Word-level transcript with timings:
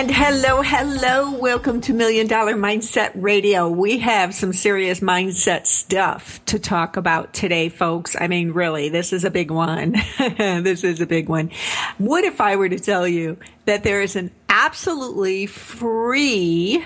And 0.00 0.10
hello, 0.10 0.62
hello. 0.62 1.30
Welcome 1.30 1.82
to 1.82 1.92
Million 1.92 2.26
Dollar 2.26 2.54
Mindset 2.54 3.12
Radio. 3.14 3.68
We 3.68 3.98
have 3.98 4.34
some 4.34 4.54
serious 4.54 5.00
mindset 5.00 5.66
stuff 5.66 6.42
to 6.46 6.58
talk 6.58 6.96
about 6.96 7.34
today, 7.34 7.68
folks. 7.68 8.16
I 8.18 8.26
mean, 8.26 8.52
really, 8.52 8.88
this 8.88 9.12
is 9.12 9.24
a 9.24 9.30
big 9.30 9.50
one. 9.50 9.96
this 10.38 10.84
is 10.84 11.02
a 11.02 11.06
big 11.06 11.28
one. 11.28 11.50
What 11.98 12.24
if 12.24 12.40
I 12.40 12.56
were 12.56 12.70
to 12.70 12.78
tell 12.78 13.06
you 13.06 13.36
that 13.66 13.82
there 13.82 14.00
is 14.00 14.16
an 14.16 14.30
absolutely 14.48 15.44
free 15.44 16.82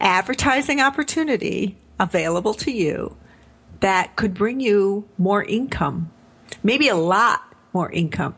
advertising 0.00 0.80
opportunity 0.80 1.76
available 2.00 2.54
to 2.54 2.72
you 2.72 3.16
that 3.78 4.16
could 4.16 4.34
bring 4.34 4.58
you 4.58 5.08
more 5.16 5.44
income? 5.44 6.10
Maybe 6.64 6.88
a 6.88 6.96
lot 6.96 7.40
more 7.72 7.88
income. 7.88 8.34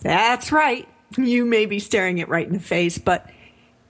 That's 0.00 0.50
right 0.50 0.88
you 1.16 1.44
may 1.44 1.66
be 1.66 1.78
staring 1.78 2.18
it 2.18 2.28
right 2.28 2.46
in 2.46 2.52
the 2.52 2.60
face, 2.60 2.98
but 2.98 3.28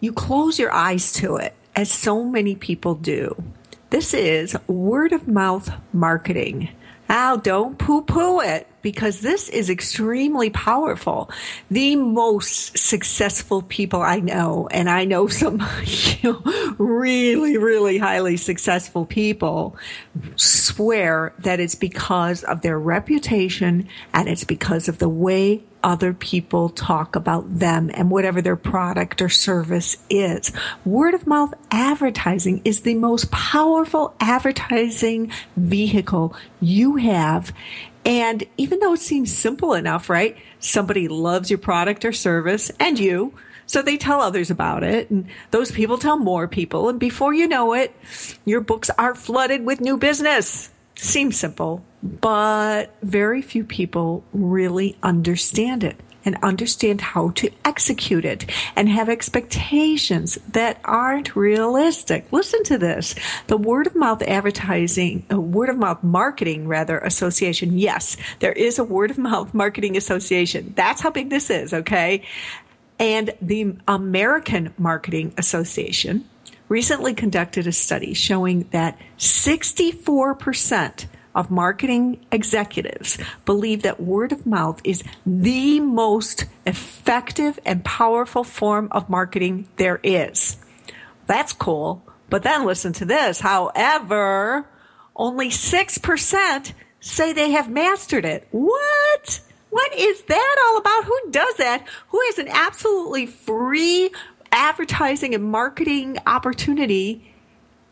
you 0.00 0.12
close 0.12 0.58
your 0.58 0.72
eyes 0.72 1.12
to 1.14 1.36
it, 1.36 1.54
as 1.74 1.90
so 1.90 2.24
many 2.24 2.54
people 2.54 2.94
do. 2.94 3.42
This 3.90 4.12
is 4.12 4.56
word 4.66 5.12
of 5.12 5.28
mouth 5.28 5.70
marketing. 5.92 6.68
Now, 7.08 7.36
don't 7.36 7.78
poo 7.78 8.02
poo 8.02 8.40
it 8.40 8.66
because 8.80 9.20
this 9.20 9.48
is 9.48 9.68
extremely 9.68 10.50
powerful. 10.50 11.30
The 11.70 11.96
most 11.96 12.76
successful 12.78 13.62
people 13.62 14.02
I 14.02 14.20
know, 14.20 14.68
and 14.70 14.88
I 14.88 15.04
know 15.04 15.28
some 15.28 15.62
you 15.86 16.32
know, 16.44 16.74
really, 16.78 17.56
really 17.58 17.98
highly 17.98 18.36
successful 18.36 19.04
people, 19.04 19.76
swear 20.36 21.34
that 21.38 21.60
it's 21.60 21.74
because 21.74 22.42
of 22.42 22.62
their 22.62 22.78
reputation 22.78 23.88
and 24.12 24.28
it's 24.28 24.44
because 24.44 24.88
of 24.88 24.98
the 24.98 25.08
way 25.08 25.62
other 25.84 26.14
people 26.14 26.70
talk 26.70 27.14
about 27.14 27.58
them 27.60 27.90
and 27.94 28.10
whatever 28.10 28.42
their 28.42 28.56
product 28.56 29.22
or 29.22 29.28
service 29.28 29.96
is. 30.10 30.50
Word 30.84 31.14
of 31.14 31.26
mouth 31.26 31.54
advertising 31.70 32.62
is 32.64 32.80
the 32.80 32.94
most 32.94 33.30
powerful 33.30 34.14
advertising 34.18 35.30
vehicle 35.56 36.34
you 36.60 36.96
have. 36.96 37.52
And 38.04 38.42
even 38.56 38.80
though 38.80 38.94
it 38.94 39.00
seems 39.00 39.32
simple 39.32 39.74
enough, 39.74 40.10
right? 40.10 40.36
Somebody 40.58 41.06
loves 41.06 41.50
your 41.50 41.58
product 41.58 42.04
or 42.04 42.12
service 42.12 42.72
and 42.80 42.98
you. 42.98 43.34
So 43.66 43.80
they 43.80 43.96
tell 43.96 44.20
others 44.20 44.50
about 44.50 44.82
it 44.84 45.10
and 45.10 45.26
those 45.50 45.70
people 45.70 45.98
tell 45.98 46.18
more 46.18 46.48
people. 46.48 46.88
And 46.88 46.98
before 46.98 47.32
you 47.32 47.46
know 47.46 47.74
it, 47.74 47.94
your 48.44 48.60
books 48.60 48.90
are 48.98 49.14
flooded 49.14 49.64
with 49.64 49.80
new 49.80 49.96
business. 49.96 50.70
Seems 50.96 51.38
simple, 51.38 51.84
but 52.02 52.94
very 53.02 53.42
few 53.42 53.64
people 53.64 54.24
really 54.32 54.96
understand 55.02 55.82
it 55.82 55.96
and 56.24 56.36
understand 56.42 57.00
how 57.00 57.30
to 57.30 57.50
execute 57.64 58.24
it 58.24 58.50
and 58.74 58.88
have 58.88 59.08
expectations 59.08 60.38
that 60.48 60.80
aren't 60.84 61.36
realistic. 61.36 62.26
Listen 62.32 62.62
to 62.64 62.78
this. 62.78 63.14
The 63.46 63.56
word 63.56 63.86
of 63.86 63.94
mouth 63.94 64.22
advertising, 64.22 65.26
uh, 65.30 65.40
word 65.40 65.68
of 65.68 65.76
mouth 65.76 66.02
marketing 66.02 66.66
rather 66.66 66.98
association. 66.98 67.78
Yes, 67.78 68.16
there 68.40 68.52
is 68.52 68.78
a 68.78 68.84
word 68.84 69.10
of 69.10 69.18
mouth 69.18 69.52
marketing 69.52 69.96
association. 69.96 70.72
That's 70.76 71.00
how 71.00 71.10
big 71.10 71.30
this 71.30 71.50
is. 71.50 71.74
Okay. 71.74 72.22
And 72.98 73.32
the 73.42 73.76
American 73.88 74.72
Marketing 74.78 75.34
Association 75.36 76.28
recently 76.68 77.14
conducted 77.14 77.66
a 77.66 77.72
study 77.72 78.14
showing 78.14 78.68
that 78.70 78.98
64% 79.18 81.06
of 81.34 81.50
marketing 81.50 82.24
executives 82.30 83.18
believe 83.44 83.82
that 83.82 84.00
word 84.00 84.32
of 84.32 84.46
mouth 84.46 84.80
is 84.84 85.02
the 85.26 85.80
most 85.80 86.44
effective 86.64 87.58
and 87.64 87.84
powerful 87.84 88.44
form 88.44 88.88
of 88.92 89.10
marketing 89.10 89.68
there 89.76 90.00
is. 90.02 90.56
That's 91.26 91.52
cool. 91.52 92.02
But 92.30 92.42
then 92.42 92.64
listen 92.64 92.92
to 92.94 93.04
this. 93.04 93.40
However, 93.40 94.66
only 95.16 95.48
6% 95.50 96.72
say 97.00 97.32
they 97.32 97.50
have 97.50 97.70
mastered 97.70 98.24
it. 98.24 98.48
What? 98.50 99.40
What 99.70 99.92
is 99.94 100.22
that 100.22 100.56
all 100.66 100.78
about? 100.78 101.04
Who 101.04 101.30
does 101.30 101.56
that? 101.56 101.84
Who 102.08 102.20
has 102.26 102.38
an 102.38 102.48
absolutely 102.48 103.26
free 103.26 104.10
advertising 104.54 105.34
and 105.34 105.44
marketing 105.44 106.16
opportunity 106.26 107.34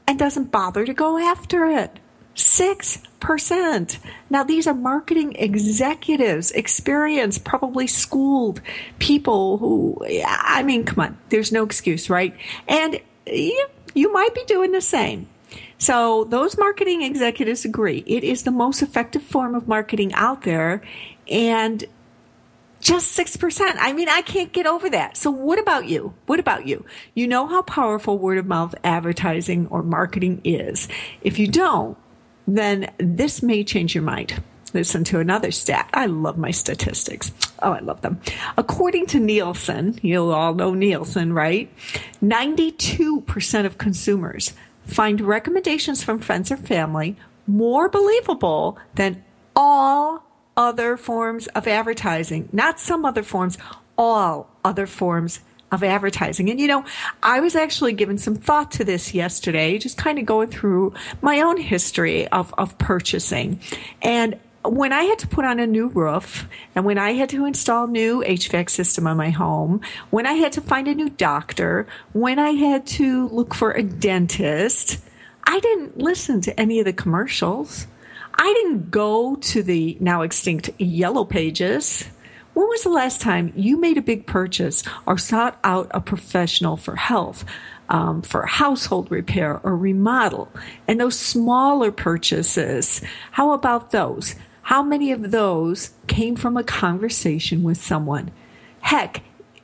and 0.06 0.18
doesn't 0.18 0.52
bother 0.52 0.86
to 0.86 0.94
go 0.94 1.18
after 1.18 1.66
it. 1.66 1.98
6%. 2.34 3.98
Now, 4.30 4.42
these 4.42 4.66
are 4.66 4.74
marketing 4.74 5.34
executives, 5.36 6.50
experienced, 6.52 7.44
probably 7.44 7.86
schooled 7.86 8.62
people 8.98 9.58
who, 9.58 9.98
I 10.26 10.62
mean, 10.62 10.84
come 10.84 11.04
on, 11.04 11.18
there's 11.28 11.52
no 11.52 11.62
excuse, 11.62 12.08
right? 12.08 12.34
And 12.66 13.00
you, 13.26 13.66
you 13.94 14.12
might 14.12 14.34
be 14.34 14.44
doing 14.44 14.72
the 14.72 14.80
same. 14.80 15.28
So, 15.76 16.24
those 16.24 16.56
marketing 16.56 17.02
executives 17.02 17.64
agree 17.66 18.02
it 18.06 18.24
is 18.24 18.44
the 18.44 18.50
most 18.50 18.80
effective 18.80 19.22
form 19.22 19.54
of 19.54 19.68
marketing 19.68 20.14
out 20.14 20.42
there. 20.42 20.80
And 21.28 21.84
just 22.82 23.16
6%. 23.16 23.76
I 23.78 23.92
mean, 23.92 24.08
I 24.08 24.22
can't 24.22 24.52
get 24.52 24.66
over 24.66 24.90
that. 24.90 25.16
So 25.16 25.30
what 25.30 25.58
about 25.58 25.86
you? 25.88 26.14
What 26.26 26.40
about 26.40 26.66
you? 26.66 26.84
You 27.14 27.28
know 27.28 27.46
how 27.46 27.62
powerful 27.62 28.18
word 28.18 28.38
of 28.38 28.46
mouth 28.46 28.74
advertising 28.84 29.68
or 29.68 29.82
marketing 29.82 30.40
is. 30.44 30.88
If 31.22 31.38
you 31.38 31.46
don't, 31.46 31.96
then 32.46 32.92
this 32.98 33.42
may 33.42 33.62
change 33.62 33.94
your 33.94 34.02
mind. 34.02 34.42
Listen 34.74 35.04
to 35.04 35.20
another 35.20 35.52
stat. 35.52 35.88
I 35.94 36.06
love 36.06 36.36
my 36.38 36.50
statistics. 36.50 37.30
Oh, 37.60 37.72
I 37.72 37.80
love 37.80 38.00
them. 38.00 38.20
According 38.56 39.06
to 39.08 39.20
Nielsen, 39.20 40.00
you'll 40.02 40.32
all 40.32 40.54
know 40.54 40.74
Nielsen, 40.74 41.32
right? 41.32 41.72
92% 42.22 43.66
of 43.66 43.78
consumers 43.78 44.54
find 44.86 45.20
recommendations 45.20 46.02
from 46.02 46.18
friends 46.18 46.50
or 46.50 46.56
family 46.56 47.16
more 47.46 47.88
believable 47.88 48.78
than 48.94 49.22
all 49.54 50.24
other 50.56 50.96
forms 50.96 51.46
of 51.48 51.66
advertising, 51.66 52.48
not 52.52 52.78
some 52.78 53.04
other 53.04 53.22
forms, 53.22 53.58
all 53.96 54.50
other 54.64 54.86
forms 54.86 55.40
of 55.70 55.82
advertising. 55.82 56.50
And 56.50 56.60
you 56.60 56.68
know, 56.68 56.84
I 57.22 57.40
was 57.40 57.56
actually 57.56 57.94
given 57.94 58.18
some 58.18 58.36
thought 58.36 58.70
to 58.72 58.84
this 58.84 59.14
yesterday, 59.14 59.78
just 59.78 59.96
kind 59.96 60.18
of 60.18 60.26
going 60.26 60.48
through 60.48 60.94
my 61.22 61.40
own 61.40 61.56
history 61.56 62.28
of, 62.28 62.54
of 62.58 62.76
purchasing. 62.78 63.58
And 64.02 64.38
when 64.64 64.92
I 64.92 65.04
had 65.04 65.18
to 65.20 65.26
put 65.26 65.44
on 65.44 65.58
a 65.58 65.66
new 65.66 65.88
roof 65.88 66.46
and 66.74 66.84
when 66.84 66.98
I 66.98 67.12
had 67.12 67.30
to 67.30 67.46
install 67.46 67.86
new 67.86 68.22
HVAC 68.22 68.70
system 68.70 69.06
on 69.06 69.16
my 69.16 69.30
home, 69.30 69.80
when 70.10 70.26
I 70.26 70.34
had 70.34 70.52
to 70.52 70.60
find 70.60 70.86
a 70.86 70.94
new 70.94 71.08
doctor, 71.08 71.86
when 72.12 72.38
I 72.38 72.50
had 72.50 72.86
to 72.88 73.28
look 73.28 73.54
for 73.54 73.72
a 73.72 73.82
dentist, 73.82 74.98
I 75.44 75.58
didn't 75.58 75.98
listen 75.98 76.40
to 76.42 76.60
any 76.60 76.78
of 76.78 76.84
the 76.84 76.92
commercials. 76.92 77.86
I 78.34 78.52
didn't 78.54 78.90
go 78.90 79.36
to 79.36 79.62
the 79.62 79.96
now 80.00 80.22
extinct 80.22 80.70
Yellow 80.78 81.24
Pages. 81.24 82.04
When 82.54 82.68
was 82.68 82.82
the 82.82 82.90
last 82.90 83.20
time 83.20 83.52
you 83.56 83.78
made 83.78 83.96
a 83.96 84.02
big 84.02 84.26
purchase 84.26 84.82
or 85.06 85.16
sought 85.16 85.58
out 85.64 85.90
a 85.92 86.00
professional 86.00 86.76
for 86.76 86.96
health, 86.96 87.44
um, 87.88 88.22
for 88.22 88.44
household 88.44 89.10
repair 89.10 89.60
or 89.62 89.76
remodel? 89.76 90.52
And 90.86 91.00
those 91.00 91.18
smaller 91.18 91.90
purchases, 91.90 93.00
how 93.32 93.52
about 93.52 93.90
those? 93.90 94.34
How 94.62 94.82
many 94.82 95.12
of 95.12 95.30
those 95.30 95.92
came 96.06 96.36
from 96.36 96.56
a 96.56 96.62
conversation 96.62 97.62
with 97.62 97.78
someone? 97.78 98.30
Heck, 98.80 99.22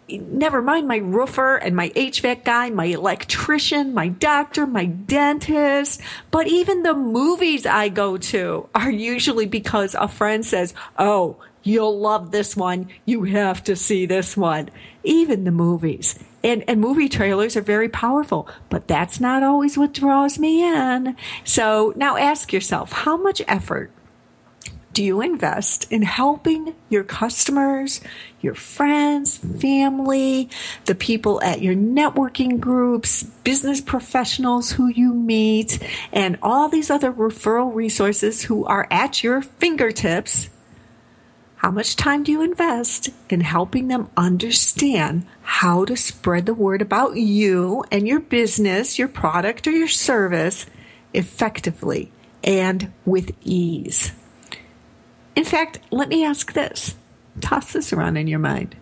never 0.09 0.63
mind 0.63 0.89
my 0.89 0.97
roofer 0.97 1.57
and 1.57 1.77
my 1.77 1.91
HVAC 1.91 2.45
guy, 2.45 2.71
my 2.71 2.87
electrician, 2.87 3.95
my 3.95 4.09
doctor, 4.09 4.67
my 4.67 4.87
dentist, 4.87 6.01
but 6.31 6.47
even 6.47 6.83
the 6.83 6.95
movies 6.95 7.67
I 7.67 7.89
go 7.89 8.17
to 8.17 8.69
are 8.75 8.91
usually 8.91 9.47
because 9.47 9.95
a 9.95 10.09
friend 10.09 10.45
says, 10.45 10.75
Oh, 10.99 11.37
you'll 11.63 11.99
love 11.99 12.31
this 12.31 12.57
one. 12.57 12.89
You 13.05 13.25
have 13.25 13.63
to 13.65 13.77
see 13.77 14.07
this 14.07 14.37
one. 14.37 14.71
Even 15.05 15.45
the 15.45 15.51
movies. 15.51 16.19
And, 16.43 16.63
and 16.69 16.81
movie 16.81 17.09
trailers 17.09 17.57
are 17.57 17.63
very 17.63 17.89
powerful, 17.89 18.49
but 18.71 18.87
that's 18.87 19.21
not 19.21 19.43
always 19.43 19.77
what 19.77 19.93
draws 19.93 20.39
me 20.39 20.63
in. 20.63 21.17
So 21.45 21.93
now 21.97 22.17
ask 22.17 22.53
yourself, 22.53 22.93
how 22.93 23.17
much 23.17 23.43
effort 23.49 23.91
do 24.99 25.05
you 25.05 25.21
invest 25.21 25.87
in 25.93 26.03
helping 26.03 26.75
your 26.89 27.05
customers, 27.05 28.00
your 28.41 28.56
friends, 28.56 29.39
family, 29.39 30.50
the 30.87 30.95
people 30.97 31.41
at 31.41 31.62
your 31.62 31.77
networking 31.77 32.59
groups, 32.59 33.23
business 33.23 33.81
professionals 33.81 34.73
who 34.73 34.89
you 34.89 35.15
meet, 35.15 35.79
and 36.12 36.37
all 36.43 36.69
these 36.69 36.91
other 36.91 37.12
referral 37.12 37.73
resources 37.73 38.43
who 38.43 38.65
are 38.65 38.89
at 38.91 39.23
your 39.23 39.41
fingertips? 39.41 40.50
How 41.55 41.71
much 41.71 41.95
time 41.95 42.25
do 42.25 42.33
you 42.33 42.43
invest 42.43 43.11
in 43.31 43.43
helping 43.43 43.87
them 43.87 44.11
understand 44.17 45.27
how 45.43 45.85
to 45.85 45.97
spread 45.97 46.45
the 46.45 46.55
word 46.55 46.83
about 46.83 47.17
you 47.17 47.85
and 47.93 48.09
your 48.09 48.19
business, 48.19 48.99
your 48.99 49.06
product, 49.06 49.69
or 49.69 49.71
your 49.71 49.87
service 49.87 50.67
effectively 51.15 52.11
and 52.43 52.93
with 53.05 53.33
ease? 53.45 54.11
In 55.38 55.44
fact, 55.44 55.79
let 55.93 56.08
me 56.08 56.25
ask 56.25 56.52
this. 56.52 56.96
Toss 57.40 57.73
this 57.73 57.93
around 57.93 58.17
in 58.17 58.26
your 58.26 58.40
mind. 58.40 58.75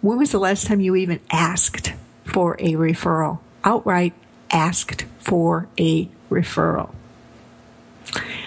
When 0.00 0.16
was 0.16 0.32
the 0.32 0.38
last 0.38 0.66
time 0.66 0.80
you 0.80 0.96
even 0.96 1.20
asked 1.30 1.92
for 2.24 2.54
a 2.54 2.72
referral? 2.76 3.40
Outright 3.62 4.14
asked 4.50 5.04
for 5.18 5.68
a 5.78 6.08
referral. 6.30 6.94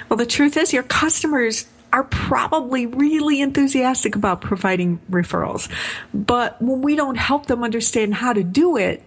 Well, 0.09 0.17
the 0.17 0.25
truth 0.25 0.57
is, 0.57 0.73
your 0.73 0.81
customers 0.81 1.67
are 1.93 2.05
probably 2.05 2.87
really 2.87 3.41
enthusiastic 3.41 4.15
about 4.15 4.41
providing 4.41 4.99
referrals. 5.11 5.71
But 6.15 6.59
when 6.63 6.81
we 6.81 6.95
don't 6.95 7.17
help 7.17 7.45
them 7.45 7.63
understand 7.63 8.15
how 8.15 8.33
to 8.33 8.43
do 8.43 8.75
it, 8.75 9.03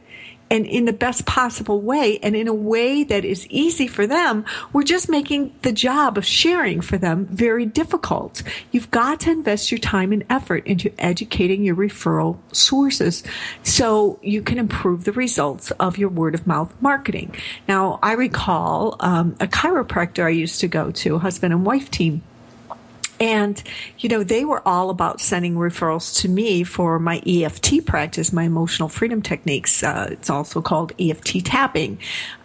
and 0.54 0.66
in 0.66 0.84
the 0.84 0.92
best 0.92 1.26
possible 1.26 1.80
way 1.80 2.16
and 2.22 2.36
in 2.36 2.46
a 2.46 2.54
way 2.54 3.02
that 3.02 3.24
is 3.24 3.44
easy 3.48 3.88
for 3.88 4.06
them, 4.06 4.44
we're 4.72 4.84
just 4.84 5.08
making 5.08 5.52
the 5.62 5.72
job 5.72 6.16
of 6.16 6.24
sharing 6.24 6.80
for 6.80 6.96
them 6.96 7.26
very 7.26 7.66
difficult. 7.66 8.40
You've 8.70 8.92
got 8.92 9.18
to 9.20 9.32
invest 9.32 9.72
your 9.72 9.80
time 9.80 10.12
and 10.12 10.24
effort 10.30 10.64
into 10.64 10.92
educating 10.96 11.64
your 11.64 11.74
referral 11.74 12.38
sources 12.52 13.24
so 13.64 14.20
you 14.22 14.42
can 14.42 14.58
improve 14.58 15.02
the 15.02 15.12
results 15.12 15.72
of 15.72 15.98
your 15.98 16.08
word 16.08 16.36
of 16.36 16.46
mouth 16.46 16.72
marketing. 16.80 17.34
Now, 17.66 17.98
I 18.00 18.12
recall 18.12 18.94
um, 19.00 19.34
a 19.40 19.48
chiropractor 19.48 20.24
I 20.24 20.28
used 20.28 20.60
to 20.60 20.68
go 20.68 20.92
to, 20.92 21.18
husband 21.18 21.52
and 21.52 21.66
wife 21.66 21.90
team 21.90 22.22
and, 23.20 23.62
you 23.98 24.08
know, 24.08 24.22
they 24.22 24.44
were 24.44 24.66
all 24.66 24.90
about 24.90 25.20
sending 25.20 25.54
referrals 25.54 26.20
to 26.20 26.28
me 26.28 26.64
for 26.64 26.98
my 26.98 27.22
EFT 27.26 27.86
practice, 27.86 28.32
my 28.32 28.44
emotional 28.44 28.88
freedom 28.88 29.22
techniques. 29.22 29.82
Uh, 29.82 30.08
it's 30.10 30.30
also 30.30 30.60
called 30.60 30.92
EFT 30.98 31.44
tapping. 31.44 31.98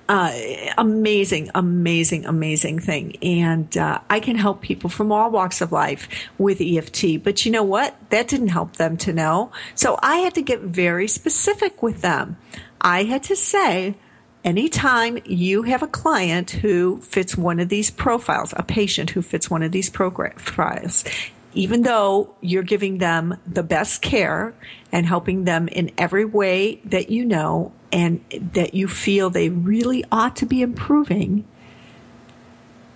Uh, 0.07 0.33
amazing, 0.79 1.51
amazing, 1.53 2.25
amazing 2.25 2.79
thing. 2.79 3.15
And 3.21 3.77
uh, 3.77 3.99
I 4.09 4.19
can 4.19 4.35
help 4.35 4.61
people 4.61 4.89
from 4.89 5.11
all 5.11 5.29
walks 5.29 5.61
of 5.61 5.71
life 5.71 6.07
with 6.39 6.59
EFT. 6.61 7.23
But 7.23 7.45
you 7.45 7.51
know 7.51 7.63
what? 7.63 7.95
That 8.09 8.27
didn't 8.27 8.47
help 8.47 8.77
them 8.77 8.97
to 8.97 9.13
know. 9.13 9.51
So 9.75 9.99
I 10.01 10.17
had 10.17 10.33
to 10.35 10.41
get 10.41 10.61
very 10.61 11.07
specific 11.07 11.83
with 11.83 12.01
them. 12.01 12.37
I 12.81 13.03
had 13.03 13.21
to 13.23 13.35
say, 13.35 13.95
anytime 14.43 15.19
you 15.25 15.63
have 15.63 15.83
a 15.83 15.87
client 15.87 16.51
who 16.51 17.01
fits 17.01 17.37
one 17.37 17.59
of 17.59 17.69
these 17.69 17.89
profiles, 17.89 18.53
a 18.55 18.63
patient 18.63 19.11
who 19.11 19.21
fits 19.21 19.49
one 19.49 19.63
of 19.63 19.71
these 19.71 19.89
profiles, 19.89 21.03
even 21.53 21.81
though 21.81 22.35
you're 22.41 22.63
giving 22.63 22.99
them 22.99 23.37
the 23.47 23.63
best 23.63 24.01
care 24.01 24.53
and 24.91 25.05
helping 25.05 25.45
them 25.45 25.67
in 25.67 25.91
every 25.97 26.25
way 26.25 26.79
that 26.85 27.09
you 27.09 27.25
know 27.25 27.71
and 27.91 28.23
that 28.53 28.73
you 28.73 28.87
feel 28.87 29.29
they 29.29 29.49
really 29.49 30.03
ought 30.11 30.35
to 30.35 30.45
be 30.45 30.61
improving, 30.61 31.45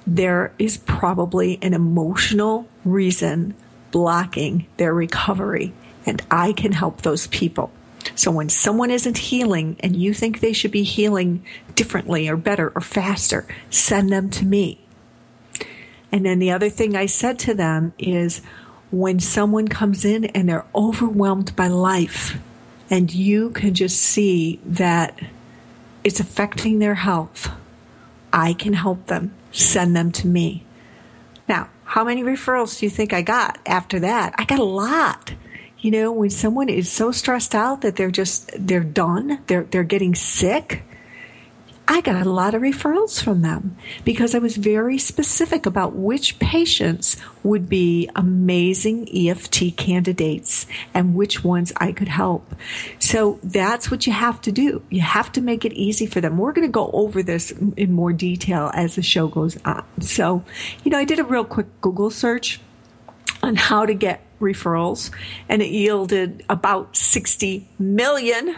there 0.06 0.54
is 0.60 0.78
probably 0.78 1.58
an 1.62 1.74
emotional 1.74 2.68
reason 2.86 3.56
blocking 3.92 4.68
their 4.78 4.94
recovery. 4.94 5.74
And 6.06 6.22
I 6.30 6.54
can 6.54 6.74
help 6.74 7.02
those 7.02 7.28
people. 7.28 7.72
So 8.16 8.32
when 8.32 8.50
someone 8.50 8.92
isn't 8.92 9.18
healing 9.18 9.78
and 9.80 9.96
you 9.96 10.14
think 10.14 10.40
they 10.40 10.54
should 10.54 10.72
be 10.72 10.84
healing 10.84 11.44
differently 11.76 12.28
or 12.28 12.38
better 12.38 12.72
or 12.76 12.82
faster, 12.82 13.48
send 13.70 14.12
them 14.12 14.30
to 14.32 14.46
me. 14.46 14.80
And 16.12 16.26
then 16.26 16.40
the 16.40 16.52
other 16.52 16.70
thing 16.70 16.96
I 16.96 17.08
said 17.08 17.40
to 17.40 17.54
them 17.54 17.94
is 17.98 18.42
when 18.92 19.20
someone 19.20 19.68
comes 19.68 20.06
in 20.06 20.26
and 20.26 20.48
they're 20.48 20.66
overwhelmed 20.76 21.56
by 21.56 21.68
life 21.68 22.38
and 22.90 23.12
you 23.12 23.50
can 23.50 23.74
just 23.74 24.00
see 24.00 24.60
that 24.66 25.20
it's 26.04 26.20
affecting 26.20 26.80
their 26.80 26.96
health, 26.96 27.50
I 28.32 28.54
can 28.54 28.74
help 28.74 29.08
them. 29.08 29.34
Send 29.52 29.96
them 29.96 30.12
to 30.14 30.28
me. 30.28 30.64
Now, 31.48 31.70
how 31.86 32.04
many 32.04 32.24
referrals 32.24 32.80
do 32.80 32.86
you 32.86 32.90
think 32.90 33.14
I 33.14 33.22
got 33.22 33.60
after 33.66 34.00
that? 34.00 34.34
I 34.38 34.46
got 34.46 34.60
a 34.60 34.64
lot. 34.64 35.34
You 35.84 35.92
know, 35.92 36.14
when 36.14 36.30
someone 36.30 36.70
is 36.70 36.90
so 36.90 37.12
stressed 37.12 37.54
out 37.54 37.82
that 37.82 37.98
they're 37.98 38.10
just 38.10 38.50
they're 38.58 38.80
done, 38.80 39.40
they're 39.48 39.66
they're 39.66 39.84
getting 39.84 40.16
sick, 40.16 40.82
I 41.86 42.00
got 42.00 42.26
a 42.26 42.30
lot 42.30 42.56
of 42.56 42.62
referrals 42.62 43.22
from 43.22 43.42
them 43.42 43.76
because 44.06 44.34
I 44.34 44.40
was 44.40 44.56
very 44.56 44.98
specific 44.98 45.66
about 45.66 45.94
which 45.94 46.40
patients 46.40 47.18
would 47.44 47.68
be 47.68 48.10
amazing 48.16 49.10
EFT 49.14 49.76
candidates 49.76 50.66
and 50.94 51.16
which 51.16 51.44
ones 51.44 51.74
I 51.76 51.92
could 51.92 52.08
help. 52.08 52.56
So 53.00 53.40
that's 53.44 53.92
what 53.92 54.08
you 54.08 54.14
have 54.14 54.40
to 54.44 54.54
do. 54.54 54.82
You 54.90 55.02
have 55.02 55.34
to 55.34 55.42
make 55.42 55.66
it 55.66 55.74
easy 55.74 56.06
for 56.06 56.22
them. 56.22 56.38
We're 56.38 56.54
going 56.54 56.66
to 56.66 56.72
go 56.72 56.90
over 56.94 57.22
this 57.22 57.52
in 57.76 57.92
more 57.92 58.14
detail 58.14 58.72
as 58.74 58.96
the 58.96 59.04
show 59.04 59.28
goes 59.28 59.58
on. 59.66 59.84
So, 60.00 60.46
you 60.86 60.92
know, 60.92 60.98
I 60.98 61.04
did 61.04 61.20
a 61.20 61.26
real 61.26 61.44
quick 61.44 61.68
Google 61.82 62.10
search 62.10 62.62
on 63.42 63.58
how 63.58 63.86
to 63.86 63.94
get 63.94 64.22
referrals 64.44 65.12
and 65.50 65.62
it 65.62 65.70
yielded 65.70 66.44
about 66.50 66.96
60 66.96 67.68
million 67.80 68.56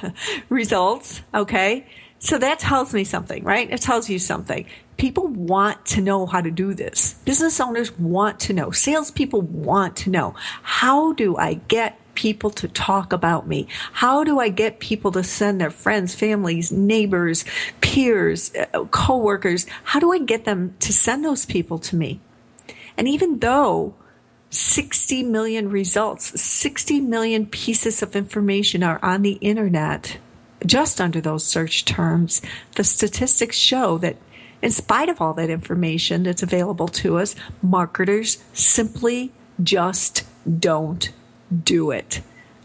results. 0.48 1.22
Okay. 1.34 1.86
So 2.18 2.38
that 2.38 2.58
tells 2.58 2.92
me 2.92 3.04
something, 3.04 3.44
right? 3.44 3.70
It 3.70 3.80
tells 3.80 4.10
you 4.10 4.18
something. 4.18 4.66
People 4.96 5.28
want 5.28 5.86
to 5.86 6.00
know 6.00 6.26
how 6.26 6.40
to 6.40 6.50
do 6.50 6.74
this. 6.74 7.14
Business 7.24 7.60
owners 7.60 7.96
want 7.96 8.40
to 8.40 8.52
know. 8.52 8.72
Salespeople 8.72 9.42
want 9.42 9.96
to 9.98 10.10
know. 10.10 10.34
How 10.62 11.12
do 11.12 11.36
I 11.36 11.54
get 11.54 11.98
people 12.18 12.50
to 12.50 12.66
talk 12.66 13.12
about 13.12 13.46
me? 13.46 13.68
How 13.92 14.24
do 14.24 14.40
I 14.40 14.48
get 14.48 14.80
people 14.80 15.12
to 15.12 15.22
send 15.22 15.60
their 15.60 15.70
friends, 15.70 16.16
families, 16.16 16.72
neighbors, 16.72 17.44
peers, 17.80 18.52
uh, 18.56 18.84
coworkers? 18.86 19.66
How 19.84 20.00
do 20.00 20.12
I 20.12 20.18
get 20.18 20.44
them 20.44 20.74
to 20.80 20.92
send 20.92 21.24
those 21.24 21.46
people 21.46 21.78
to 21.78 21.94
me? 21.94 22.20
And 22.96 23.06
even 23.06 23.38
though 23.38 23.94
60 24.50 25.22
million 25.24 25.70
results, 25.70 26.40
60 26.40 27.00
million 27.00 27.46
pieces 27.46 28.02
of 28.02 28.16
information 28.16 28.82
are 28.82 28.98
on 29.02 29.22
the 29.22 29.38
internet 29.40 30.18
just 30.66 31.00
under 31.00 31.20
those 31.20 31.44
search 31.44 31.84
terms. 31.84 32.42
The 32.74 32.84
statistics 32.84 33.56
show 33.56 33.98
that 33.98 34.16
in 34.60 34.70
spite 34.70 35.08
of 35.08 35.20
all 35.20 35.34
that 35.34 35.50
information 35.50 36.24
that's 36.24 36.42
available 36.42 36.88
to 36.88 37.18
us, 37.18 37.36
marketers 37.62 38.42
simply 38.52 39.32
just 39.62 40.24
don't 40.58 41.12
do 41.62 41.90
it. 41.90 42.22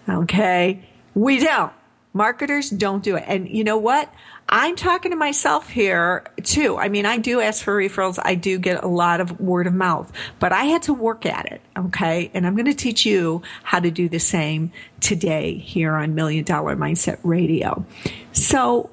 Okay? 0.09 0.87
We 1.13 1.39
don't. 1.39 1.71
Marketers 2.13 2.69
don't 2.69 3.03
do 3.03 3.15
it. 3.15 3.25
And 3.27 3.49
you 3.49 3.63
know 3.63 3.77
what? 3.77 4.13
I'm 4.47 4.75
talking 4.75 5.11
to 5.11 5.17
myself 5.17 5.69
here 5.69 6.25
too. 6.43 6.77
I 6.77 6.89
mean, 6.89 7.05
I 7.05 7.17
do 7.17 7.41
ask 7.41 7.63
for 7.63 7.75
referrals. 7.75 8.19
I 8.23 8.35
do 8.35 8.59
get 8.59 8.83
a 8.83 8.87
lot 8.87 9.19
of 9.19 9.39
word 9.39 9.65
of 9.65 9.73
mouth, 9.73 10.11
but 10.39 10.51
I 10.51 10.65
had 10.65 10.83
to 10.83 10.93
work 10.93 11.25
at 11.25 11.51
it. 11.51 11.61
Okay. 11.77 12.29
And 12.33 12.45
I'm 12.45 12.55
going 12.55 12.65
to 12.65 12.73
teach 12.73 13.05
you 13.05 13.41
how 13.63 13.79
to 13.79 13.89
do 13.89 14.07
the 14.07 14.19
same 14.19 14.71
today 14.99 15.55
here 15.55 15.95
on 15.95 16.13
Million 16.13 16.43
Dollar 16.43 16.75
Mindset 16.75 17.17
Radio. 17.23 17.85
So 18.31 18.89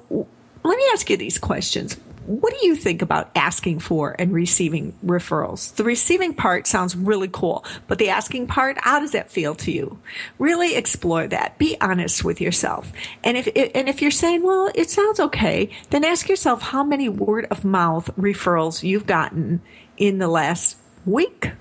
let 0.63 0.77
me 0.77 0.83
ask 0.93 1.09
you 1.09 1.17
these 1.17 1.37
questions 1.37 1.97
what 2.25 2.53
do 2.53 2.67
you 2.67 2.75
think 2.75 3.01
about 3.01 3.31
asking 3.35 3.79
for 3.79 4.15
and 4.19 4.33
receiving 4.33 4.97
referrals? 5.05 5.75
The 5.75 5.83
receiving 5.83 6.33
part 6.33 6.67
sounds 6.67 6.95
really 6.95 7.29
cool, 7.31 7.65
but 7.87 7.97
the 7.97 8.09
asking 8.09 8.47
part, 8.47 8.77
how 8.79 8.99
does 8.99 9.11
that 9.11 9.31
feel 9.31 9.55
to 9.55 9.71
you? 9.71 9.99
Really 10.37 10.75
explore 10.75 11.27
that. 11.27 11.57
Be 11.57 11.77
honest 11.81 12.23
with 12.23 12.39
yourself. 12.39 12.91
And 13.23 13.37
if 13.37 13.47
and 13.75 13.89
if 13.89 14.01
you're 14.01 14.11
saying, 14.11 14.43
well, 14.43 14.71
it 14.75 14.89
sounds 14.89 15.19
okay, 15.19 15.69
then 15.89 16.03
ask 16.03 16.29
yourself 16.29 16.61
how 16.61 16.83
many 16.83 17.09
word 17.09 17.47
of 17.49 17.65
mouth 17.65 18.09
referrals 18.17 18.83
you've 18.83 19.07
gotten 19.07 19.61
in 19.97 20.19
the 20.19 20.27
last 20.27 20.77
week, 21.05 21.51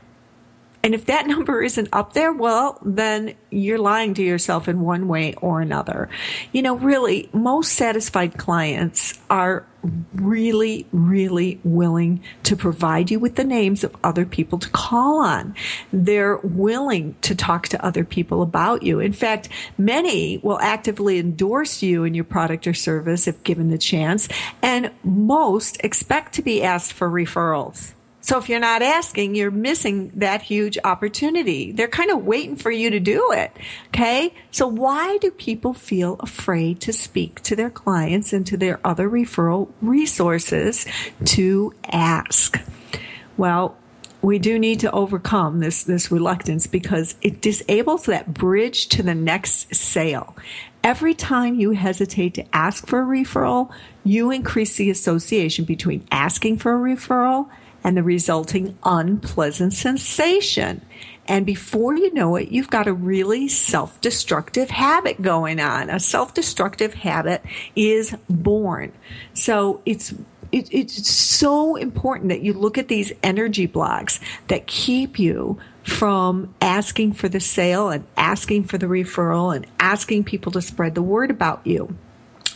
And 0.83 0.95
if 0.95 1.07
that 1.07 1.27
number 1.27 1.63
isn't 1.63 1.89
up 1.93 2.13
there, 2.13 2.33
well, 2.33 2.79
then 2.83 3.35
you're 3.51 3.79
lying 3.79 4.15
to 4.15 4.23
yourself 4.23 4.69
in 4.69 4.81
one 4.81 5.09
way 5.09 5.35
or 5.35 5.61
another. 5.61 6.09
You 6.53 6.63
know, 6.63 6.77
really, 6.77 7.29
most 7.33 7.73
satisfied 7.73 8.39
clients 8.39 9.19
are 9.29 9.67
really, 10.15 10.87
really 10.93 11.59
willing 11.65 12.23
to 12.43 12.55
provide 12.55 13.11
you 13.11 13.19
with 13.19 13.37
the 13.37 13.45
names 13.45 13.83
of 13.83 13.97
other 14.05 14.27
people 14.27 14.59
to 14.59 14.69
call 14.69 15.21
on. 15.21 15.55
They're 15.91 16.37
willing 16.37 17.15
to 17.23 17.35
talk 17.35 17.69
to 17.69 17.85
other 17.85 18.05
people 18.05 18.43
about 18.43 18.83
you. 18.83 19.01
In 19.01 19.15
fact, 19.15 19.49
many 19.79 20.39
will 20.39 20.61
actively 20.61 21.19
endorse 21.19 21.83
you 21.83 22.05
and 22.05 22.15
your 22.15 22.27
product 22.27 22.67
or 22.67 22.75
service 22.75 23.27
if 23.27 23.43
given 23.43 23.71
the 23.71 23.79
chance, 23.79 24.29
and 24.61 24.91
most 25.03 25.83
expect 25.83 26.35
to 26.35 26.43
be 26.43 26.63
asked 26.63 26.93
for 26.93 27.09
referrals. 27.09 27.95
So 28.31 28.39
if 28.39 28.49
you're 28.49 28.61
not 28.61 28.81
asking, 28.81 29.35
you're 29.35 29.51
missing 29.51 30.13
that 30.15 30.41
huge 30.41 30.79
opportunity. 30.85 31.73
They're 31.73 31.89
kind 31.89 32.13
of 32.13 32.25
waiting 32.25 32.55
for 32.55 32.71
you 32.71 32.89
to 32.91 33.01
do 33.01 33.33
it. 33.33 33.51
Okay. 33.89 34.33
So 34.53 34.69
why 34.69 35.19
do 35.19 35.33
people 35.33 35.75
feel 35.75 36.15
afraid 36.21 36.81
to 36.83 36.93
speak 36.93 37.41
to 37.41 37.57
their 37.57 37.71
clients 37.71 38.33
and 38.33 38.47
to 38.47 38.57
their 38.57 38.79
other 38.87 39.11
referral 39.11 39.73
resources 39.83 40.87
to 41.25 41.75
ask? 41.91 42.61
Well, 43.37 43.77
we 44.23 44.39
do 44.39 44.61
need 44.61 44.79
to 44.81 44.93
overcome 44.93 45.59
this, 45.59 45.83
this 45.83 46.13
reluctance 46.13 46.69
because 46.69 47.17
it 47.23 47.41
disables 47.41 48.05
that 48.05 48.33
bridge 48.33 48.87
to 48.91 49.03
the 49.03 49.17
next 49.17 49.75
sale. 49.75 50.37
Every 50.85 51.15
time 51.15 51.57
you 51.57 51.73
hesitate 51.73 52.35
to 52.35 52.47
ask 52.55 52.87
for 52.87 53.03
a 53.03 53.07
referral, 53.07 53.73
you 54.05 54.31
increase 54.31 54.77
the 54.77 54.89
association 54.89 55.65
between 55.65 56.07
asking 56.13 56.59
for 56.59 56.77
a 56.77 56.95
referral 56.95 57.49
and 57.83 57.97
the 57.97 58.03
resulting 58.03 58.79
unpleasant 58.85 59.73
sensation. 59.73 60.83
And 61.27 61.47
before 61.47 61.97
you 61.97 62.13
know 62.13 62.37
it, 62.37 62.49
you've 62.49 62.71
got 62.71 62.89
a 62.89 62.93
really 62.93 63.47
self 63.47 64.01
destructive 64.01 64.71
habit 64.71 65.23
going 65.23 65.61
on. 65.61 65.89
A 65.89 66.01
self 66.01 66.35
destructive 66.35 66.95
habit 66.95 67.43
is 67.77 68.17
born. 68.29 68.93
So 69.33 69.81
it's 69.87 70.13
it, 70.53 70.69
it's 70.73 71.09
so 71.09 71.77
important 71.77 72.31
that 72.31 72.41
you 72.41 72.53
look 72.53 72.79
at 72.79 72.89
these 72.89 73.13
energy 73.23 73.67
blocks 73.67 74.19
that 74.49 74.67
keep 74.67 75.19
you 75.19 75.61
from 75.85 76.53
asking 76.61 77.13
for 77.13 77.29
the 77.29 77.41
sale 77.41 77.91
and 77.91 78.05
asking 78.17 78.65
for 78.65 78.79
the 78.79 78.87
referral 78.87 79.55
and 79.55 79.67
asking 79.79 80.25
people 80.25 80.53
to 80.53 80.61
spread 80.61 80.95
the 80.95 81.03
word 81.03 81.31
about 81.31 81.67
you. 81.67 81.97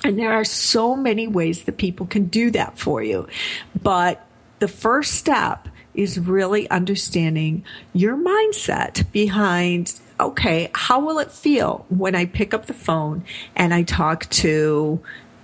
And 0.02 0.18
there 0.18 0.32
are 0.32 0.44
so 0.44 0.94
many 0.94 1.26
ways 1.26 1.64
that 1.64 1.78
people 1.78 2.06
can 2.06 2.26
do 2.26 2.50
that 2.50 2.78
for 2.78 3.02
you. 3.02 3.26
But 3.80 4.24
the 4.58 4.68
first 4.68 5.14
step 5.14 5.68
is 5.94 6.18
really 6.18 6.68
understanding 6.70 7.64
your 7.92 8.16
mindset 8.16 9.10
behind 9.12 10.00
okay, 10.20 10.70
how 10.74 11.00
will 11.00 11.18
it 11.18 11.32
feel 11.32 11.84
when 11.88 12.14
I 12.14 12.24
pick 12.26 12.54
up 12.54 12.66
the 12.66 12.74
phone 12.74 13.24
and 13.56 13.74
I 13.74 13.82
talk 13.82 14.28
to 14.30 15.00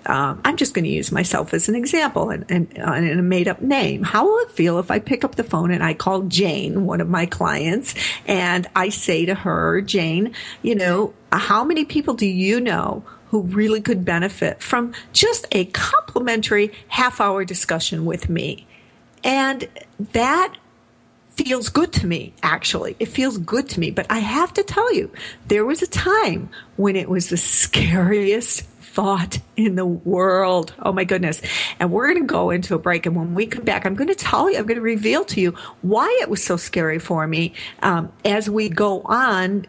um, 0.06 0.40
I'm 0.44 0.56
just 0.56 0.74
going 0.74 0.84
to 0.84 0.90
use 0.90 1.12
myself 1.12 1.52
as 1.52 1.68
an 1.68 1.74
example 1.74 2.30
and, 2.30 2.44
and, 2.48 2.78
uh, 2.78 2.92
and, 2.92 3.20
a 3.20 3.22
made 3.22 3.48
up 3.48 3.60
name. 3.60 4.02
How 4.02 4.24
will 4.24 4.38
it 4.38 4.50
feel 4.50 4.78
if 4.78 4.90
I 4.90 4.98
pick 4.98 5.24
up 5.24 5.34
the 5.34 5.44
phone 5.44 5.70
and 5.70 5.84
I 5.84 5.94
call 5.94 6.22
Jane, 6.22 6.86
one 6.86 7.00
of 7.00 7.08
my 7.08 7.26
clients, 7.26 7.94
and 8.26 8.66
I 8.74 8.88
say 8.88 9.26
to 9.26 9.34
her, 9.34 9.82
Jane, 9.82 10.32
you 10.62 10.74
know, 10.74 11.12
how 11.32 11.64
many 11.64 11.84
people 11.84 12.14
do 12.14 12.26
you 12.26 12.60
know 12.60 13.04
who 13.28 13.42
really 13.42 13.80
could 13.80 14.04
benefit 14.04 14.62
from 14.62 14.92
just 15.12 15.46
a 15.52 15.66
complimentary 15.66 16.72
half 16.88 17.20
hour 17.20 17.44
discussion 17.44 18.04
with 18.04 18.28
me? 18.28 18.66
And 19.24 19.68
that 20.12 20.54
feels 21.30 21.68
good 21.68 21.92
to 21.94 22.06
me, 22.06 22.34
actually. 22.42 22.96
It 22.98 23.06
feels 23.06 23.38
good 23.38 23.68
to 23.70 23.80
me. 23.80 23.90
But 23.90 24.06
I 24.10 24.18
have 24.18 24.52
to 24.54 24.62
tell 24.62 24.92
you, 24.92 25.10
there 25.48 25.64
was 25.64 25.82
a 25.82 25.86
time 25.86 26.50
when 26.76 26.96
it 26.96 27.08
was 27.08 27.28
the 27.28 27.36
scariest 27.36 28.62
thought 28.62 29.38
in 29.56 29.76
the 29.76 29.86
world. 29.86 30.74
Oh 30.80 30.92
my 30.92 31.04
goodness. 31.04 31.40
And 31.78 31.92
we're 31.92 32.08
going 32.08 32.26
to 32.26 32.26
go 32.26 32.50
into 32.50 32.74
a 32.74 32.78
break. 32.78 33.06
And 33.06 33.14
when 33.14 33.34
we 33.34 33.46
come 33.46 33.64
back, 33.64 33.86
I'm 33.86 33.94
going 33.94 34.08
to 34.08 34.14
tell 34.14 34.50
you, 34.50 34.58
I'm 34.58 34.66
going 34.66 34.76
to 34.76 34.82
reveal 34.82 35.24
to 35.26 35.40
you 35.40 35.52
why 35.82 36.18
it 36.20 36.28
was 36.28 36.42
so 36.42 36.56
scary 36.56 36.98
for 36.98 37.26
me 37.26 37.54
um, 37.82 38.12
as 38.24 38.50
we 38.50 38.68
go 38.68 39.02
on 39.02 39.66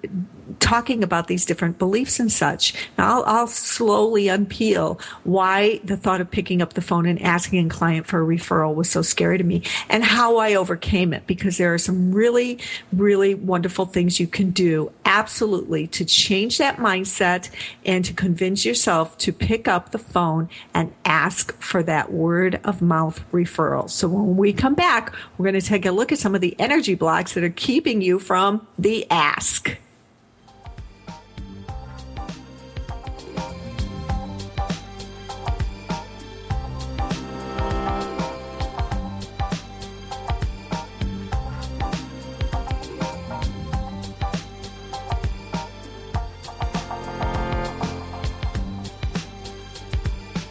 talking 0.60 1.04
about 1.04 1.28
these 1.28 1.46
different 1.46 1.78
beliefs 1.78 2.20
and 2.20 2.32
such. 2.32 2.74
Now, 2.98 3.18
I'll, 3.18 3.24
I'll, 3.26 3.48
slowly 3.48 4.26
unpeel 4.26 5.02
why 5.24 5.80
the 5.84 5.98
thought 5.98 6.22
of 6.22 6.32
picking 6.32 6.62
up 6.62 6.74
the 6.74 6.82
phone 6.82 7.06
and 7.06 7.22
asking 7.22 7.66
a 7.66 7.70
client 7.70 8.08
for 8.08 8.22
a 8.22 8.26
referral 8.26 8.76
was 8.76 8.90
so 8.90 9.02
scary 9.02 9.38
to 9.38 9.44
me 9.44 9.64
and 9.90 10.04
how 10.04 10.38
I 10.38 10.54
overcame 10.54 11.14
it 11.14 11.28
because 11.28 11.58
there 11.58 11.74
are 11.74 11.78
some 11.78 12.12
really, 12.12 12.60
really 12.94 13.36
wonderful 13.36 13.86
things 13.86 14.20
you 14.20 14.28
can 14.28 14.52
do 14.52 14.92
absolutely 15.06 15.88
to 15.88 16.06
change 16.06 16.58
that 16.58 16.78
mindset 16.78 17.50
and 17.86 18.06
to 18.06 18.14
convince 18.14 18.66
yourself 18.66 19.18
to 19.20 19.34
pick 19.34 19.68
up 19.68 19.92
the 19.92 20.00
phone 20.00 20.50
and 20.74 20.94
ask 21.06 21.54
for 21.62 21.84
that 21.84 22.12
word 22.12 22.60
of 22.64 22.82
mouth 22.82 23.24
referral. 23.32 23.90
So 23.90 24.08
when 24.08 24.38
we 24.38 24.54
come 24.54 24.76
back, 24.76 25.14
we're 25.38 25.44
going 25.52 25.60
to 25.60 25.68
take 25.68 25.86
a 25.86 25.92
look 25.92 26.12
at 26.12 26.20
some 26.20 26.36
of 26.36 26.42
the 26.42 26.56
energy 26.60 26.96
blocks 26.96 27.34
that 27.34 27.44
are 27.44 27.50
keeping 27.50 28.02
you 28.02 28.20
from 28.20 28.66
the 28.78 29.10
ask. 29.10 29.78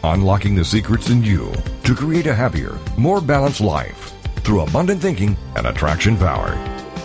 Unlocking 0.03 0.55
the 0.55 0.65
secrets 0.65 1.09
in 1.11 1.23
you 1.23 1.53
to 1.83 1.93
create 1.93 2.25
a 2.25 2.33
happier, 2.33 2.79
more 2.97 3.21
balanced 3.21 3.61
life 3.61 4.13
through 4.37 4.61
abundant 4.61 4.99
thinking 4.99 5.37
and 5.55 5.67
attraction 5.67 6.17
power. 6.17 6.55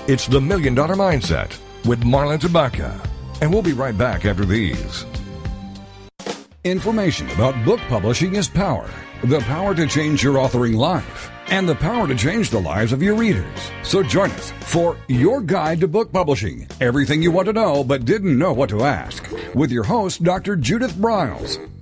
It's 0.09 0.27
the 0.27 0.41
Million 0.41 0.75
Dollar 0.75 0.95
Mindset 0.95 1.59
with 1.85 2.05
Marla 2.05 2.39
Tabaka. 2.39 2.99
And 3.43 3.53
we'll 3.53 3.61
be 3.61 3.75
right 3.75 3.97
back 3.97 4.25
after 4.25 4.47
these. 4.47 5.05
Information 6.65 7.29
about 7.33 7.63
book 7.67 7.81
publishing 7.89 8.35
is 8.35 8.49
power. 8.49 8.89
The 9.25 9.41
power 9.41 9.75
to 9.75 9.87
change 9.87 10.23
your 10.23 10.37
authoring 10.37 10.75
life 10.75 11.31
and 11.49 11.69
the 11.69 11.75
power 11.75 12.09
to 12.09 12.15
change 12.15 12.49
the 12.51 12.61
lives 12.61 12.93
of 12.93 13.03
your 13.03 13.15
readers. 13.15 13.71
So 13.83 14.03
join 14.03 14.31
us 14.33 14.53
for 14.61 14.97
Your 15.09 15.43
Guide 15.43 15.81
to 15.81 15.89
Book 15.89 16.13
Publishing 16.13 16.67
Everything 16.81 17.23
You 17.23 17.31
Want 17.31 17.47
to 17.47 17.53
Know 17.53 17.85
But 17.85 18.05
Didn't 18.05 18.39
Know 18.39 18.53
What 18.53 18.71
to 18.71 18.83
Ask 18.85 19.31
with 19.55 19.71
your 19.71 19.85
host, 19.85 20.23
Dr. 20.25 20.57
Judith 20.57 20.95
Briles. 20.95 21.59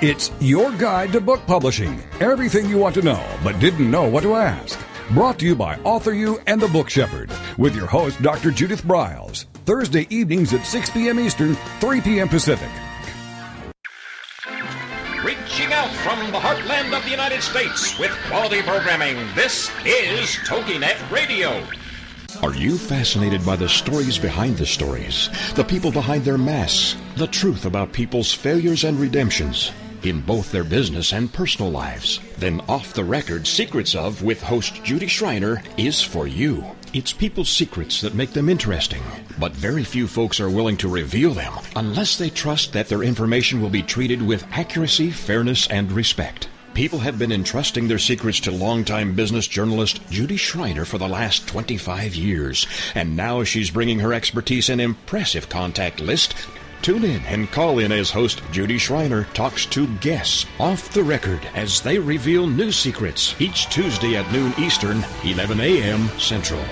It's 0.00 0.30
your 0.38 0.70
guide 0.70 1.10
to 1.10 1.20
book 1.20 1.40
publishing. 1.44 2.00
Everything 2.20 2.70
you 2.70 2.78
want 2.78 2.94
to 2.94 3.02
know, 3.02 3.20
but 3.42 3.58
didn't 3.58 3.90
know 3.90 4.08
what 4.08 4.22
to 4.22 4.36
ask. 4.36 4.78
Brought 5.10 5.40
to 5.40 5.44
you 5.44 5.56
by 5.56 5.74
AuthorU 5.78 6.40
and 6.46 6.60
the 6.60 6.68
Book 6.68 6.88
Shepherd, 6.88 7.32
with 7.56 7.74
your 7.74 7.86
host, 7.86 8.22
Dr. 8.22 8.52
Judith 8.52 8.84
Briles. 8.84 9.46
Thursday 9.66 10.06
evenings 10.08 10.54
at 10.54 10.64
6 10.64 10.90
p.m. 10.90 11.18
Eastern, 11.18 11.56
3 11.80 12.00
p.m. 12.02 12.28
Pacific. 12.28 12.68
Reaching 15.24 15.72
out 15.72 15.90
from 15.90 16.30
the 16.30 16.38
heartland 16.38 16.96
of 16.96 17.02
the 17.02 17.10
United 17.10 17.42
States 17.42 17.98
with 17.98 18.12
quality 18.28 18.62
programming, 18.62 19.16
this 19.34 19.68
is 19.84 20.36
TogiNet 20.46 21.10
Radio. 21.10 21.60
Are 22.40 22.54
you 22.54 22.78
fascinated 22.78 23.44
by 23.44 23.56
the 23.56 23.68
stories 23.68 24.16
behind 24.16 24.58
the 24.58 24.66
stories, 24.66 25.28
the 25.56 25.64
people 25.64 25.90
behind 25.90 26.24
their 26.24 26.38
masks, 26.38 26.94
the 27.16 27.26
truth 27.26 27.64
about 27.64 27.92
people's 27.92 28.32
failures 28.32 28.84
and 28.84 29.00
redemptions? 29.00 29.72
In 30.04 30.20
both 30.20 30.52
their 30.52 30.64
business 30.64 31.12
and 31.12 31.32
personal 31.32 31.70
lives, 31.70 32.20
then 32.38 32.60
Off 32.68 32.92
the 32.92 33.04
Record 33.04 33.46
Secrets 33.46 33.94
of 33.94 34.22
with 34.22 34.42
host 34.42 34.82
Judy 34.84 35.06
Schreiner 35.06 35.62
is 35.76 36.02
for 36.02 36.26
you. 36.26 36.64
It's 36.92 37.12
people's 37.12 37.50
secrets 37.50 38.00
that 38.00 38.14
make 38.14 38.32
them 38.32 38.48
interesting, 38.48 39.02
but 39.38 39.52
very 39.52 39.84
few 39.84 40.06
folks 40.06 40.40
are 40.40 40.48
willing 40.48 40.76
to 40.78 40.88
reveal 40.88 41.32
them 41.34 41.52
unless 41.76 42.16
they 42.16 42.30
trust 42.30 42.72
that 42.72 42.88
their 42.88 43.02
information 43.02 43.60
will 43.60 43.70
be 43.70 43.82
treated 43.82 44.22
with 44.22 44.46
accuracy, 44.52 45.10
fairness, 45.10 45.66
and 45.68 45.92
respect. 45.92 46.48
People 46.74 47.00
have 47.00 47.18
been 47.18 47.32
entrusting 47.32 47.88
their 47.88 47.98
secrets 47.98 48.38
to 48.40 48.52
longtime 48.52 49.14
business 49.14 49.48
journalist 49.48 50.00
Judy 50.10 50.36
Schreiner 50.36 50.84
for 50.84 50.96
the 50.96 51.08
last 51.08 51.48
25 51.48 52.14
years, 52.14 52.66
and 52.94 53.16
now 53.16 53.42
she's 53.42 53.70
bringing 53.70 53.98
her 53.98 54.12
expertise 54.12 54.68
and 54.68 54.80
impressive 54.80 55.48
contact 55.48 55.98
list 55.98 56.34
Tune 56.82 57.04
in 57.04 57.22
and 57.26 57.50
call 57.50 57.80
in 57.80 57.92
as 57.92 58.10
host 58.10 58.42
Judy 58.50 58.78
Schreiner 58.78 59.24
talks 59.34 59.66
to 59.66 59.86
guests 59.98 60.46
off 60.58 60.92
the 60.92 61.02
record 61.02 61.40
as 61.54 61.80
they 61.80 61.98
reveal 61.98 62.46
new 62.46 62.70
secrets 62.72 63.34
each 63.40 63.68
Tuesday 63.68 64.16
at 64.16 64.30
noon 64.32 64.52
Eastern, 64.58 65.04
11 65.24 65.60
a.m. 65.60 66.08
Central. 66.18 66.62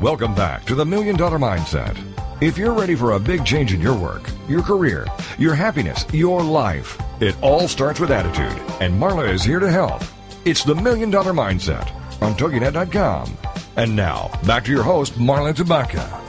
Welcome 0.00 0.34
back 0.34 0.64
to 0.66 0.74
the 0.74 0.84
Million 0.84 1.16
Dollar 1.16 1.38
Mindset. 1.38 1.96
If 2.42 2.58
you're 2.58 2.74
ready 2.74 2.94
for 2.94 3.12
a 3.12 3.18
big 3.18 3.46
change 3.46 3.72
in 3.72 3.80
your 3.80 3.98
work, 3.98 4.28
your 4.46 4.62
career, 4.62 5.06
your 5.38 5.54
happiness, 5.54 6.04
your 6.12 6.42
life, 6.42 7.00
it 7.20 7.34
all 7.42 7.66
starts 7.66 7.98
with 7.98 8.10
attitude, 8.10 8.62
and 8.80 9.00
Marla 9.00 9.32
is 9.32 9.42
here 9.42 9.58
to 9.58 9.70
help. 9.70 10.02
It's 10.44 10.62
the 10.62 10.74
Million 10.74 11.10
Dollar 11.10 11.32
Mindset 11.32 11.90
on 12.20 12.34
TogiNet.com. 12.34 13.36
And 13.76 13.96
now, 13.96 14.30
back 14.46 14.64
to 14.64 14.70
your 14.70 14.82
host, 14.82 15.14
Marla 15.14 15.54
Tabaka. 15.54 16.25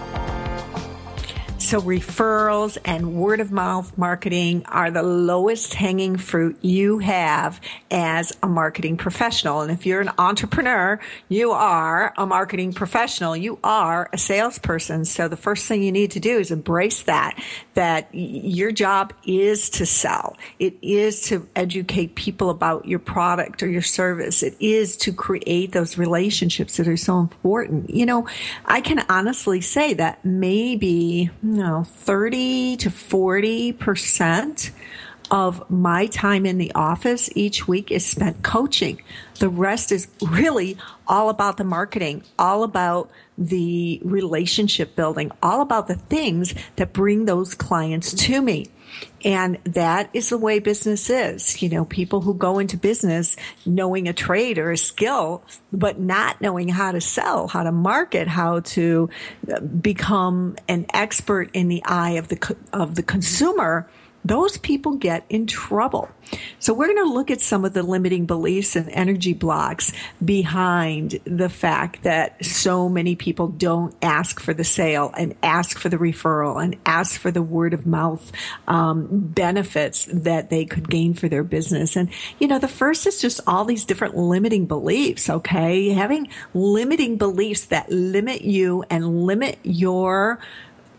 So, 1.67 1.81
referrals 1.81 2.77
and 2.85 3.15
word 3.15 3.41
of 3.41 3.51
mouth 3.51 3.97
marketing 3.97 4.63
are 4.67 4.89
the 4.89 5.03
lowest 5.03 5.73
hanging 5.73 6.15
fruit 6.15 6.57
you 6.61 6.99
have 6.99 7.59
as 7.91 8.31
a 8.41 8.47
marketing 8.47 8.95
professional. 8.95 9.59
And 9.59 9.69
if 9.69 9.85
you're 9.85 9.99
an 9.99 10.11
entrepreneur, 10.17 10.97
you 11.27 11.51
are 11.51 12.13
a 12.15 12.25
marketing 12.25 12.71
professional. 12.71 13.35
You 13.35 13.59
are 13.65 14.09
a 14.13 14.17
salesperson. 14.17 15.03
So, 15.03 15.27
the 15.27 15.35
first 15.35 15.65
thing 15.65 15.83
you 15.83 15.91
need 15.91 16.11
to 16.11 16.21
do 16.21 16.39
is 16.39 16.51
embrace 16.51 17.03
that, 17.03 17.37
that 17.77 18.09
your 18.11 18.71
job 18.71 19.13
is 19.23 19.69
to 19.69 19.85
sell. 19.85 20.35
It 20.57 20.73
is 20.81 21.21
to 21.27 21.47
educate 21.55 22.15
people 22.15 22.49
about 22.49 22.87
your 22.87 22.97
product 22.97 23.61
or 23.61 23.69
your 23.69 23.83
service. 23.83 24.41
It 24.41 24.55
is 24.59 24.97
to 24.97 25.13
create 25.13 25.73
those 25.73 25.95
relationships 25.95 26.77
that 26.77 26.87
are 26.87 26.97
so 26.97 27.19
important. 27.19 27.91
You 27.91 28.07
know, 28.07 28.27
I 28.65 28.81
can 28.81 29.05
honestly 29.09 29.61
say 29.61 29.93
that 29.93 30.25
maybe, 30.25 31.29
you 31.43 31.49
know, 31.51 31.83
30 31.83 32.77
to 32.77 32.89
40% 32.89 34.71
of 35.31 35.69
my 35.69 36.07
time 36.07 36.45
in 36.45 36.57
the 36.57 36.71
office 36.73 37.29
each 37.35 37.67
week 37.67 37.91
is 37.91 38.05
spent 38.05 38.43
coaching. 38.43 39.01
The 39.39 39.49
rest 39.49 39.91
is 39.91 40.07
really 40.21 40.77
all 41.07 41.29
about 41.29 41.57
the 41.57 41.63
marketing, 41.63 42.23
all 42.39 42.63
about 42.63 43.09
the 43.37 44.01
relationship 44.03 44.95
building, 44.95 45.31
all 45.43 45.61
about 45.61 45.87
the 45.87 45.95
things 45.95 46.53
that 46.77 46.93
bring 46.93 47.25
those 47.25 47.53
clients 47.53 48.13
to 48.13 48.41
me. 48.41 48.67
And 49.23 49.57
that 49.65 50.09
is 50.13 50.29
the 50.29 50.37
way 50.37 50.59
business 50.59 51.09
is. 51.09 51.61
You 51.61 51.69
know, 51.69 51.85
people 51.85 52.21
who 52.21 52.33
go 52.33 52.59
into 52.59 52.77
business 52.77 53.35
knowing 53.65 54.07
a 54.07 54.13
trade 54.13 54.57
or 54.57 54.71
a 54.71 54.77
skill, 54.77 55.43
but 55.73 55.99
not 55.99 56.41
knowing 56.41 56.69
how 56.69 56.91
to 56.91 57.01
sell, 57.01 57.47
how 57.47 57.63
to 57.63 57.71
market, 57.71 58.27
how 58.27 58.61
to 58.61 59.09
uh, 59.51 59.59
become 59.59 60.55
an 60.67 60.85
expert 60.93 61.49
in 61.53 61.67
the 61.67 61.83
eye 61.85 62.11
of 62.11 62.29
the, 62.29 62.55
of 62.73 62.95
the 62.95 63.03
consumer 63.03 63.89
those 64.25 64.57
people 64.57 64.95
get 64.95 65.23
in 65.29 65.47
trouble. 65.47 66.09
So 66.59 66.73
we're 66.73 66.93
going 66.93 67.07
to 67.07 67.13
look 67.13 67.31
at 67.31 67.39
some 67.39 67.63
of 67.63 67.73
the 67.73 67.83
limiting 67.83 68.25
beliefs 68.25 68.75
and 68.75 68.89
energy 68.89 69.33
blocks 69.33 69.93
behind 70.23 71.19
the 71.23 71.47
fact 71.47 72.03
that 72.03 72.43
so 72.43 72.89
many 72.89 73.15
people 73.15 73.47
don't 73.47 73.95
ask 74.01 74.41
for 74.41 74.53
the 74.53 74.65
sale 74.65 75.13
and 75.17 75.35
ask 75.41 75.77
for 75.77 75.87
the 75.87 75.97
referral 75.97 76.61
and 76.61 76.75
ask 76.85 77.19
for 77.19 77.31
the 77.31 77.41
word 77.41 77.73
of 77.73 77.85
mouth 77.85 78.31
um, 78.67 79.07
benefits 79.09 80.05
that 80.11 80.49
they 80.49 80.65
could 80.65 80.89
gain 80.89 81.13
for 81.13 81.29
their 81.29 81.43
business. 81.43 81.95
And, 81.95 82.09
you 82.39 82.47
know, 82.47 82.59
the 82.59 82.67
first 82.67 83.07
is 83.07 83.21
just 83.21 83.39
all 83.47 83.63
these 83.63 83.85
different 83.85 84.17
limiting 84.17 84.65
beliefs, 84.65 85.29
okay? 85.29 85.89
Having 85.89 86.27
limiting 86.53 87.17
beliefs 87.17 87.65
that 87.65 87.89
limit 87.89 88.41
you 88.41 88.83
and 88.89 89.25
limit 89.25 89.59
your 89.63 90.39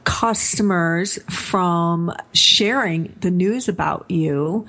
customers 0.08 1.18
from 1.28 2.10
sharing 2.32 3.14
the 3.20 3.30
news 3.30 3.68
about 3.68 4.10
you 4.10 4.66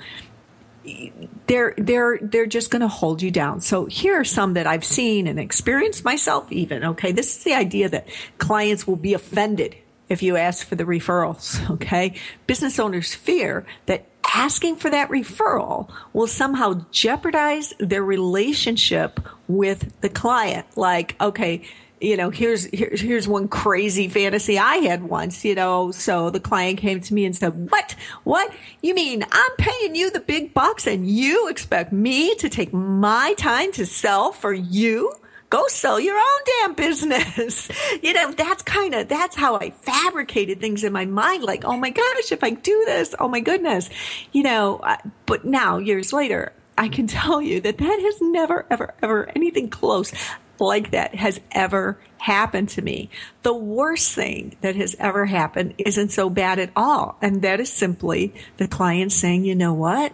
they're 1.46 1.72
they're 1.78 2.18
they're 2.20 2.44
just 2.44 2.70
going 2.70 2.82
to 2.82 2.88
hold 2.88 3.22
you 3.22 3.30
down. 3.30 3.62
So 3.62 3.86
here 3.86 4.20
are 4.20 4.24
some 4.24 4.52
that 4.52 4.66
I've 4.66 4.84
seen 4.84 5.26
and 5.26 5.40
experienced 5.40 6.04
myself 6.04 6.52
even. 6.52 6.84
Okay, 6.84 7.12
this 7.12 7.38
is 7.38 7.44
the 7.44 7.54
idea 7.54 7.88
that 7.88 8.06
clients 8.36 8.86
will 8.86 8.96
be 8.96 9.14
offended 9.14 9.76
if 10.10 10.22
you 10.22 10.36
ask 10.36 10.66
for 10.66 10.74
the 10.74 10.84
referrals. 10.84 11.58
Okay, 11.70 12.16
business 12.46 12.78
owners 12.78 13.14
fear 13.14 13.64
that 13.86 14.06
asking 14.34 14.76
for 14.76 14.90
that 14.90 15.08
referral 15.08 15.90
will 16.12 16.26
somehow 16.26 16.84
jeopardize 16.90 17.72
their 17.78 18.04
relationship 18.04 19.20
with 19.48 19.90
the 20.02 20.10
client. 20.10 20.66
Like, 20.76 21.16
okay, 21.18 21.62
you 22.00 22.16
know, 22.16 22.30
here's, 22.30 22.64
here's, 22.64 23.00
here's 23.00 23.28
one 23.28 23.46
crazy 23.46 24.08
fantasy 24.08 24.58
I 24.58 24.76
had 24.76 25.02
once, 25.02 25.44
you 25.44 25.54
know, 25.54 25.90
so 25.90 26.30
the 26.30 26.40
client 26.40 26.78
came 26.78 27.00
to 27.00 27.14
me 27.14 27.26
and 27.26 27.36
said, 27.36 27.70
what, 27.70 27.94
what? 28.24 28.52
You 28.82 28.94
mean 28.94 29.24
I'm 29.30 29.56
paying 29.58 29.94
you 29.94 30.10
the 30.10 30.20
big 30.20 30.54
bucks 30.54 30.86
and 30.86 31.08
you 31.08 31.48
expect 31.48 31.92
me 31.92 32.34
to 32.36 32.48
take 32.48 32.72
my 32.72 33.34
time 33.36 33.72
to 33.72 33.84
sell 33.84 34.32
for 34.32 34.52
you? 34.52 35.12
Go 35.50 35.66
sell 35.66 36.00
your 36.00 36.16
own 36.16 36.40
damn 36.46 36.74
business. 36.74 37.68
you 38.02 38.14
know, 38.14 38.32
that's 38.32 38.62
kind 38.62 38.94
of, 38.94 39.08
that's 39.08 39.36
how 39.36 39.56
I 39.56 39.70
fabricated 39.70 40.60
things 40.60 40.84
in 40.84 40.92
my 40.94 41.04
mind. 41.04 41.42
Like, 41.42 41.64
oh 41.64 41.76
my 41.76 41.90
gosh, 41.90 42.32
if 42.32 42.42
I 42.42 42.50
do 42.50 42.82
this, 42.86 43.14
oh 43.18 43.28
my 43.28 43.40
goodness, 43.40 43.90
you 44.32 44.42
know, 44.42 44.80
but 45.26 45.44
now 45.44 45.76
years 45.76 46.14
later, 46.14 46.52
I 46.78 46.88
can 46.88 47.06
tell 47.08 47.42
you 47.42 47.60
that 47.60 47.76
that 47.76 48.00
has 48.00 48.22
never, 48.22 48.64
ever, 48.70 48.94
ever 49.02 49.28
anything 49.36 49.68
close 49.68 50.12
like 50.60 50.90
that 50.92 51.14
has 51.14 51.40
ever 51.52 51.98
happened 52.18 52.68
to 52.70 52.82
me. 52.82 53.10
The 53.42 53.54
worst 53.54 54.12
thing 54.12 54.56
that 54.60 54.76
has 54.76 54.94
ever 54.98 55.26
happened 55.26 55.74
isn't 55.78 56.10
so 56.10 56.28
bad 56.30 56.58
at 56.58 56.70
all. 56.76 57.16
And 57.22 57.42
that 57.42 57.60
is 57.60 57.72
simply 57.72 58.34
the 58.58 58.68
client 58.68 59.12
saying, 59.12 59.44
you 59.44 59.54
know 59.54 59.72
what? 59.72 60.12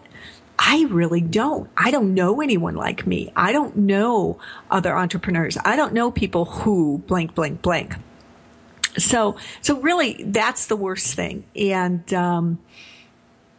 I 0.59 0.87
really 0.89 1.21
don't. 1.21 1.69
I 1.77 1.91
don't 1.91 2.15
know 2.15 2.41
anyone 2.41 2.77
like 2.77 3.07
me. 3.07 3.33
I 3.37 3.53
don't 3.53 3.77
know 3.77 4.39
other 4.71 4.97
entrepreneurs. 4.97 5.59
I 5.65 5.77
don't 5.77 5.93
know 5.93 6.11
people 6.11 6.47
who 6.47 6.99
blank, 7.07 7.35
blank, 7.35 7.61
blank. 7.61 7.95
So, 8.97 9.37
so 9.61 9.79
really 9.81 10.23
that's 10.25 10.67
the 10.67 10.77
worst 10.77 11.15
thing. 11.15 11.45
And, 11.55 12.13
um, 12.15 12.59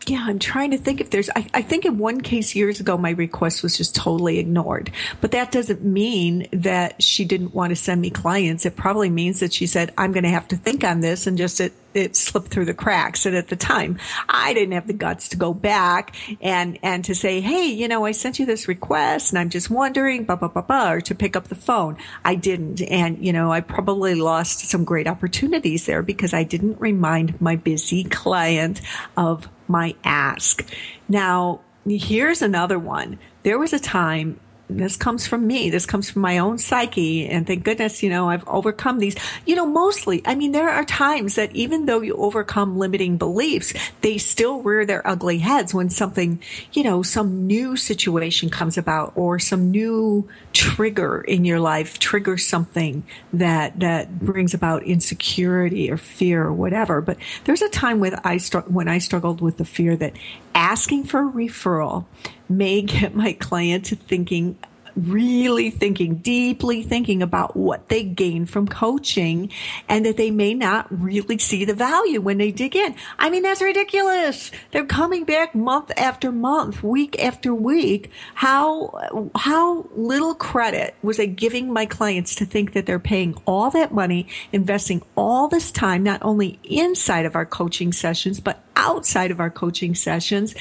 yeah, 0.09 0.25
I'm 0.25 0.39
trying 0.39 0.71
to 0.71 0.77
think 0.77 1.01
if 1.01 1.09
there's, 1.09 1.29
I, 1.35 1.47
I, 1.53 1.61
think 1.61 1.85
in 1.85 1.97
one 1.97 2.21
case 2.21 2.55
years 2.55 2.79
ago, 2.79 2.97
my 2.97 3.11
request 3.11 3.61
was 3.61 3.77
just 3.77 3.95
totally 3.95 4.39
ignored. 4.39 4.91
But 5.21 5.31
that 5.31 5.51
doesn't 5.51 5.83
mean 5.83 6.47
that 6.51 7.01
she 7.03 7.25
didn't 7.25 7.53
want 7.53 7.71
to 7.71 7.75
send 7.75 8.01
me 8.01 8.09
clients. 8.09 8.65
It 8.65 8.75
probably 8.75 9.09
means 9.09 9.41
that 9.41 9.53
she 9.53 9.67
said, 9.67 9.93
I'm 9.97 10.13
going 10.13 10.23
to 10.23 10.29
have 10.29 10.47
to 10.49 10.55
think 10.55 10.83
on 10.83 11.01
this 11.01 11.27
and 11.27 11.37
just 11.37 11.59
it, 11.59 11.73
it 11.97 12.15
slipped 12.15 12.49
through 12.49 12.65
the 12.65 12.73
cracks. 12.73 13.25
And 13.25 13.35
at 13.35 13.47
the 13.47 13.55
time, 13.55 13.97
I 14.29 14.53
didn't 14.53 14.73
have 14.73 14.87
the 14.87 14.93
guts 14.93 15.29
to 15.29 15.37
go 15.37 15.53
back 15.53 16.15
and, 16.41 16.79
and 16.83 17.03
to 17.05 17.15
say, 17.15 17.41
Hey, 17.41 17.65
you 17.65 17.87
know, 17.87 18.05
I 18.05 18.11
sent 18.11 18.39
you 18.39 18.45
this 18.45 18.67
request 18.67 19.31
and 19.31 19.39
I'm 19.39 19.49
just 19.49 19.69
wondering, 19.69 20.23
blah, 20.23 20.35
blah, 20.35 20.47
blah, 20.47 20.61
blah, 20.61 20.91
or 20.91 21.01
to 21.01 21.15
pick 21.15 21.35
up 21.35 21.47
the 21.47 21.55
phone. 21.55 21.97
I 22.23 22.35
didn't. 22.35 22.81
And, 22.81 23.23
you 23.25 23.33
know, 23.33 23.51
I 23.51 23.61
probably 23.61 24.15
lost 24.15 24.59
some 24.59 24.83
great 24.83 25.07
opportunities 25.07 25.85
there 25.85 26.01
because 26.01 26.33
I 26.33 26.43
didn't 26.43 26.79
remind 26.79 27.39
my 27.41 27.55
busy 27.55 28.03
client 28.03 28.81
of 29.15 29.47
my 29.67 29.95
ask. 30.03 30.65
Now, 31.09 31.61
here's 31.85 32.41
another 32.41 32.79
one. 32.79 33.19
There 33.43 33.59
was 33.59 33.73
a 33.73 33.79
time 33.79 34.39
this 34.69 34.97
comes 34.97 35.25
from 35.25 35.47
me. 35.47 35.69
This 35.69 35.85
comes 35.85 36.09
from 36.09 36.21
my 36.21 36.37
own 36.39 36.57
psyche. 36.57 37.27
And 37.27 37.47
thank 37.47 37.63
goodness, 37.63 38.03
you 38.03 38.09
know, 38.09 38.29
I've 38.29 38.47
overcome 38.47 38.99
these. 38.99 39.15
You 39.45 39.55
know, 39.55 39.65
mostly, 39.65 40.21
I 40.25 40.35
mean, 40.35 40.51
there 40.51 40.69
are 40.69 40.83
times 40.83 41.35
that 41.35 41.55
even 41.55 41.85
though 41.85 42.01
you 42.01 42.15
overcome 42.15 42.77
limiting 42.77 43.17
beliefs, 43.17 43.73
they 44.01 44.17
still 44.17 44.61
rear 44.61 44.85
their 44.85 45.07
ugly 45.07 45.39
heads 45.39 45.73
when 45.73 45.89
something, 45.89 46.41
you 46.73 46.83
know, 46.83 47.01
some 47.01 47.47
new 47.47 47.77
situation 47.77 48.49
comes 48.49 48.77
about 48.77 49.13
or 49.15 49.39
some 49.39 49.71
new 49.71 50.27
trigger 50.51 51.21
in 51.21 51.45
your 51.45 51.59
life 51.59 51.97
triggers 51.99 52.45
something 52.45 53.03
that, 53.31 53.79
that 53.79 54.19
brings 54.19 54.53
about 54.53 54.83
insecurity 54.83 55.89
or 55.89 55.97
fear 55.97 56.43
or 56.43 56.53
whatever. 56.53 56.99
But 56.99 57.17
there's 57.45 57.61
a 57.61 57.69
time 57.69 57.99
when 57.99 58.19
I, 58.23 58.39
when 58.67 58.87
I 58.87 58.97
struggled 58.97 59.39
with 59.39 59.57
the 59.57 59.65
fear 59.65 59.95
that 59.95 60.13
asking 60.53 61.05
for 61.05 61.27
a 61.27 61.31
referral 61.31 62.05
may 62.49 62.81
get 62.81 63.15
my 63.15 63.33
client 63.33 63.85
to 63.85 63.95
thinking 63.95 64.57
really 64.97 65.69
thinking, 65.69 66.15
deeply 66.15 66.81
thinking 66.83 67.21
about 67.21 67.55
what 67.55 67.89
they 67.89 68.03
gain 68.03 68.45
from 68.45 68.67
coaching 68.67 69.51
and 69.87 70.05
that 70.05 70.17
they 70.17 70.31
may 70.31 70.53
not 70.53 70.87
really 70.89 71.37
see 71.37 71.65
the 71.65 71.73
value 71.73 72.19
when 72.19 72.37
they 72.37 72.51
dig 72.51 72.75
in. 72.75 72.95
I 73.19 73.29
mean, 73.29 73.43
that's 73.43 73.61
ridiculous. 73.61 74.51
They're 74.71 74.85
coming 74.85 75.23
back 75.23 75.53
month 75.53 75.91
after 75.95 76.31
month, 76.31 76.83
week 76.83 77.23
after 77.23 77.53
week. 77.53 78.11
How, 78.33 79.29
how 79.35 79.87
little 79.95 80.33
credit 80.33 80.95
was 81.03 81.19
I 81.19 81.27
giving 81.27 81.71
my 81.71 81.85
clients 81.85 82.35
to 82.35 82.45
think 82.45 82.73
that 82.73 82.85
they're 82.85 82.99
paying 82.99 83.35
all 83.45 83.69
that 83.71 83.93
money, 83.93 84.27
investing 84.51 85.03
all 85.15 85.47
this 85.47 85.71
time, 85.71 86.03
not 86.03 86.23
only 86.23 86.59
inside 86.63 87.25
of 87.25 87.35
our 87.35 87.45
coaching 87.45 87.93
sessions, 87.93 88.39
but 88.39 88.63
outside 88.75 89.31
of 89.31 89.39
our 89.39 89.49
coaching 89.49 89.95
sessions 89.95 90.55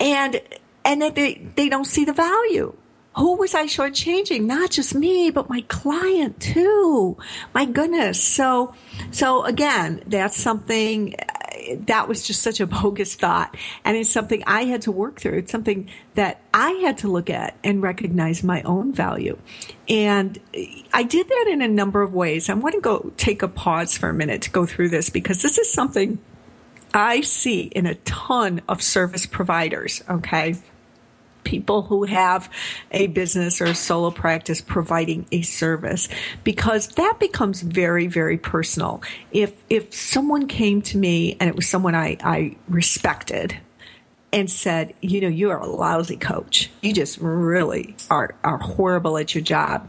and 0.00 0.40
and 0.86 1.02
that 1.02 1.16
they, 1.16 1.34
they 1.56 1.68
don't 1.68 1.84
see 1.84 2.06
the 2.06 2.14
value. 2.14 2.74
Who 3.16 3.36
was 3.36 3.54
I 3.54 3.64
shortchanging? 3.64 4.44
Not 4.44 4.70
just 4.70 4.94
me, 4.94 5.30
but 5.30 5.48
my 5.48 5.62
client 5.62 6.38
too. 6.38 7.16
My 7.54 7.64
goodness. 7.64 8.22
So, 8.22 8.74
so 9.10 9.44
again, 9.44 10.02
that's 10.06 10.36
something 10.36 11.14
uh, 11.14 11.76
that 11.86 12.08
was 12.08 12.26
just 12.26 12.42
such 12.42 12.60
a 12.60 12.66
bogus 12.66 13.14
thought. 13.14 13.56
And 13.84 13.96
it's 13.96 14.10
something 14.10 14.44
I 14.46 14.64
had 14.64 14.82
to 14.82 14.92
work 14.92 15.18
through. 15.18 15.38
It's 15.38 15.50
something 15.50 15.88
that 16.14 16.40
I 16.52 16.72
had 16.72 16.98
to 16.98 17.08
look 17.08 17.30
at 17.30 17.56
and 17.64 17.82
recognize 17.82 18.44
my 18.44 18.60
own 18.62 18.92
value. 18.92 19.38
And 19.88 20.38
I 20.92 21.02
did 21.02 21.26
that 21.26 21.46
in 21.48 21.62
a 21.62 21.68
number 21.68 22.02
of 22.02 22.12
ways. 22.12 22.50
I 22.50 22.54
want 22.54 22.74
to 22.74 22.82
go 22.82 23.12
take 23.16 23.42
a 23.42 23.48
pause 23.48 23.96
for 23.96 24.10
a 24.10 24.14
minute 24.14 24.42
to 24.42 24.50
go 24.50 24.66
through 24.66 24.90
this 24.90 25.08
because 25.08 25.40
this 25.40 25.56
is 25.56 25.72
something 25.72 26.18
I 26.92 27.22
see 27.22 27.62
in 27.62 27.86
a 27.86 27.94
ton 27.94 28.60
of 28.68 28.82
service 28.82 29.24
providers. 29.24 30.04
Okay 30.08 30.56
people 31.46 31.82
who 31.82 32.04
have 32.04 32.50
a 32.90 33.06
business 33.06 33.60
or 33.60 33.66
a 33.66 33.74
solo 33.74 34.10
practice 34.10 34.60
providing 34.60 35.24
a 35.32 35.40
service 35.40 36.08
because 36.44 36.88
that 36.88 37.16
becomes 37.18 37.62
very 37.62 38.06
very 38.06 38.36
personal 38.36 39.00
if 39.32 39.54
if 39.70 39.94
someone 39.94 40.46
came 40.46 40.82
to 40.82 40.98
me 40.98 41.36
and 41.40 41.48
it 41.48 41.56
was 41.56 41.66
someone 41.66 41.94
i 41.94 42.18
i 42.22 42.54
respected 42.68 43.56
and 44.32 44.50
said, 44.50 44.92
you 45.00 45.20
know, 45.22 45.28
you 45.28 45.50
are 45.50 45.58
a 45.58 45.66
lousy 45.66 46.16
coach. 46.16 46.70
You 46.82 46.92
just 46.92 47.18
really 47.18 47.96
are, 48.10 48.34
are 48.44 48.58
horrible 48.58 49.16
at 49.16 49.34
your 49.34 49.42
job. 49.42 49.88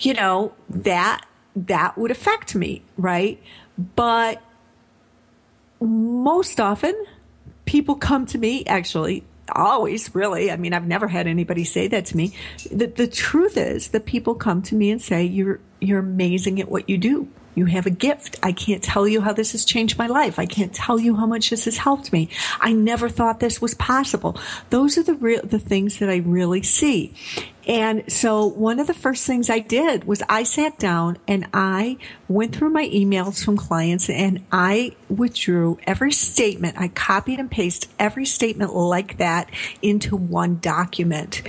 You 0.00 0.12
know, 0.12 0.52
that, 0.68 1.24
that 1.56 1.96
would 1.96 2.10
affect 2.10 2.54
me, 2.54 2.82
right? 2.98 3.42
But 3.96 4.42
most 5.80 6.60
often 6.60 6.94
people 7.64 7.94
come 7.94 8.26
to 8.26 8.38
me 8.38 8.64
actually 8.66 9.24
always 9.54 10.14
really 10.14 10.50
i 10.50 10.56
mean 10.56 10.72
i've 10.72 10.86
never 10.86 11.08
had 11.08 11.26
anybody 11.26 11.64
say 11.64 11.88
that 11.88 12.06
to 12.06 12.16
me 12.16 12.32
the, 12.70 12.86
the 12.86 13.06
truth 13.06 13.56
is 13.56 13.88
that 13.88 14.06
people 14.06 14.34
come 14.34 14.62
to 14.62 14.74
me 14.74 14.90
and 14.90 15.00
say 15.00 15.24
you're 15.24 15.60
you're 15.80 16.00
amazing 16.00 16.60
at 16.60 16.68
what 16.68 16.88
you 16.88 16.98
do 16.98 17.28
you 17.58 17.66
have 17.66 17.86
a 17.86 17.90
gift. 17.90 18.36
I 18.40 18.52
can't 18.52 18.82
tell 18.84 19.08
you 19.08 19.20
how 19.20 19.32
this 19.32 19.50
has 19.50 19.64
changed 19.64 19.98
my 19.98 20.06
life. 20.06 20.38
I 20.38 20.46
can't 20.46 20.72
tell 20.72 21.00
you 21.00 21.16
how 21.16 21.26
much 21.26 21.50
this 21.50 21.64
has 21.64 21.76
helped 21.76 22.12
me. 22.12 22.28
I 22.60 22.72
never 22.72 23.08
thought 23.08 23.40
this 23.40 23.60
was 23.60 23.74
possible. 23.74 24.38
Those 24.70 24.96
are 24.96 25.02
the 25.02 25.14
real, 25.14 25.42
the 25.42 25.58
things 25.58 25.98
that 25.98 26.08
I 26.08 26.18
really 26.18 26.62
see. 26.62 27.14
And 27.68 28.10
so 28.10 28.46
one 28.46 28.80
of 28.80 28.86
the 28.86 28.94
first 28.94 29.26
things 29.26 29.50
I 29.50 29.58
did 29.58 30.04
was 30.04 30.22
I 30.26 30.42
sat 30.42 30.78
down 30.78 31.18
and 31.28 31.46
I 31.52 31.98
went 32.26 32.56
through 32.56 32.70
my 32.70 32.88
emails 32.88 33.44
from 33.44 33.58
clients 33.58 34.08
and 34.08 34.46
I 34.50 34.96
withdrew 35.10 35.78
every 35.86 36.12
statement. 36.12 36.80
I 36.80 36.88
copied 36.88 37.38
and 37.38 37.50
pasted 37.50 37.90
every 37.98 38.24
statement 38.24 38.74
like 38.74 39.18
that 39.18 39.50
into 39.82 40.16
one 40.16 40.60
document. 40.60 41.42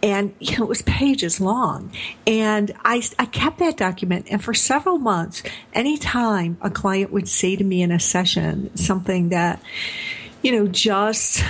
And 0.00 0.34
you 0.38 0.56
know, 0.56 0.64
it 0.64 0.68
was 0.68 0.82
pages 0.82 1.40
long. 1.40 1.90
And 2.24 2.70
I, 2.84 3.02
I 3.18 3.26
kept 3.26 3.58
that 3.58 3.76
document. 3.76 4.26
And 4.30 4.42
for 4.44 4.54
several 4.54 4.98
months, 4.98 5.42
anytime 5.72 6.56
a 6.60 6.70
client 6.70 7.10
would 7.10 7.28
say 7.28 7.56
to 7.56 7.64
me 7.64 7.82
in 7.82 7.90
a 7.90 7.98
session 7.98 8.76
something 8.76 9.30
that, 9.30 9.60
you 10.44 10.52
know, 10.52 10.68
just 10.68 11.42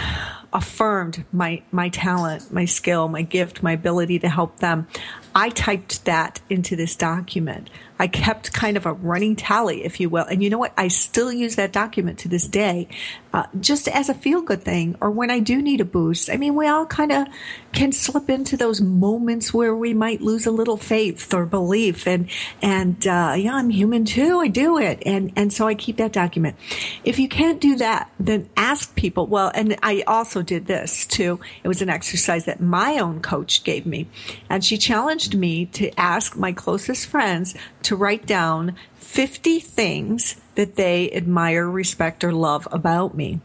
affirmed 0.53 1.25
my 1.33 1.61
my 1.73 1.89
talent, 1.89 2.53
my 2.53 2.65
skill, 2.65 3.09
my 3.09 3.23
gift, 3.23 3.61
my 3.61 3.73
ability 3.73 4.21
to 4.21 4.29
help 4.29 4.61
them. 4.61 4.87
I 5.35 5.49
typed 5.49 6.05
that 6.05 6.41
into 6.49 6.77
this 6.77 6.95
document. 6.95 7.71
I 7.99 8.09
kept 8.09 8.53
kind 8.53 8.77
of 8.77 8.87
a 8.87 8.93
running 8.93 9.37
tally, 9.37 9.85
if 9.85 10.01
you 10.01 10.09
will. 10.09 10.25
And 10.25 10.43
you 10.43 10.51
know 10.51 10.59
what? 10.59 10.73
I 10.77 10.89
still 10.89 11.33
use 11.33 11.57
that 11.57 11.73
document 11.73 12.19
to 12.21 12.29
this 12.29 12.47
day, 12.49 12.89
uh, 13.33 13.47
just 13.61 13.87
as 13.89 14.09
a 14.09 14.15
feel 14.15 14.43
good 14.43 14.63
thing 14.63 14.97
or 15.01 15.11
when 15.11 15.31
I 15.31 15.39
do 15.39 15.63
need 15.63 15.81
a 15.81 15.85
boost. 15.85 16.29
I 16.29 16.37
mean, 16.37 16.57
we 16.57 16.67
all 16.67 16.87
kind 16.87 17.13
of 17.13 17.29
can 17.73 17.93
slip 17.93 18.29
into 18.29 18.57
those 18.57 18.81
moments 18.81 19.55
where 19.55 19.75
we 19.75 19.95
might 19.95 20.21
lose 20.21 20.47
a 20.47 20.51
little 20.51 20.77
faith 20.77 21.33
or 21.33 21.47
belief. 21.47 22.07
And, 22.07 22.29
and, 22.61 23.07
uh, 23.07 23.35
yeah, 23.37 23.55
I'm 23.55 23.71
human 23.71 24.05
too. 24.05 24.41
I 24.41 24.49
do 24.49 24.79
it. 24.79 25.03
And, 25.07 25.33
and 25.37 25.53
so 25.53 25.69
I 25.69 25.75
keep 25.75 25.97
that 25.99 26.13
document. 26.13 26.57
If 27.05 27.19
you 27.19 27.29
can't 27.29 27.61
do 27.61 27.77
that, 27.77 28.11
then 28.19 28.49
ask 28.57 28.95
people. 28.97 29.27
Well, 29.27 29.53
and 29.55 29.77
I 29.83 30.03
also 30.07 30.43
did 30.43 30.67
this 30.67 31.07
too. 31.07 31.39
It 31.63 31.69
was 31.69 31.81
an 31.81 31.89
exercise 31.89 32.45
that 32.47 32.61
my 32.61 32.99
own 32.99 33.21
coach 33.21 33.63
gave 33.63 33.87
me 33.87 34.09
and 34.51 34.65
she 34.65 34.79
challenged 34.79 35.37
me 35.37 35.67
to 35.67 35.91
ask 35.99 36.37
my 36.37 36.53
closest 36.53 37.07
friends 37.07 37.55
to 37.85 37.97
write 37.97 38.27
down 38.27 38.75
50 38.97 39.61
things 39.61 40.37
that 40.55 40.77
they 40.77 41.11
admire, 41.13 41.69
respect, 41.69 42.25
or 42.25 42.33
love 42.33 42.67
about 42.71 43.15
me. 43.15 43.41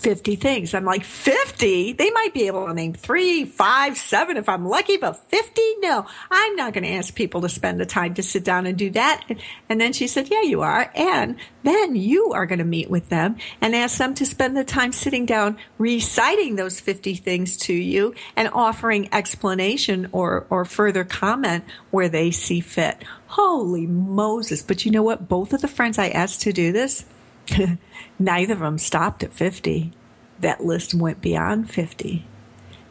50 0.00 0.36
things. 0.36 0.74
I'm 0.74 0.84
like, 0.84 1.04
50? 1.04 1.92
They 1.92 2.10
might 2.10 2.32
be 2.32 2.46
able 2.46 2.66
to 2.66 2.74
name 2.74 2.94
three, 2.94 3.44
five, 3.44 3.96
seven 3.96 4.36
if 4.36 4.48
I'm 4.48 4.66
lucky, 4.66 4.96
but 4.96 5.16
50? 5.28 5.60
No, 5.78 6.06
I'm 6.30 6.56
not 6.56 6.72
going 6.72 6.84
to 6.84 6.90
ask 6.90 7.14
people 7.14 7.42
to 7.42 7.48
spend 7.48 7.80
the 7.80 7.86
time 7.86 8.14
to 8.14 8.22
sit 8.22 8.44
down 8.44 8.66
and 8.66 8.76
do 8.76 8.90
that. 8.90 9.24
And 9.68 9.80
then 9.80 9.92
she 9.92 10.06
said, 10.06 10.28
yeah, 10.30 10.42
you 10.42 10.62
are. 10.62 10.90
And 10.94 11.36
then 11.62 11.94
you 11.96 12.32
are 12.32 12.46
going 12.46 12.58
to 12.58 12.64
meet 12.64 12.90
with 12.90 13.08
them 13.10 13.36
and 13.60 13.76
ask 13.76 13.98
them 13.98 14.14
to 14.14 14.26
spend 14.26 14.56
the 14.56 14.64
time 14.64 14.92
sitting 14.92 15.26
down 15.26 15.58
reciting 15.78 16.56
those 16.56 16.80
50 16.80 17.14
things 17.16 17.56
to 17.58 17.74
you 17.74 18.14
and 18.36 18.48
offering 18.52 19.12
explanation 19.12 20.08
or, 20.12 20.46
or 20.50 20.64
further 20.64 21.04
comment 21.04 21.64
where 21.90 22.08
they 22.08 22.30
see 22.30 22.60
fit. 22.60 23.04
Holy 23.26 23.86
Moses. 23.86 24.62
But 24.62 24.84
you 24.84 24.90
know 24.90 25.02
what? 25.02 25.28
Both 25.28 25.52
of 25.52 25.60
the 25.60 25.68
friends 25.68 25.98
I 25.98 26.08
asked 26.08 26.42
to 26.42 26.52
do 26.52 26.72
this, 26.72 27.04
neither 28.18 28.54
of 28.54 28.60
them 28.60 28.78
stopped 28.78 29.22
at 29.22 29.32
50. 29.32 29.92
That 30.40 30.64
list 30.64 30.94
went 30.94 31.20
beyond 31.20 31.70
50. 31.70 32.26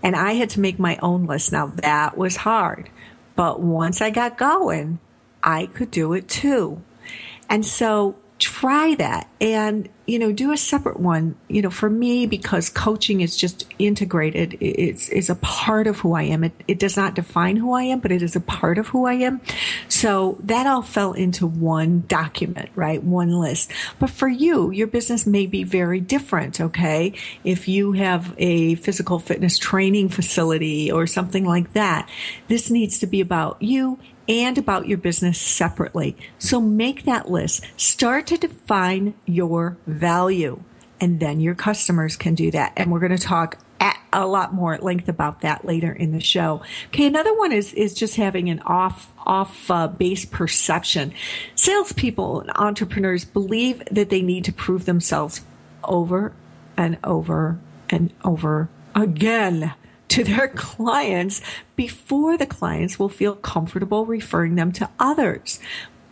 And 0.01 0.15
I 0.15 0.33
had 0.33 0.49
to 0.51 0.59
make 0.59 0.79
my 0.79 0.97
own 1.01 1.25
list. 1.25 1.51
Now 1.51 1.67
that 1.67 2.17
was 2.17 2.37
hard. 2.37 2.89
But 3.35 3.59
once 3.59 4.01
I 4.01 4.09
got 4.09 4.37
going, 4.37 4.99
I 5.43 5.67
could 5.67 5.91
do 5.91 6.13
it 6.13 6.27
too. 6.27 6.81
And 7.49 7.65
so 7.65 8.15
try 8.39 8.95
that 8.95 9.27
and 9.41 9.89
you 10.05 10.17
know 10.17 10.31
do 10.31 10.53
a 10.53 10.57
separate 10.57 10.97
one 10.97 11.35
you 11.49 11.61
know 11.61 11.69
for 11.69 11.89
me 11.89 12.25
because 12.25 12.69
coaching 12.69 13.19
is 13.19 13.35
just 13.35 13.65
integrated. 13.77 14.57
It's 14.61 15.09
is 15.09 15.29
a 15.29 15.35
part 15.35 15.87
of 15.87 15.99
who 15.99 16.13
i 16.13 16.23
am. 16.23 16.45
It, 16.45 16.53
it 16.67 16.79
does 16.79 16.95
not 16.95 17.15
define 17.15 17.57
who 17.57 17.73
i 17.73 17.83
am 17.83 17.99
but 17.99 18.11
it 18.11 18.21
is 18.21 18.35
a 18.35 18.39
part 18.39 18.77
of 18.77 18.87
who 18.87 19.05
i 19.05 19.13
am. 19.13 19.41
So 19.89 20.37
that 20.41 20.65
all 20.67 20.81
fell 20.81 21.11
into 21.11 21.45
one 21.45 22.05
document 22.07 22.69
right? 22.75 23.03
One 23.03 23.31
list. 23.31 23.71
But 23.99 24.09
for 24.09 24.29
you 24.29 24.71
your 24.71 24.87
business 24.87 25.27
may 25.27 25.45
be 25.45 25.63
very 25.63 25.99
different 25.99 26.61
okay? 26.61 27.13
If 27.43 27.67
you 27.67 27.91
have 27.91 28.33
a 28.37 28.75
physical 28.75 29.19
fitness 29.19 29.57
training 29.57 30.09
facility 30.09 30.91
or 30.91 31.07
something 31.07 31.45
like 31.45 31.73
that 31.73 32.09
this 32.47 32.71
needs 32.71 32.99
to 32.99 33.07
be 33.07 33.19
about 33.19 33.61
you 33.61 33.99
and 34.29 34.57
about 34.57 34.87
your 34.87 34.97
business 34.97 35.39
separately. 35.39 36.15
So 36.37 36.61
make 36.61 37.03
that 37.03 37.29
list. 37.29 37.65
Start 37.75 38.27
to 38.27 38.37
define 38.37 39.15
your 39.25 39.77
value 39.87 40.63
and 41.01 41.19
then 41.19 41.39
your 41.39 41.55
customers 41.55 42.15
can 42.15 42.35
do 42.35 42.51
that. 42.51 42.73
And 42.77 42.91
we're 42.91 42.99
going 42.99 43.15
to 43.15 43.17
talk 43.17 43.57
a 44.11 44.25
lot 44.25 44.53
more 44.53 44.73
at 44.73 44.83
length 44.83 45.07
about 45.07 45.41
that 45.41 45.65
later 45.65 45.91
in 45.91 46.11
the 46.11 46.19
show. 46.19 46.61
Okay, 46.87 47.05
another 47.05 47.35
one 47.37 47.51
is 47.51 47.73
is 47.73 47.93
just 47.93 48.15
having 48.15 48.49
an 48.49 48.59
off 48.65 49.11
off 49.25 49.69
uh, 49.69 49.87
base 49.87 50.25
perception. 50.25 51.13
Salespeople 51.55 52.41
and 52.41 52.51
entrepreneurs 52.55 53.25
believe 53.25 53.83
that 53.91 54.09
they 54.09 54.21
need 54.21 54.43
to 54.45 54.53
prove 54.53 54.85
themselves 54.85 55.41
over 55.83 56.33
and 56.75 56.97
over 57.03 57.59
and 57.89 58.11
over 58.23 58.69
again 58.95 59.73
to 60.09 60.23
their 60.23 60.47
clients 60.55 61.41
before 61.75 62.37
the 62.37 62.45
clients 62.45 62.99
will 62.99 63.09
feel 63.09 63.35
comfortable 63.35 64.05
referring 64.05 64.55
them 64.55 64.71
to 64.73 64.89
others. 64.99 65.59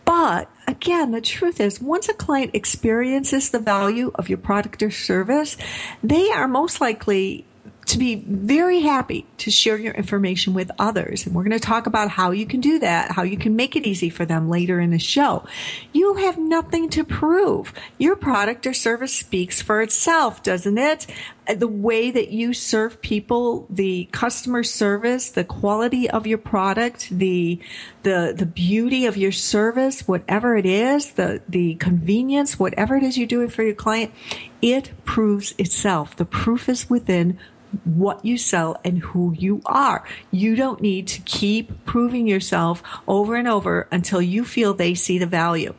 But 0.04 0.50
again, 0.66 1.10
the 1.10 1.20
truth 1.20 1.60
is, 1.60 1.82
once 1.82 2.08
a 2.08 2.14
client 2.14 2.52
experiences 2.54 3.50
the 3.50 3.58
value 3.58 4.10
of 4.14 4.30
your 4.30 4.38
product 4.38 4.82
or 4.82 4.90
service, 4.90 5.58
they 6.02 6.30
are 6.30 6.48
most 6.48 6.80
likely 6.80 7.44
to 7.88 7.98
be 7.98 8.16
very 8.16 8.80
happy 8.80 9.26
to 9.38 9.50
share 9.50 9.78
your 9.78 9.94
information 9.94 10.52
with 10.52 10.70
others. 10.78 11.24
And 11.24 11.34
we're 11.34 11.44
going 11.44 11.58
to 11.58 11.58
talk 11.58 11.86
about 11.86 12.10
how 12.10 12.32
you 12.32 12.44
can 12.44 12.60
do 12.60 12.78
that, 12.80 13.12
how 13.12 13.22
you 13.22 13.38
can 13.38 13.56
make 13.56 13.76
it 13.76 13.86
easy 13.86 14.10
for 14.10 14.26
them 14.26 14.50
later 14.50 14.78
in 14.78 14.90
the 14.90 14.98
show. 14.98 15.46
You 15.94 16.14
have 16.16 16.36
nothing 16.36 16.90
to 16.90 17.02
prove. 17.02 17.72
Your 17.96 18.14
product 18.14 18.66
or 18.66 18.74
service 18.74 19.14
speaks 19.14 19.62
for 19.62 19.80
itself, 19.80 20.42
doesn't 20.42 20.76
it? 20.76 21.06
Uh, 21.48 21.54
the 21.54 21.66
way 21.66 22.10
that 22.10 22.28
you 22.28 22.52
serve 22.52 23.00
people, 23.00 23.66
the 23.70 24.06
customer 24.12 24.62
service, 24.62 25.30
the 25.30 25.44
quality 25.44 26.10
of 26.10 26.26
your 26.26 26.36
product, 26.36 27.08
the, 27.08 27.58
the, 28.02 28.34
the 28.36 28.46
beauty 28.46 29.06
of 29.06 29.16
your 29.16 29.32
service, 29.32 30.06
whatever 30.06 30.58
it 30.58 30.66
is, 30.66 31.12
the, 31.12 31.40
the 31.48 31.74
convenience, 31.76 32.58
whatever 32.58 32.96
it 32.96 33.02
is 33.02 33.16
you're 33.16 33.26
doing 33.26 33.48
for 33.48 33.62
your 33.62 33.74
client, 33.74 34.12
it 34.60 34.92
proves 35.06 35.54
itself. 35.56 36.16
The 36.16 36.26
proof 36.26 36.68
is 36.68 36.90
within 36.90 37.38
what 37.84 38.24
you 38.24 38.38
sell 38.38 38.80
and 38.84 38.98
who 38.98 39.34
you 39.38 39.60
are. 39.66 40.04
You 40.30 40.56
don't 40.56 40.80
need 40.80 41.06
to 41.08 41.20
keep 41.22 41.84
proving 41.84 42.26
yourself 42.26 42.82
over 43.06 43.36
and 43.36 43.48
over 43.48 43.88
until 43.90 44.22
you 44.22 44.44
feel 44.44 44.74
they 44.74 44.94
see 44.94 45.18
the 45.18 45.26
value. 45.26 45.74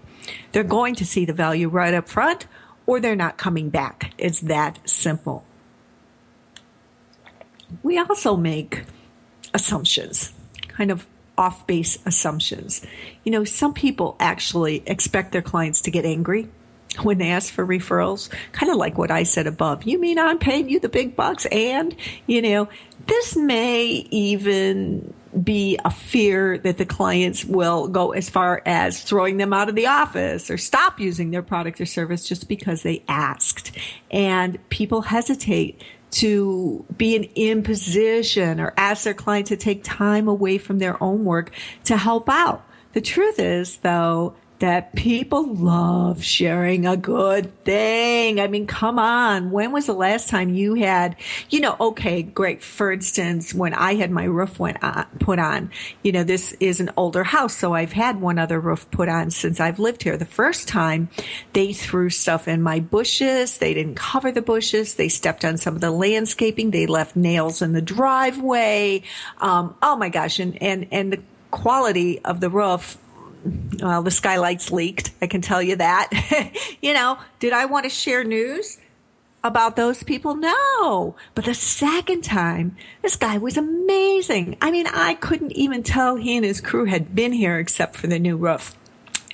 They're 0.51 0.63
going 0.63 0.95
to 0.95 1.05
see 1.05 1.25
the 1.25 1.33
value 1.33 1.67
right 1.67 1.93
up 1.93 2.07
front 2.07 2.47
or 2.85 2.99
they're 2.99 3.15
not 3.15 3.37
coming 3.37 3.69
back. 3.69 4.13
It's 4.17 4.41
that 4.41 4.79
simple. 4.89 5.43
We 7.83 7.99
also 7.99 8.35
make 8.35 8.83
assumptions, 9.53 10.33
kind 10.67 10.91
of 10.91 11.05
off 11.37 11.65
base 11.67 11.97
assumptions. 12.05 12.85
You 13.23 13.31
know, 13.31 13.43
some 13.43 13.73
people 13.73 14.15
actually 14.19 14.83
expect 14.85 15.31
their 15.31 15.41
clients 15.41 15.81
to 15.81 15.91
get 15.91 16.05
angry 16.05 16.49
when 17.01 17.17
they 17.17 17.29
ask 17.29 17.53
for 17.53 17.65
referrals, 17.65 18.29
kind 18.51 18.71
of 18.71 18.77
like 18.77 18.97
what 18.97 19.11
I 19.11 19.23
said 19.23 19.47
above. 19.47 19.83
You 19.83 19.99
mean 19.99 20.17
I'm 20.17 20.39
paying 20.39 20.69
you 20.69 20.79
the 20.79 20.89
big 20.89 21.15
bucks 21.15 21.45
and, 21.47 21.95
you 22.27 22.41
know, 22.41 22.67
this 23.05 23.35
may 23.35 23.85
even 24.11 25.13
be 25.43 25.79
a 25.85 25.91
fear 25.91 26.57
that 26.57 26.77
the 26.77 26.85
clients 26.85 27.45
will 27.45 27.87
go 27.87 28.11
as 28.11 28.29
far 28.29 28.61
as 28.65 29.03
throwing 29.03 29.37
them 29.37 29.53
out 29.53 29.69
of 29.69 29.75
the 29.75 29.85
office 29.85 30.49
or 30.49 30.57
stop 30.57 30.99
using 30.99 31.31
their 31.31 31.43
product 31.43 31.79
or 31.79 31.85
service 31.85 32.27
just 32.27 32.47
because 32.49 32.83
they 32.83 33.03
asked. 33.07 33.71
And 34.09 34.57
people 34.69 35.01
hesitate 35.01 35.81
to 36.11 36.83
be 36.97 37.15
an 37.15 37.25
imposition 37.35 38.59
or 38.59 38.73
ask 38.75 39.03
their 39.03 39.13
client 39.13 39.47
to 39.47 39.57
take 39.57 39.83
time 39.83 40.27
away 40.27 40.57
from 40.57 40.79
their 40.79 41.01
own 41.01 41.23
work 41.23 41.51
to 41.83 41.97
help 41.97 42.27
out. 42.27 42.65
The 42.93 43.01
truth 43.01 43.39
is, 43.39 43.77
though, 43.77 44.35
that 44.59 44.93
people 44.93 45.53
love 45.53 46.23
sharing 46.23 46.85
a 46.85 46.97
good 46.97 47.63
thing. 47.63 48.39
I 48.39 48.47
mean, 48.47 48.67
come 48.67 48.99
on. 48.99 49.51
When 49.51 49.71
was 49.71 49.85
the 49.85 49.93
last 49.93 50.29
time 50.29 50.53
you 50.53 50.75
had, 50.75 51.15
you 51.49 51.61
know, 51.61 51.75
okay, 51.79 52.21
great. 52.21 52.61
For 52.61 52.91
instance, 52.91 53.53
when 53.53 53.73
I 53.73 53.95
had 53.95 54.11
my 54.11 54.25
roof 54.25 54.59
went 54.59 54.83
on, 54.83 55.05
put 55.19 55.39
on, 55.39 55.71
you 56.03 56.11
know, 56.11 56.23
this 56.23 56.53
is 56.59 56.79
an 56.79 56.91
older 56.97 57.23
house. 57.23 57.55
So 57.55 57.73
I've 57.73 57.93
had 57.93 58.21
one 58.21 58.37
other 58.37 58.59
roof 58.59 58.89
put 58.91 59.09
on 59.09 59.31
since 59.31 59.59
I've 59.59 59.79
lived 59.79 60.03
here. 60.03 60.17
The 60.17 60.25
first 60.25 60.67
time 60.67 61.09
they 61.53 61.73
threw 61.73 62.09
stuff 62.09 62.47
in 62.47 62.61
my 62.61 62.79
bushes. 62.79 63.57
They 63.57 63.73
didn't 63.73 63.95
cover 63.95 64.31
the 64.31 64.41
bushes. 64.41 64.95
They 64.95 65.09
stepped 65.09 65.45
on 65.45 65.57
some 65.57 65.75
of 65.75 65.81
the 65.81 65.91
landscaping. 65.91 66.71
They 66.71 66.85
left 66.85 67.15
nails 67.15 67.61
in 67.61 67.73
the 67.73 67.81
driveway. 67.81 69.03
Um, 69.39 69.75
oh 69.81 69.95
my 69.95 70.09
gosh. 70.09 70.39
And, 70.39 70.61
and, 70.61 70.87
and 70.91 71.13
the 71.13 71.21
quality 71.51 72.19
of 72.19 72.41
the 72.41 72.49
roof 72.49 72.97
well, 73.43 74.03
the 74.03 74.11
skylights 74.11 74.71
leaked. 74.71 75.11
I 75.21 75.27
can 75.27 75.41
tell 75.41 75.61
you 75.61 75.75
that. 75.77 76.09
you 76.81 76.93
know, 76.93 77.17
did 77.39 77.53
I 77.53 77.65
want 77.65 77.85
to 77.85 77.89
share 77.89 78.23
news 78.23 78.77
about 79.43 79.75
those 79.75 80.03
people? 80.03 80.35
No. 80.35 81.15
But 81.35 81.45
the 81.45 81.53
second 81.53 82.23
time, 82.23 82.75
this 83.01 83.15
guy 83.15 83.37
was 83.37 83.57
amazing. 83.57 84.57
I 84.61 84.71
mean, 84.71 84.87
I 84.87 85.13
couldn't 85.15 85.53
even 85.53 85.83
tell 85.83 86.15
he 86.15 86.35
and 86.35 86.45
his 86.45 86.61
crew 86.61 86.85
had 86.85 87.15
been 87.15 87.33
here 87.33 87.57
except 87.59 87.95
for 87.95 88.07
the 88.07 88.19
new 88.19 88.35
roof. 88.35 88.75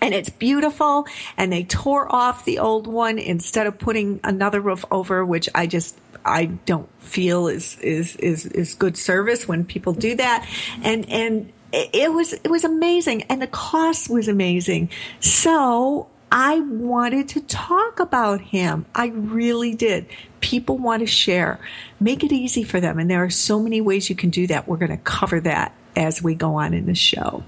And 0.01 0.13
it's 0.13 0.29
beautiful. 0.29 1.07
And 1.37 1.51
they 1.51 1.63
tore 1.63 2.13
off 2.13 2.45
the 2.45 2.59
old 2.59 2.85
one 2.85 3.17
instead 3.17 3.65
of 3.65 3.79
putting 3.79 4.19
another 4.23 4.61
roof 4.61 4.85
over, 4.91 5.25
which 5.25 5.49
I 5.55 5.67
just 5.67 5.97
I 6.23 6.45
don't 6.45 6.89
feel 7.01 7.47
is 7.47 7.77
is 7.79 8.15
is 8.17 8.45
is 8.47 8.73
good 8.75 8.97
service 8.97 9.47
when 9.47 9.65
people 9.65 9.93
do 9.93 10.15
that. 10.15 10.47
And 10.83 11.09
and 11.09 11.51
it 11.71 12.13
was 12.13 12.33
it 12.33 12.49
was 12.49 12.63
amazing 12.63 13.23
and 13.23 13.41
the 13.41 13.47
cost 13.47 14.09
was 14.09 14.27
amazing. 14.27 14.89
So 15.19 16.07
i 16.31 16.59
wanted 16.59 17.29
to 17.29 17.41
talk 17.41 17.99
about 17.99 18.41
him. 18.41 18.85
I 18.95 19.07
really 19.07 19.75
did. 19.75 20.07
People 20.41 20.77
want 20.77 21.01
to 21.01 21.07
share. 21.07 21.59
Make 21.99 22.23
it 22.23 22.31
easy 22.31 22.63
for 22.63 22.79
them 22.79 22.99
and 22.99 23.09
there 23.09 23.23
are 23.23 23.29
so 23.29 23.59
many 23.59 23.81
ways 23.81 24.09
you 24.09 24.15
can 24.15 24.29
do 24.29 24.47
that. 24.47 24.67
We're 24.67 24.77
going 24.77 24.91
to 24.91 24.97
cover 24.97 25.39
that 25.41 25.73
as 25.95 26.21
we 26.21 26.35
go 26.35 26.55
on 26.55 26.73
in 26.73 26.85
the 26.85 26.95
show. 26.95 27.43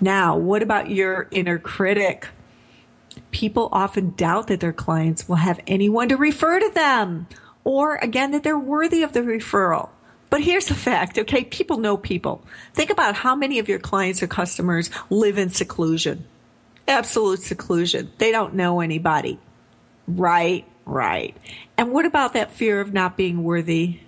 Now 0.00 0.36
what 0.36 0.62
about 0.62 0.90
your 0.90 1.28
inner 1.30 1.58
critic? 1.58 2.28
People 3.30 3.68
often 3.72 4.10
doubt 4.10 4.48
that 4.48 4.60
their 4.60 4.72
clients 4.72 5.28
will 5.28 5.36
have 5.36 5.60
anyone 5.66 6.08
to 6.08 6.16
refer 6.16 6.58
to 6.60 6.70
them 6.74 7.26
or 7.64 7.96
again 7.96 8.32
that 8.32 8.42
they're 8.42 8.58
worthy 8.58 9.02
of 9.02 9.12
the 9.12 9.20
referral 9.20 9.90
but 10.30 10.40
here's 10.40 10.66
the 10.66 10.74
fact, 10.74 11.18
okay? 11.18 11.44
People 11.44 11.78
know 11.78 11.96
people. 11.96 12.42
Think 12.72 12.90
about 12.90 13.16
how 13.16 13.34
many 13.34 13.58
of 13.58 13.68
your 13.68 13.80
clients 13.80 14.22
or 14.22 14.28
customers 14.28 14.90
live 15.10 15.36
in 15.36 15.50
seclusion. 15.50 16.24
Absolute 16.86 17.42
seclusion. 17.42 18.10
They 18.18 18.30
don't 18.30 18.54
know 18.54 18.80
anybody. 18.80 19.38
Right, 20.06 20.64
right. 20.86 21.36
And 21.76 21.92
what 21.92 22.06
about 22.06 22.34
that 22.34 22.52
fear 22.52 22.80
of 22.80 22.92
not 22.92 23.16
being 23.16 23.42
worthy? 23.42 24.00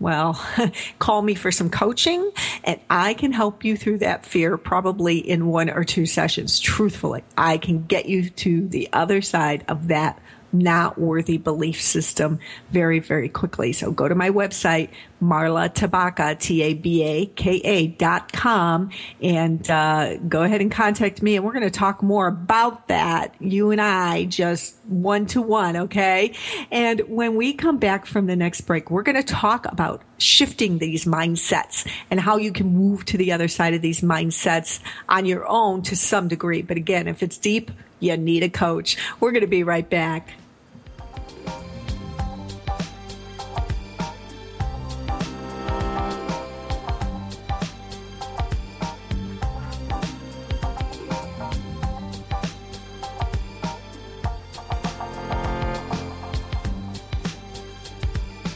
Well, 0.00 0.40
call 0.98 1.22
me 1.22 1.34
for 1.34 1.50
some 1.50 1.70
coaching 1.70 2.30
and 2.64 2.80
I 2.88 3.14
can 3.14 3.32
help 3.32 3.64
you 3.64 3.76
through 3.76 3.98
that 3.98 4.24
fear 4.24 4.56
probably 4.56 5.18
in 5.18 5.46
one 5.46 5.70
or 5.70 5.84
two 5.84 6.06
sessions. 6.06 6.60
Truthfully, 6.60 7.24
I 7.36 7.58
can 7.58 7.84
get 7.84 8.06
you 8.06 8.30
to 8.30 8.68
the 8.68 8.88
other 8.92 9.22
side 9.22 9.64
of 9.68 9.88
that 9.88 10.20
not 10.52 10.98
worthy 10.98 11.36
belief 11.36 11.80
system 11.80 12.38
very, 12.70 12.98
very 12.98 13.28
quickly. 13.28 13.72
So 13.72 13.90
go 13.90 14.08
to 14.08 14.14
my 14.14 14.30
website, 14.30 14.90
Marla 15.22 15.72
Tabaka, 15.72 16.38
T-A-B-A-K-A 16.38 17.86
dot 17.88 18.32
com, 18.32 18.90
and 19.20 19.68
uh, 19.70 20.16
go 20.16 20.42
ahead 20.42 20.60
and 20.60 20.70
contact 20.70 21.22
me. 21.22 21.36
And 21.36 21.44
we're 21.44 21.52
going 21.52 21.64
to 21.64 21.70
talk 21.70 22.02
more 22.02 22.28
about 22.28 22.88
that, 22.88 23.34
you 23.40 23.70
and 23.70 23.80
I, 23.80 24.24
just 24.24 24.76
one 24.86 25.26
to 25.26 25.42
one, 25.42 25.76
okay? 25.76 26.34
And 26.70 27.00
when 27.08 27.36
we 27.36 27.52
come 27.52 27.78
back 27.78 28.06
from 28.06 28.26
the 28.26 28.36
next 28.36 28.62
break, 28.62 28.90
we're 28.90 29.02
going 29.02 29.16
to 29.16 29.22
talk 29.22 29.70
about 29.70 30.02
shifting 30.18 30.78
these 30.78 31.04
mindsets 31.04 31.88
and 32.10 32.20
how 32.20 32.36
you 32.36 32.52
can 32.52 32.74
move 32.74 33.04
to 33.06 33.16
the 33.16 33.32
other 33.32 33.48
side 33.48 33.74
of 33.74 33.82
these 33.82 34.00
mindsets 34.00 34.80
on 35.08 35.26
your 35.26 35.46
own 35.46 35.82
to 35.82 35.96
some 35.96 36.28
degree. 36.28 36.62
But 36.62 36.76
again, 36.76 37.08
if 37.08 37.22
it's 37.22 37.38
deep, 37.38 37.70
you 38.00 38.16
need 38.16 38.42
a 38.42 38.48
coach. 38.48 38.96
We're 39.20 39.32
going 39.32 39.42
to 39.42 39.46
be 39.46 39.62
right 39.62 39.88
back. 39.88 40.30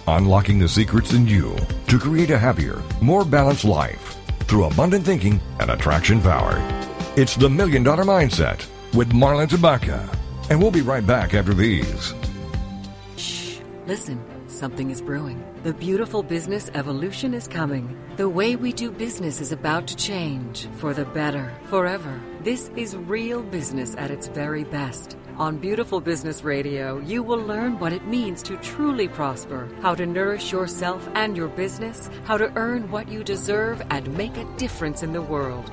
Unlocking 0.09 0.59
the 0.59 0.68
secrets 0.68 1.14
in 1.14 1.26
you 1.26 1.57
to 1.87 1.98
create 1.98 2.31
a 2.31 2.38
happier, 2.38 2.83
more 3.00 3.24
balanced 3.24 3.64
life 3.64 4.18
through 4.40 4.64
abundant 4.64 5.07
thinking 5.07 5.40
and 5.59 5.70
attraction 5.70 6.20
power. 6.20 6.61
It's 7.16 7.35
the 7.35 7.48
Million 7.48 7.83
Dollar 7.83 8.05
Mindset 8.05 8.66
with 8.94 9.12
Marla 9.12 9.46
Tabaka. 9.46 10.09
And 10.50 10.61
we'll 10.61 10.70
be 10.70 10.83
right 10.83 11.07
back 11.07 11.35
after 11.35 11.55
these. 11.55 12.14
Shh, 13.16 13.59
listen, 13.87 14.22
something 14.48 14.90
is 14.90 15.00
brewing. 15.00 15.42
The 15.62 15.72
beautiful 15.74 16.22
business 16.22 16.70
evolution 16.74 17.35
is 17.35 17.48
coming. 17.48 17.96
The 18.16 18.28
way 18.28 18.57
we 18.57 18.72
do 18.72 18.90
business 18.90 19.40
is 19.40 19.52
about 19.52 19.87
to 19.87 19.96
change 19.96 20.68
for 20.74 20.92
the 20.92 21.07
better, 21.07 21.52
forever. 21.64 22.20
This 22.42 22.70
is 22.76 22.96
real 22.96 23.42
business 23.42 23.94
at 23.96 24.11
its 24.11 24.28
very 24.28 24.64
best. 24.64 25.16
On 25.38 25.57
Beautiful 25.57 26.00
Business 26.00 26.44
Radio, 26.44 26.98
you 26.98 27.22
will 27.22 27.38
learn 27.38 27.78
what 27.78 27.94
it 27.94 28.07
means 28.07 28.42
to 28.42 28.59
truly 28.59 29.09
prosper, 29.09 29.66
how 29.81 29.94
to 29.94 30.05
nourish 30.05 30.52
yourself 30.52 31.09
and 31.14 31.37
your 31.37 31.48
business, 31.48 32.11
how 32.24 32.37
to 32.37 32.52
earn 32.55 32.90
what 32.90 33.09
you 33.09 33.24
deserve, 33.24 33.83
and 33.90 34.14
make 34.14 34.37
a 34.37 34.44
difference 34.57 35.02
in 35.02 35.14
the 35.14 35.22
world. 35.22 35.72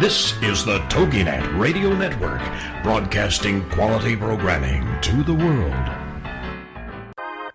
This 0.00 0.32
is 0.40 0.64
the 0.64 0.78
TogiNet 0.88 1.58
Radio 1.58 1.94
Network, 1.94 2.40
broadcasting 2.82 3.68
quality 3.68 4.16
programming 4.16 4.98
to 5.02 5.22
the 5.22 5.34
world. 5.34 5.99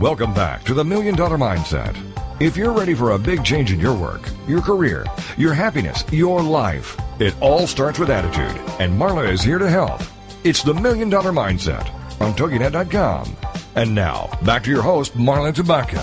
Welcome 0.00 0.32
back 0.32 0.64
to 0.64 0.72
the 0.72 0.82
Million 0.82 1.14
Dollar 1.14 1.36
Mindset. 1.36 1.94
If 2.40 2.56
you're 2.56 2.72
ready 2.72 2.94
for 2.94 3.10
a 3.10 3.18
big 3.18 3.44
change 3.44 3.70
in 3.70 3.78
your 3.78 3.94
work, 3.94 4.22
your 4.48 4.62
career, 4.62 5.04
your 5.36 5.52
happiness, 5.52 6.04
your 6.10 6.42
life, 6.42 6.98
it 7.20 7.34
all 7.42 7.66
starts 7.66 7.98
with 7.98 8.08
attitude, 8.08 8.58
and 8.80 8.98
Marla 8.98 9.30
is 9.30 9.42
here 9.42 9.58
to 9.58 9.68
help. 9.68 10.00
It's 10.42 10.62
the 10.62 10.72
Million 10.72 11.10
Dollar 11.10 11.32
Mindset 11.32 11.86
on 12.18 12.32
TogiNet.com. 12.32 13.36
And 13.76 13.94
now, 13.94 14.30
back 14.42 14.64
to 14.64 14.70
your 14.70 14.80
host, 14.80 15.18
Marla 15.18 15.52
Tabaka. 15.52 16.00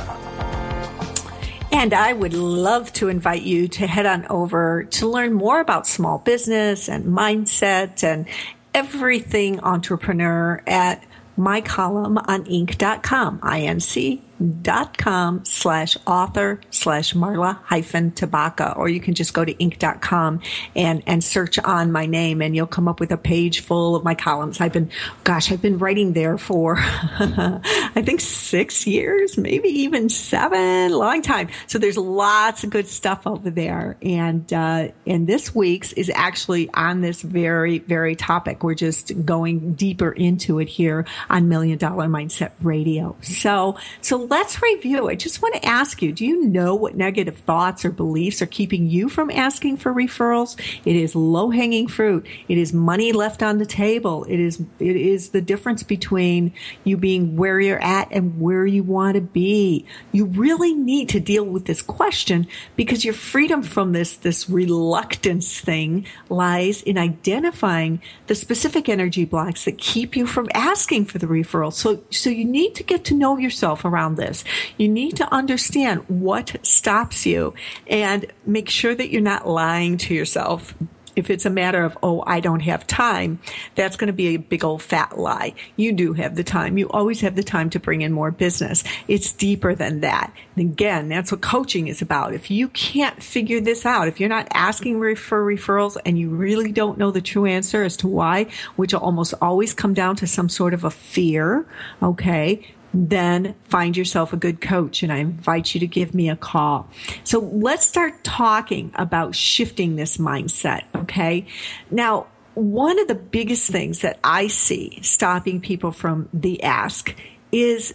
And 1.72 1.92
I 1.92 2.14
would 2.14 2.36
love 2.36 2.94
to 2.94 3.10
invite 3.10 3.42
you 3.42 3.68
to 3.70 3.88
head 3.88 4.06
on 4.06 4.28
over 4.28 4.84
to 4.84 5.08
learn 5.08 5.34
more 5.34 5.60
about 5.60 5.88
small 5.88 6.20
business 6.20 6.88
and 6.88 7.06
mindset 7.06 8.04
and 8.04 8.28
everything 8.76 9.60
entrepreneur 9.62 10.62
at 10.68 11.04
my 11.38 11.62
column 11.62 12.18
on 12.18 12.44
Inc.com, 12.46 13.40
I-N-C 13.44 14.22
dot 14.62 14.98
com 14.98 15.44
slash 15.46 15.98
author 16.06 16.60
slash 16.70 17.14
Marla 17.14 17.60
hyphen 17.64 18.12
Tabaka, 18.12 18.78
or 18.78 18.90
you 18.90 19.00
can 19.00 19.14
just 19.14 19.34
go 19.34 19.44
to 19.44 19.54
Inc.com 19.54 20.42
and, 20.76 21.04
and 21.06 21.24
search 21.24 21.60
on 21.60 21.92
my 21.92 22.06
name 22.06 22.42
and 22.42 22.56
you'll 22.56 22.68
come 22.68 22.88
up 22.88 23.00
with 23.00 23.12
a 23.12 23.18
page 23.18 23.62
full 23.62 23.96
of 23.96 24.04
my 24.04 24.16
columns. 24.16 24.62
I've 24.62 24.74
been, 24.74 24.90
gosh, 25.24 25.52
I've 25.52 25.62
been 25.62 25.78
writing 25.78 26.14
there 26.14 26.38
for, 26.38 26.76
I 26.80 28.02
think 28.06 28.22
six 28.22 28.86
years, 28.86 29.38
maybe 29.38 29.70
even 29.70 30.10
seven, 30.10 30.92
long 30.92 31.22
time. 31.22 31.50
So 31.68 31.80
there's 31.80 31.98
lots 31.98 32.64
of 32.64 32.70
good 32.70 32.88
stuff 32.88 33.26
over 33.26 33.50
there. 33.50 33.98
And, 34.02 34.52
uh, 34.54 34.90
and 35.06 35.28
this 35.28 35.54
week's 35.56 35.94
is 35.94 36.12
actually 36.14 36.70
on 36.74 37.02
this 37.02 37.22
very, 37.22 37.80
very 37.80 38.16
topic. 38.16 38.64
We're 38.64 38.76
just 38.76 39.26
going 39.26 39.74
deeper 39.74 40.12
into 40.12 40.60
it 40.60 40.70
here 40.70 41.06
on 41.30 41.50
Million 41.50 41.78
Dollar 41.78 42.08
Mindset 42.08 42.52
Radio. 42.62 43.16
So, 43.22 43.78
so 44.02 44.18
let's 44.30 44.62
review. 44.62 45.10
I 45.10 45.16
just 45.16 45.42
want 45.42 45.56
to 45.56 45.66
ask 45.66 46.02
you, 46.02 46.12
do 46.12 46.26
you 46.26 46.46
know 46.46 46.76
what 46.76 46.96
negative 46.96 47.38
thoughts 47.38 47.86
or 47.86 47.92
beliefs 47.92 48.42
are 48.42 48.48
keeping 48.48 48.90
you 48.90 49.10
from 49.10 49.32
asking 49.32 49.78
for 49.78 49.94
referrals? 49.94 50.60
It 50.86 50.96
is 50.96 51.16
low 51.16 51.50
hanging 51.50 51.88
fruit. 51.88 52.26
It 52.48 52.58
is 52.58 52.74
money 52.74 53.12
left 53.12 53.42
on 53.42 53.58
the 53.58 53.66
table. 53.66 54.26
It 54.26 54.40
is, 54.40 54.62
it 54.80 54.96
is 54.96 55.30
the 55.30 55.42
difference 55.42 55.84
between 55.84 56.54
you 56.84 56.98
being 56.98 57.38
where 57.38 57.60
you're 57.60 57.82
at 57.82 58.10
and 58.12 58.40
where 58.40 58.66
you 58.66 58.84
want 58.84 59.16
to 59.16 59.22
be. 59.22 59.86
You 60.12 60.26
really 60.26 60.74
need 60.74 61.10
to 61.10 61.20
deal 61.20 61.46
with 61.46 61.66
this 61.66 61.82
question 61.82 62.48
because 62.76 63.06
your 63.06 63.14
freedom 63.14 63.64
from 63.64 63.94
this, 63.94 64.18
this 64.18 64.50
reluctance 64.50 65.60
thing 65.60 66.06
lies 66.30 66.82
in 66.82 66.98
identifying 66.98 68.02
the 68.28 68.36
specific 68.36 68.90
energy 68.90 69.26
blocks 69.26 69.66
that 69.66 69.78
keep 69.78 70.16
you 70.16 70.28
from 70.28 70.50
asking 70.54 71.06
for 71.06 71.18
the 71.18 71.28
referral. 71.28 71.72
So, 71.72 72.04
so 72.12 72.30
you 72.30 72.46
need 72.46 72.76
to 72.76 72.84
get 72.84 73.06
to 73.06 73.14
know 73.14 73.38
yourself 73.38 73.86
around 73.86 74.17
this. 74.18 74.44
You 74.78 74.90
need 74.90 75.16
to 75.18 75.34
understand 75.34 76.04
what 76.10 76.58
stops 76.64 77.26
you 77.26 77.54
and 77.88 78.26
make 78.46 78.70
sure 78.70 78.94
that 78.94 79.10
you're 79.10 79.22
not 79.22 79.48
lying 79.48 79.98
to 80.00 80.14
yourself. 80.14 80.74
If 81.16 81.32
it's 81.32 81.48
a 81.48 81.50
matter 81.50 81.84
of, 81.84 81.98
oh, 82.04 82.24
I 82.28 82.42
don't 82.42 82.60
have 82.60 82.86
time, 82.86 83.40
that's 83.74 83.98
going 83.98 84.06
to 84.06 84.14
be 84.14 84.36
a 84.36 84.38
big 84.38 84.64
old 84.64 84.84
fat 84.84 85.18
lie. 85.18 85.56
You 85.76 85.92
do 85.92 86.14
have 86.14 86.36
the 86.36 86.44
time. 86.44 86.78
You 86.78 86.88
always 86.90 87.22
have 87.22 87.36
the 87.36 87.42
time 87.42 87.72
to 87.72 87.80
bring 87.80 88.02
in 88.02 88.14
more 88.14 88.30
business. 88.30 88.84
It's 89.08 89.34
deeper 89.34 89.74
than 89.74 90.02
that. 90.02 90.32
And 90.56 90.70
again, 90.70 91.10
that's 91.10 91.32
what 91.32 91.42
coaching 91.42 91.88
is 91.88 92.04
about. 92.04 92.36
If 92.36 92.52
you 92.52 92.68
can't 92.68 93.24
figure 93.24 93.60
this 93.60 93.84
out, 93.84 94.08
if 94.08 94.20
you're 94.20 94.30
not 94.30 94.48
asking 94.54 95.00
for 95.16 95.44
referrals 95.44 95.98
and 96.06 96.20
you 96.20 96.30
really 96.30 96.72
don't 96.72 97.00
know 97.00 97.10
the 97.10 97.20
true 97.20 97.48
answer 97.48 97.82
as 97.82 97.98
to 97.98 98.08
why, 98.08 98.46
which 98.76 98.94
will 98.94 99.02
almost 99.02 99.34
always 99.42 99.74
come 99.74 99.96
down 99.96 100.18
to 100.18 100.28
some 100.28 100.50
sort 100.50 100.76
of 100.76 100.84
a 100.84 100.92
fear, 100.92 101.66
okay, 102.04 102.76
then 102.94 103.56
find 103.66 103.96
yourself 103.96 104.34
a 104.34 104.38
good 104.38 104.62
coach 104.62 105.04
and 105.04 105.12
I 105.12 105.18
invite 105.18 105.74
you 105.74 105.80
to 105.80 105.88
give 105.88 106.14
me 106.14 106.30
a 106.30 106.36
call. 106.36 106.90
So 107.24 107.40
let's 107.40 107.86
start 107.86 108.24
talking 108.24 108.92
about 108.96 109.36
shifting 109.36 109.96
this 109.96 110.18
mindset. 110.18 110.84
Okay. 110.96 111.46
Now, 111.92 112.28
one 112.54 113.00
of 113.00 113.08
the 113.08 113.16
biggest 113.16 113.70
things 113.70 114.00
that 114.00 114.20
I 114.24 114.48
see 114.48 115.00
stopping 115.02 115.62
people 115.62 115.92
from 115.92 116.28
the 116.34 116.64
ask 116.64 117.16
is 117.52 117.94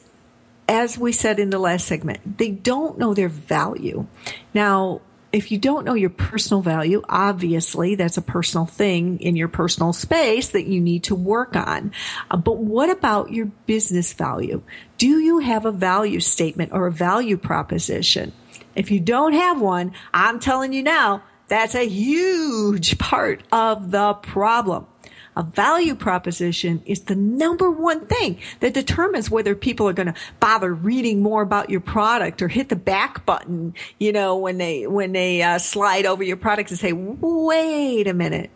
as 0.69 0.97
we 0.97 1.13
said 1.13 1.39
in 1.39 1.51
the 1.51 1.59
last 1.59 1.87
segment, 1.87 2.39
they 2.39 2.51
don't 2.51 2.99
know 2.99 3.15
their 3.15 3.29
value. 3.29 4.07
Now, 4.55 5.01
if 5.33 5.51
you 5.51 5.59
don't 5.59 5.85
know 5.85 5.95
your 5.95 6.11
personal 6.11 6.63
value, 6.63 7.03
obviously 7.09 7.95
that's 7.95 8.19
a 8.19 8.23
personal 8.23 8.67
thing 8.67 9.19
in 9.21 9.35
your 9.35 9.49
personal 9.49 9.93
space 9.93 10.51
that 10.51 10.67
you 10.67 10.81
need 10.81 11.05
to 11.05 11.15
work 11.15 11.57
on. 11.57 11.93
Uh, 12.31 12.37
but 12.37 12.59
what 12.59 12.91
about 12.91 13.33
your 13.33 13.47
business 13.67 14.13
value? 14.13 14.63
Do 14.99 15.19
you 15.19 15.39
have 15.39 15.65
a 15.65 15.73
value 15.73 16.21
statement 16.21 16.73
or 16.73 16.87
a 16.87 16.93
value 16.93 17.39
proposition? 17.39 18.33
If 18.75 18.91
you 18.91 19.01
don't 19.01 19.33
have 19.33 19.61
one, 19.61 19.93
I'm 20.13 20.39
telling 20.39 20.73
you 20.73 20.83
now, 20.83 21.23
that's 21.49 21.75
a 21.75 21.87
huge 21.87 22.99
part 22.99 23.43
of 23.53 23.91
the 23.91 24.15
problem. 24.15 24.87
A 25.35 25.43
value 25.43 25.95
proposition 25.95 26.83
is 26.85 27.03
the 27.03 27.15
number 27.15 27.71
one 27.71 28.07
thing 28.07 28.39
that 28.61 28.75
determines 28.75 29.31
whether 29.31 29.55
people 29.55 29.89
are 29.89 29.95
going 29.95 30.13
to 30.13 30.21
bother 30.41 30.75
reading 30.75 31.23
more 31.23 31.41
about 31.43 31.71
your 31.71 31.81
product 31.81 32.43
or 32.43 32.49
hit 32.49 32.69
the 32.69 32.77
back 32.77 33.25
button, 33.25 33.75
you 33.99 34.13
know, 34.13 34.37
when 34.37 34.59
they, 34.59 34.87
when 34.87 35.13
they 35.13 35.43
uh, 35.43 35.59
slide 35.59 36.05
over 36.05 36.23
your 36.23 36.37
product 36.37 36.71
and 36.71 36.79
say, 36.79 36.93
wait 36.93 38.07
a 38.07 38.15
minute. 38.15 38.51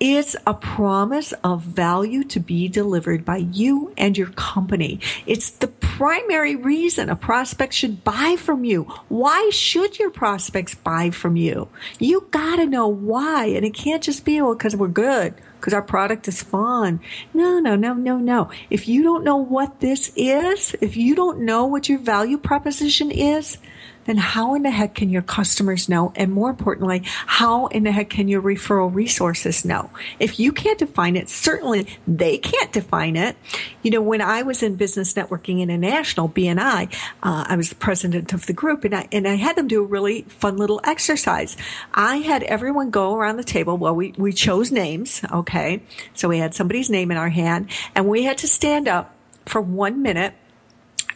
It's 0.00 0.34
a 0.46 0.54
promise 0.54 1.32
of 1.44 1.62
value 1.62 2.24
to 2.24 2.40
be 2.40 2.68
delivered 2.68 3.24
by 3.24 3.36
you 3.36 3.92
and 3.96 4.18
your 4.18 4.30
company. 4.30 5.00
It's 5.24 5.50
the 5.50 5.68
primary 5.68 6.56
reason 6.56 7.08
a 7.08 7.16
prospect 7.16 7.72
should 7.74 8.02
buy 8.02 8.36
from 8.36 8.64
you. 8.64 8.82
Why 9.08 9.50
should 9.50 9.98
your 9.98 10.10
prospects 10.10 10.74
buy 10.74 11.10
from 11.10 11.36
you? 11.36 11.68
You 12.00 12.26
gotta 12.32 12.66
know 12.66 12.88
why. 12.88 13.46
And 13.46 13.64
it 13.64 13.72
can't 13.74 14.02
just 14.02 14.24
be, 14.24 14.42
well, 14.42 14.54
because 14.54 14.74
we're 14.74 14.88
good 14.88 15.34
because 15.64 15.72
our 15.72 15.80
product 15.80 16.28
is 16.28 16.42
fun. 16.42 17.00
No, 17.32 17.58
no, 17.58 17.74
no, 17.74 17.94
no, 17.94 18.18
no. 18.18 18.50
If 18.68 18.86
you 18.86 19.02
don't 19.02 19.24
know 19.24 19.38
what 19.38 19.80
this 19.80 20.12
is, 20.14 20.76
if 20.82 20.94
you 20.94 21.14
don't 21.14 21.40
know 21.40 21.64
what 21.64 21.88
your 21.88 21.98
value 21.98 22.36
proposition 22.36 23.10
is, 23.10 23.56
then 24.04 24.16
how 24.16 24.54
in 24.54 24.62
the 24.62 24.70
heck 24.70 24.94
can 24.94 25.08
your 25.08 25.22
customers 25.22 25.88
know? 25.88 26.12
And 26.16 26.32
more 26.32 26.50
importantly, 26.50 27.02
how 27.04 27.66
in 27.68 27.84
the 27.84 27.92
heck 27.92 28.10
can 28.10 28.28
your 28.28 28.42
referral 28.42 28.94
resources 28.94 29.64
know? 29.64 29.90
If 30.18 30.38
you 30.38 30.52
can't 30.52 30.78
define 30.78 31.16
it, 31.16 31.28
certainly 31.28 31.86
they 32.06 32.38
can't 32.38 32.72
define 32.72 33.16
it. 33.16 33.36
You 33.82 33.90
know, 33.90 34.02
when 34.02 34.20
I 34.20 34.42
was 34.42 34.62
in 34.62 34.76
Business 34.76 35.14
Networking 35.14 35.60
International, 35.60 36.28
BNI, 36.28 36.92
uh, 37.22 37.44
I 37.48 37.56
was 37.56 37.68
the 37.68 37.74
president 37.74 38.32
of 38.32 38.46
the 38.46 38.52
group 38.52 38.84
and 38.84 38.94
I, 38.94 39.08
and 39.12 39.26
I 39.26 39.34
had 39.34 39.56
them 39.56 39.68
do 39.68 39.82
a 39.82 39.86
really 39.86 40.22
fun 40.22 40.56
little 40.56 40.80
exercise. 40.84 41.56
I 41.92 42.18
had 42.18 42.42
everyone 42.44 42.90
go 42.90 43.14
around 43.14 43.36
the 43.36 43.44
table. 43.44 43.76
Well, 43.76 43.94
we, 43.94 44.12
we 44.16 44.32
chose 44.32 44.70
names. 44.70 45.22
Okay. 45.32 45.82
So 46.14 46.28
we 46.28 46.38
had 46.38 46.54
somebody's 46.54 46.90
name 46.90 47.10
in 47.10 47.16
our 47.16 47.30
hand 47.30 47.70
and 47.94 48.08
we 48.08 48.24
had 48.24 48.38
to 48.38 48.48
stand 48.48 48.88
up 48.88 49.14
for 49.46 49.60
one 49.60 50.02
minute 50.02 50.34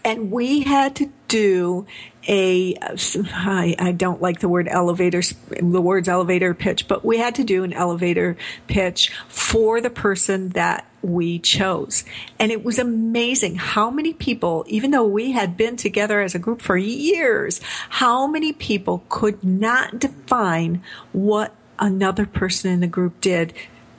and 0.09 0.31
we 0.31 0.63
had 0.63 0.97
to 0.97 1.13
do 1.29 1.87
a 2.27 2.75
I, 2.81 3.77
I 3.79 3.93
don't 3.93 4.23
like 4.23 4.41
the 4.41 4.49
word 4.49 4.67
elevator 4.67 5.21
the 5.61 5.83
words 5.83 6.09
elevator 6.09 6.55
pitch 6.55 6.89
but 6.89 7.05
we 7.05 7.19
had 7.19 7.35
to 7.35 7.45
do 7.45 7.63
an 7.63 7.75
elevator 7.75 8.39
pitch 8.67 9.13
for 9.29 9.83
the 9.83 9.91
person 9.91 10.49
that 10.51 10.87
we 11.01 11.39
chose. 11.39 12.05
And 12.41 12.51
it 12.51 12.65
was 12.65 12.79
amazing 12.79 13.57
how 13.57 13.91
many 13.91 14.15
people 14.15 14.65
even 14.67 14.91
though 14.91 15.07
we 15.07 15.33
had 15.33 15.59
been 15.59 15.77
together 15.77 16.23
as 16.23 16.35
a 16.35 16.39
group 16.39 16.63
for 16.63 16.77
years 16.77 17.61
how 17.91 18.27
many 18.27 18.55
people 18.55 19.05
could 19.11 19.45
not 19.45 19.99
define 19.99 20.83
what 21.13 21.55
another 21.79 22.25
person 22.25 22.71
in 22.73 22.81
the 22.81 22.87
group 22.87 23.21
did 23.21 23.53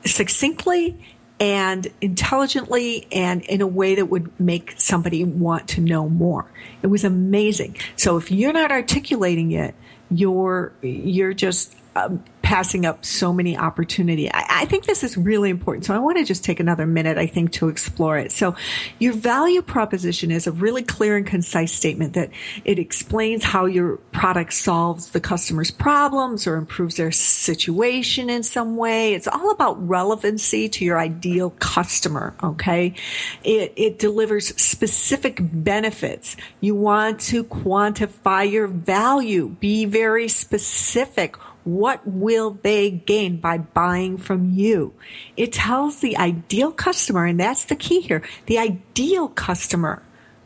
succinctly 0.05 0.97
and 1.39 1.87
intelligently 2.01 3.07
and 3.11 3.43
in 3.43 3.61
a 3.61 3.67
way 3.67 3.95
that 3.95 4.07
would 4.07 4.37
make 4.39 4.73
somebody 4.77 5.23
want 5.23 5.67
to 5.69 5.81
know 5.81 6.09
more. 6.09 6.45
It 6.81 6.87
was 6.87 7.03
amazing. 7.03 7.77
So 7.95 8.17
if 8.17 8.31
you're 8.31 8.53
not 8.53 8.71
articulating 8.71 9.51
it, 9.51 9.75
you're 10.11 10.71
you're 10.81 11.33
just 11.33 11.75
um, 12.05 12.23
passing 12.49 12.83
up 12.83 13.05
so 13.05 13.31
many 13.31 13.55
opportunity. 13.55 14.27
I, 14.33 14.61
I, 14.61 14.65
think 14.65 14.85
this 14.85 15.03
is 15.03 15.15
really 15.15 15.51
important. 15.51 15.85
So 15.85 15.93
I 15.93 15.99
want 15.99 16.17
to 16.17 16.23
just 16.23 16.43
take 16.43 16.59
another 16.59 16.87
minute, 16.87 17.15
I 17.15 17.27
think, 17.27 17.51
to 17.53 17.69
explore 17.69 18.17
it. 18.17 18.31
So 18.31 18.55
your 18.97 19.13
value 19.13 19.61
proposition 19.61 20.31
is 20.31 20.47
a 20.47 20.51
really 20.51 20.81
clear 20.81 21.15
and 21.15 21.27
concise 21.27 21.71
statement 21.71 22.13
that 22.13 22.31
it 22.65 22.79
explains 22.79 23.43
how 23.43 23.67
your 23.67 23.97
product 24.13 24.53
solves 24.53 25.11
the 25.11 25.19
customer's 25.19 25.69
problems 25.69 26.47
or 26.47 26.55
improves 26.55 26.95
their 26.95 27.11
situation 27.11 28.31
in 28.31 28.41
some 28.41 28.77
way. 28.77 29.13
It's 29.13 29.27
all 29.27 29.51
about 29.51 29.87
relevancy 29.87 30.69
to 30.69 30.83
your 30.83 30.99
ideal 30.99 31.51
customer. 31.59 32.33
Okay. 32.41 32.95
It, 33.43 33.73
it 33.75 33.99
delivers 33.99 34.59
specific 34.59 35.37
benefits. 35.39 36.35
You 36.61 36.73
want 36.73 37.19
to 37.21 37.43
quantify 37.43 38.51
your 38.51 38.65
value. 38.65 39.49
Be 39.49 39.85
very 39.85 40.29
specific 40.29 41.35
what 41.75 42.05
will 42.05 42.59
they 42.61 42.91
gain 42.91 43.37
by 43.37 43.57
buying 43.57 44.17
from 44.17 44.51
you? 44.51 44.93
It 45.37 45.53
tells 45.53 45.99
the 45.99 46.17
ideal 46.17 46.71
customer, 46.71 47.25
and 47.25 47.39
that's 47.39 47.65
the 47.65 47.75
key 47.75 48.01
here, 48.01 48.23
the 48.45 48.59
ideal 48.59 49.27
customer. 49.27 50.01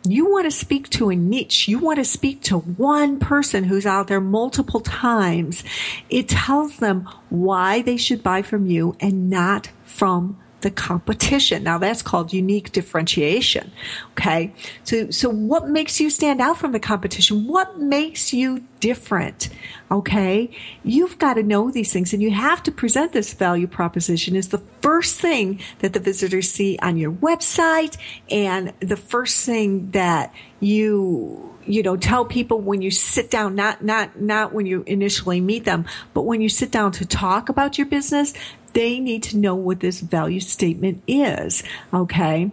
You 0.05 0.30
want 0.30 0.45
to 0.45 0.51
speak 0.51 0.89
to 0.91 1.09
a 1.09 1.15
niche. 1.15 1.69
You 1.69 1.80
want 1.80 1.97
to 1.99 2.05
speak 2.05 2.41
to 2.43 2.57
one 2.57 3.19
person 3.19 3.63
who's 3.63 3.86
out 3.86 4.07
there 4.07 4.19
multiple 4.19 4.82
times. 4.82 5.63
It 6.09 6.28
tells 6.28 6.78
them 6.78 7.07
why 7.30 7.82
they 7.82 7.95
should 7.95 8.21
buy 8.21 8.41
from 8.41 8.65
you 8.65 8.97
and 8.99 9.30
not 9.30 9.69
from 9.86 10.38
the 10.64 10.72
competition. 10.72 11.64
Now 11.64 11.78
that's 11.78 12.01
called 12.01 12.34
unique 12.34 12.72
differentiation. 12.72 13.72
Okay. 14.14 14.53
So, 14.84 15.11
so 15.11 15.30
what 15.30 15.70
makes 15.70 15.99
you 15.99 16.09
stand 16.09 16.41
out 16.41 16.57
from 16.57 16.72
the 16.72 16.80
competition? 16.80 17.47
What 17.47 17.80
makes 17.80 18.34
you 18.34 18.64
different? 18.80 19.49
Okay. 19.91 20.49
You've 20.84 21.20
got 21.20 21.36
to 21.36 21.43
know 21.43 21.70
these 21.70 21.93
things 21.93 22.14
and 22.14 22.22
you 22.22 22.32
have 22.32 22.64
to 22.64 22.72
present 22.72 23.11
this 23.11 23.34
value 23.34 23.68
proposition 23.68 24.36
is 24.36 24.49
the 24.49 24.64
first 24.82 25.20
thing 25.22 25.61
that 25.80 25.93
the 25.93 25.99
visitors 25.99 26.49
see 26.49 26.80
on 26.82 26.97
your 26.97 27.11
website 27.11 27.97
and 28.32 28.74
the 28.80 28.97
first 28.97 29.45
thing 29.45 29.91
that 29.91 30.34
you 30.59 31.53
you 31.66 31.84
know 31.84 31.95
tell 31.95 32.26
people 32.26 32.59
when 32.59 32.82
you 32.82 32.91
sit 32.91 33.30
down 33.30 33.55
not 33.55 33.84
not 33.84 34.20
not 34.20 34.53
when 34.53 34.66
you 34.66 34.84
initially 34.88 35.39
meet 35.39 35.66
them 35.66 35.86
but 36.14 36.24
when 36.24 36.41
you 36.41 36.49
sit 36.49 36.72
down 36.72 36.91
to 36.91 37.05
talk 37.05 37.49
about 37.49 37.78
your 37.78 37.88
business 37.88 38.34
they 38.74 38.99
need 38.99 39.24
to 39.24 39.38
know 39.38 39.55
what 39.55 39.80
this 39.80 40.01
value 40.01 40.39
statement 40.39 41.01
is. 41.07 41.63
Okay. 41.93 42.51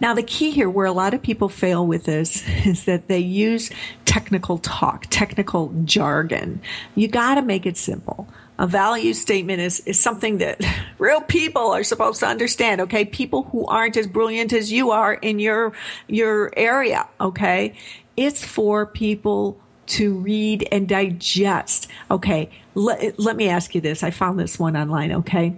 Now, 0.00 0.12
the 0.12 0.22
key 0.22 0.50
here 0.50 0.68
where 0.68 0.86
a 0.86 0.92
lot 0.92 1.14
of 1.14 1.22
people 1.22 1.48
fail 1.48 1.86
with 1.86 2.04
this 2.04 2.46
is 2.66 2.84
that 2.84 3.08
they 3.08 3.18
use 3.18 3.70
technical 4.04 4.58
talk, 4.58 5.06
technical 5.10 5.72
jargon. 5.84 6.60
You 6.94 7.08
got 7.08 7.36
to 7.36 7.42
make 7.42 7.66
it 7.66 7.76
simple. 7.76 8.28
A 8.58 8.66
value 8.66 9.12
statement 9.12 9.60
is, 9.60 9.80
is 9.80 10.00
something 10.00 10.38
that 10.38 10.64
real 10.98 11.20
people 11.20 11.72
are 11.72 11.84
supposed 11.84 12.20
to 12.20 12.26
understand, 12.26 12.80
okay? 12.82 13.04
People 13.04 13.44
who 13.44 13.66
aren't 13.66 13.96
as 13.96 14.06
brilliant 14.06 14.52
as 14.52 14.72
you 14.72 14.90
are 14.90 15.14
in 15.14 15.38
your, 15.38 15.72
your 16.08 16.52
area, 16.56 17.06
okay? 17.20 17.74
It's 18.16 18.44
for 18.44 18.86
people 18.86 19.60
to 19.86 20.14
read 20.14 20.66
and 20.72 20.88
digest. 20.88 21.88
Okay, 22.10 22.50
let, 22.76 23.18
let 23.18 23.36
me 23.36 23.48
ask 23.48 23.74
you 23.74 23.80
this. 23.80 24.02
I 24.02 24.10
found 24.10 24.38
this 24.38 24.58
one 24.58 24.76
online, 24.76 25.10
okay? 25.12 25.56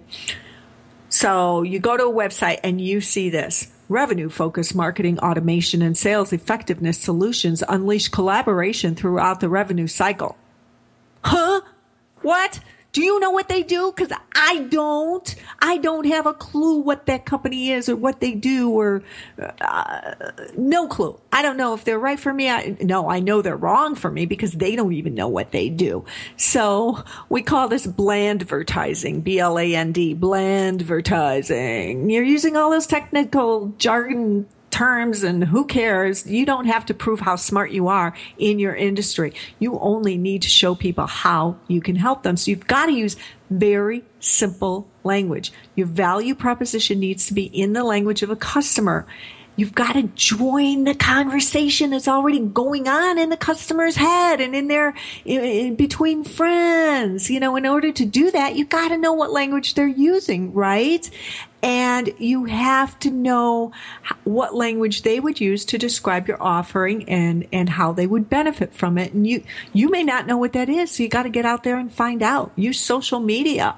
So 1.09 1.63
you 1.63 1.79
go 1.79 1.97
to 1.97 2.05
a 2.05 2.11
website 2.11 2.59
and 2.63 2.79
you 2.79 3.01
see 3.01 3.29
this 3.29 3.71
revenue 3.89 4.29
focused 4.29 4.73
marketing 4.73 5.19
automation 5.19 5.81
and 5.81 5.97
sales 5.97 6.31
effectiveness 6.31 6.97
solutions 6.97 7.63
unleash 7.67 8.07
collaboration 8.07 8.95
throughout 8.95 9.41
the 9.41 9.49
revenue 9.49 9.87
cycle. 9.87 10.37
Huh? 11.23 11.61
What? 12.21 12.61
Do 12.91 13.03
you 13.03 13.19
know 13.19 13.31
what 13.31 13.49
they 13.49 13.61
do? 13.61 13.93
Because 13.95 14.11
I 14.33 14.67
don't. 14.69 15.35
I 15.61 15.77
don't 15.77 16.07
have 16.07 16.25
a 16.25 16.33
clue 16.33 16.79
what 16.79 17.05
that 17.05 17.25
company 17.25 17.71
is 17.71 17.87
or 17.87 17.95
what 17.95 18.19
they 18.19 18.33
do, 18.33 18.71
or 18.71 19.03
uh, 19.61 20.15
no 20.57 20.87
clue. 20.87 21.19
I 21.31 21.43
don't 21.43 21.57
know 21.57 21.75
if 21.75 21.83
they're 21.83 21.99
right 21.99 22.19
for 22.19 22.33
me. 22.33 22.49
I, 22.49 22.75
no, 22.81 23.09
I 23.09 23.19
know 23.19 23.41
they're 23.41 23.55
wrong 23.55 23.95
for 23.95 24.09
me 24.09 24.25
because 24.25 24.53
they 24.53 24.75
don't 24.75 24.93
even 24.93 25.13
know 25.13 25.27
what 25.27 25.51
they 25.51 25.69
do. 25.69 26.03
So 26.35 27.03
we 27.29 27.43
call 27.43 27.67
this 27.67 27.85
bland 27.85 28.41
advertising, 28.41 29.21
B 29.21 29.39
L 29.39 29.59
A 29.59 29.75
N 29.75 29.91
D, 29.91 30.13
bland 30.13 30.81
advertising. 30.81 32.09
You're 32.09 32.23
using 32.23 32.57
all 32.57 32.71
those 32.71 32.87
technical 32.87 33.73
jargon 33.77 34.47
terms 34.71 35.23
and 35.23 35.43
who 35.43 35.65
cares? 35.65 36.25
You 36.25 36.45
don't 36.45 36.65
have 36.65 36.85
to 36.87 36.93
prove 36.93 37.19
how 37.19 37.35
smart 37.35 37.71
you 37.71 37.87
are 37.87 38.13
in 38.37 38.59
your 38.59 38.75
industry. 38.75 39.33
You 39.59 39.79
only 39.79 40.17
need 40.17 40.41
to 40.43 40.49
show 40.49 40.75
people 40.75 41.07
how 41.07 41.57
you 41.67 41.81
can 41.81 41.95
help 41.95 42.23
them. 42.23 42.37
So 42.37 42.51
you've 42.51 42.67
got 42.67 42.87
to 42.87 42.93
use 42.93 43.15
very 43.49 44.03
simple 44.19 44.87
language. 45.03 45.51
Your 45.75 45.87
value 45.87 46.35
proposition 46.35 46.99
needs 46.99 47.27
to 47.27 47.33
be 47.33 47.45
in 47.45 47.73
the 47.73 47.83
language 47.83 48.21
of 48.21 48.29
a 48.29 48.35
customer. 48.35 49.05
You've 49.59 49.75
got 49.75 49.93
to 49.93 50.03
join 50.03 50.85
the 50.85 50.95
conversation 50.95 51.89
that's 51.89 52.07
already 52.07 52.39
going 52.39 52.87
on 52.87 53.17
in 53.17 53.27
the 53.27 53.35
customer's 53.35 53.97
head 53.97 54.39
and 54.39 54.55
in 54.55 54.69
their 54.69 54.93
in, 55.25 55.43
in 55.43 55.75
between 55.75 56.23
friends. 56.23 57.29
You 57.29 57.41
know, 57.41 57.57
in 57.57 57.65
order 57.65 57.91
to 57.91 58.05
do 58.05 58.31
that, 58.31 58.55
you've 58.55 58.69
got 58.69 58.87
to 58.87 58.97
know 58.97 59.11
what 59.11 59.31
language 59.31 59.73
they're 59.73 59.85
using, 59.85 60.53
right? 60.53 61.09
And 61.61 62.13
you 62.19 62.45
have 62.45 62.97
to 62.99 63.11
know 63.11 63.73
what 64.23 64.55
language 64.55 65.01
they 65.01 65.19
would 65.19 65.41
use 65.41 65.65
to 65.65 65.77
describe 65.77 66.29
your 66.29 66.41
offering 66.41 67.09
and, 67.09 67.45
and 67.51 67.67
how 67.67 67.91
they 67.91 68.07
would 68.07 68.29
benefit 68.29 68.73
from 68.73 68.97
it. 68.97 69.11
And 69.11 69.27
you, 69.27 69.43
you 69.73 69.89
may 69.89 70.03
not 70.03 70.25
know 70.25 70.37
what 70.37 70.53
that 70.53 70.69
is. 70.69 70.91
So 70.91 71.03
you 71.03 71.09
got 71.09 71.23
to 71.23 71.29
get 71.29 71.43
out 71.43 71.63
there 71.63 71.77
and 71.77 71.91
find 71.91 72.23
out. 72.23 72.53
Use 72.55 72.79
social 72.79 73.19
media, 73.19 73.75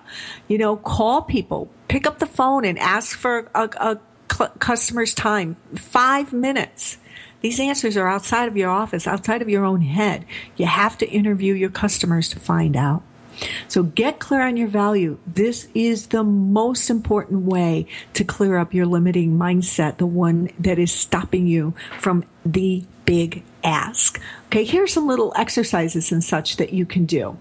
you 0.48 0.60
know, 0.60 0.76
call 0.78 1.24
people, 1.24 1.72
pick 1.88 2.06
up 2.06 2.20
the 2.20 2.28
phone 2.28 2.66
and 2.66 2.78
ask 2.78 3.18
for 3.18 3.50
a, 3.56 3.64
a 3.80 4.00
cl- 4.32 4.52
customer's 4.60 5.14
time. 5.14 5.58
Five 5.76 6.34
minutes. 6.34 6.98
These 7.42 7.60
answers 7.60 7.98
are 7.98 8.08
outside 8.08 8.48
of 8.48 8.56
your 8.56 8.70
office, 8.70 9.08
outside 9.08 9.42
of 9.42 9.50
your 9.50 9.66
own 9.66 9.82
head. 9.82 10.26
You 10.58 10.68
have 10.68 10.98
to 11.00 11.10
interview 11.10 11.54
your 11.54 11.72
customers 11.72 12.30
to 12.30 12.40
find 12.40 12.76
out. 12.76 13.04
So 13.68 13.84
get 13.84 14.20
clear 14.20 14.42
on 14.42 14.58
your 14.58 14.68
value. 14.68 15.18
This 15.26 15.68
is 15.74 16.08
the 16.08 16.24
most 16.24 16.90
important 16.90 17.44
way 17.44 17.88
to 18.14 18.24
clear 18.24 18.58
up 18.58 18.74
your 18.74 18.86
limiting 18.86 19.38
mindset, 19.38 19.98
the 19.98 20.06
one 20.06 20.52
that 20.60 20.78
is 20.78 20.92
stopping 20.92 21.48
you 21.48 21.74
from 22.00 22.24
the 22.46 22.84
big 23.06 23.44
ask. 23.64 24.22
Okay, 24.48 24.64
here's 24.64 24.94
some 24.94 25.08
little 25.08 25.34
exercises 25.36 26.12
and 26.12 26.24
such 26.24 26.58
that 26.58 26.74
you 26.74 26.86
can 26.86 27.06
do. 27.06 27.38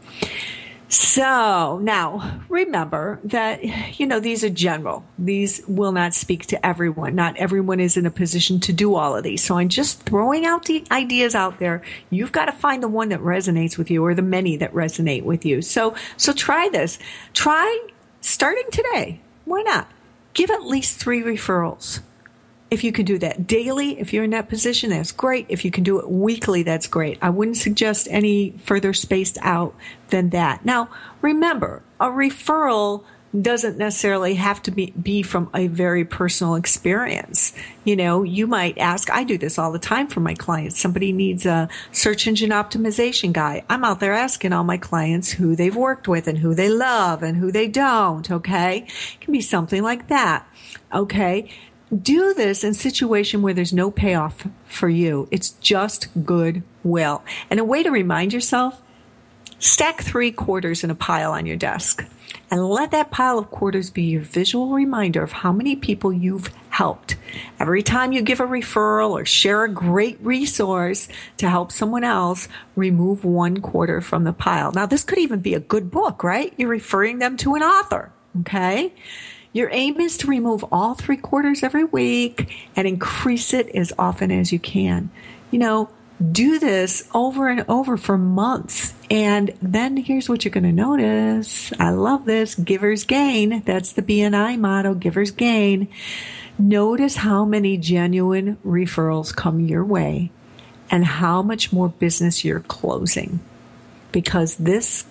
So 0.91 1.79
now 1.81 2.41
remember 2.49 3.21
that, 3.23 3.99
you 4.01 4.07
know, 4.07 4.19
these 4.19 4.43
are 4.43 4.51
general. 4.51 5.05
These 5.19 5.63
will 5.69 5.93
not 5.93 6.15
speak 6.15 6.47
to 6.47 6.67
everyone. 6.67 7.15
Not 7.15 7.37
everyone 7.37 7.79
is 7.79 7.97
in 7.97 8.07
a 8.07 8.11
position 8.11 8.59
to 8.61 8.73
do 8.73 8.97
all 8.97 9.17
of 9.17 9.23
these. 9.23 9.41
So 9.41 9.57
I'm 9.57 9.69
just 9.69 10.03
throwing 10.03 10.45
out 10.45 10.65
the 10.65 10.85
ideas 10.91 11.37
out 11.37 11.61
there. 11.61 11.83
You've 12.11 12.33
got 12.33 12.47
to 12.47 12.53
find 12.53 12.83
the 12.83 12.89
one 12.89 13.11
that 13.11 13.21
resonates 13.21 13.79
with 13.79 13.89
you 13.89 14.05
or 14.05 14.17
the 14.17 14.23
many 14.23 14.57
that 14.57 14.75
resonate 14.75 15.23
with 15.23 15.47
you. 15.47 15.63
So, 15.63 15.95
so 16.17 16.33
try 16.33 16.69
this. 16.69 16.99
Try 17.35 17.87
starting 18.21 18.67
today. 18.73 19.21
Why 19.45 19.63
not? 19.63 19.89
Give 20.35 20.51
at 20.51 20.65
least 20.65 20.99
three 20.99 21.23
referrals 21.23 22.01
if 22.71 22.85
you 22.85 22.93
can 22.93 23.05
do 23.05 23.19
that 23.19 23.47
daily, 23.47 23.99
if 23.99 24.13
you're 24.13 24.25
in 24.25 24.31
that 24.31 24.49
position, 24.49 24.91
that's 24.91 25.13
great. 25.13 25.47
If 25.49 25.65
you 25.65 25.71
can 25.71 25.83
do 25.83 25.99
it 25.99 26.09
weekly, 26.09 26.63
that's 26.63 26.87
great. 26.87 27.19
I 27.21 27.31
wouldn't 27.31 27.57
suggest 27.57 28.07
any 28.11 28.53
further 28.65 28.93
spaced 28.93 29.39
out 29.43 29.75
than 30.09 30.31
that. 30.31 30.65
Now, 30.65 30.89
remember, 31.21 31.83
a 31.99 32.07
referral 32.07 33.05
doesn't 33.39 33.79
necessarily 33.79 34.35
have 34.35 34.61
to 34.61 34.73
be, 34.73 34.93
be 35.01 35.23
from 35.23 35.49
a 35.55 35.69
very 35.69 36.05
personal 36.05 36.57
experience. 36.57 37.53
You 37.85 37.95
know, 37.95 38.25
you 38.25 38.47
might 38.49 38.77
ask, 38.77 39.09
I 39.09 39.23
do 39.23 39.39
this 39.39 39.57
all 39.57 39.71
the 39.71 39.79
time 39.79 40.09
for 40.09 40.19
my 40.19 40.35
clients. 40.35 40.81
Somebody 40.81 41.13
needs 41.13 41.47
a 41.47 41.69
search 41.93 42.27
engine 42.27 42.51
optimization 42.51 43.33
guy. 43.33 43.65
I'm 43.71 43.85
out 43.85 44.01
there 44.01 44.15
asking 44.15 44.53
all 44.53 44.65
my 44.65 44.79
clients 44.79 45.31
who 45.31 45.55
they've 45.55 45.75
worked 45.75 46.09
with 46.09 46.27
and 46.27 46.39
who 46.39 46.55
they 46.55 46.69
love 46.69 47.23
and 47.23 47.37
who 47.37 47.53
they 47.53 47.69
don't. 47.69 48.29
Okay. 48.29 48.87
It 49.15 49.21
can 49.21 49.33
be 49.33 49.41
something 49.41 49.83
like 49.83 50.09
that. 50.09 50.47
Okay 50.93 51.49
do 51.97 52.35
this 52.35 52.63
in 52.65 52.71
a 52.71 52.75
situation 52.75 53.43
where 53.43 53.55
there's 53.55 53.73
no 53.73 53.91
payoff 53.91 54.47
for 54.67 54.89
you. 54.89 55.29
It's 55.31 55.51
just 55.51 56.09
goodwill. 56.25 57.23
And 57.51 57.59
a 57.59 57.65
way 57.65 57.83
to 57.83 57.91
remind 57.91 58.33
yourself, 58.33 58.81
stack 59.59 60.03
three 60.03 60.33
quarters 60.33 60.85
in 60.85 60.91
a 60.91 60.95
pile 60.95 61.33
on 61.33 61.47
your 61.47 61.57
desk 61.57 62.05
and 62.51 62.69
let 62.69 62.91
that 62.91 63.11
pile 63.11 63.39
of 63.39 63.51
quarters 63.51 63.91
be 63.91 64.03
your 64.03 64.23
visual 64.23 64.71
reminder 64.71 65.23
of 65.23 65.33
how 65.33 65.53
many 65.53 65.77
people 65.77 66.13
you've 66.13 66.51
helped. 66.71 67.17
Every 67.61 67.83
time 67.83 68.13
you 68.13 68.23
give 68.23 68.41
a 68.41 68.47
referral 68.47 69.11
or 69.11 69.25
share 69.25 69.65
a 69.65 69.69
great 69.69 70.19
resource 70.21 71.09
to 71.37 71.49
help 71.49 71.71
someone 71.71 72.03
else, 72.03 72.49
remove 72.75 73.25
one 73.25 73.61
quarter 73.61 74.01
from 74.01 74.25
the 74.25 74.33
pile. 74.33 74.73
Now, 74.73 74.87
this 74.87 75.05
could 75.05 75.19
even 75.19 75.41
be 75.41 75.55
a 75.55 75.61
good 75.61 75.91
book, 75.91 76.25
right? 76.25 76.53
You're 76.57 76.69
referring 76.69 77.19
them 77.19 77.37
to 77.39 77.55
an 77.55 77.63
author. 77.63 78.13
Okay. 78.41 78.93
Your 79.53 79.69
aim 79.73 80.01
is 80.01 80.17
to 80.19 80.27
remove 80.29 80.65
all 80.71 80.95
three 80.95 81.17
quarters 81.17 81.63
every 81.63 81.85
week 81.85 82.55
and 82.77 82.87
increase 82.87 83.53
it 83.53 83.69
as 83.71 83.93
often 83.99 84.31
as 84.31 84.53
you 84.53 84.59
can. 84.59 85.11
You 85.51 85.59
know, 85.59 85.91
Do 86.33 86.59
this 86.59 87.09
over 87.15 87.49
and 87.49 87.65
over 87.67 87.97
for 87.97 88.19
months. 88.19 88.93
And 89.11 89.55
then 89.63 89.97
here's 89.97 90.29
what 90.29 90.45
you're 90.45 90.53
going 90.53 90.65
to 90.65 90.73
notice. 90.73 91.73
I 91.81 91.91
love 91.91 92.27
this. 92.27 92.55
Givers 92.55 93.05
gain. 93.05 93.63
That's 93.65 93.93
the 93.93 94.03
BNI 94.03 94.59
motto. 94.59 94.93
Givers 94.93 95.31
gain. 95.31 95.89
Notice 96.59 97.17
how 97.17 97.47
many 97.47 97.79
genuine 97.79 98.59
referrals 98.67 99.35
come 99.35 99.61
your 99.61 99.83
way 99.83 100.31
and 100.91 101.07
how 101.07 101.41
much 101.41 101.73
more 101.73 101.89
business 101.89 102.45
you're 102.45 102.61
closing 102.61 103.41
because 104.13 104.57
this 104.57 105.07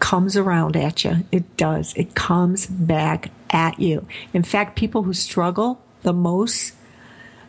comes 0.00 0.36
around 0.36 0.76
at 0.76 1.02
you. 1.02 1.24
It 1.32 1.56
does. 1.56 1.94
It 1.94 2.14
comes 2.14 2.66
back 2.66 3.30
at 3.50 3.78
you. 3.78 4.06
In 4.32 4.42
fact, 4.42 4.76
people 4.76 5.02
who 5.02 5.12
struggle 5.12 5.80
the 6.02 6.12
most 6.12 6.74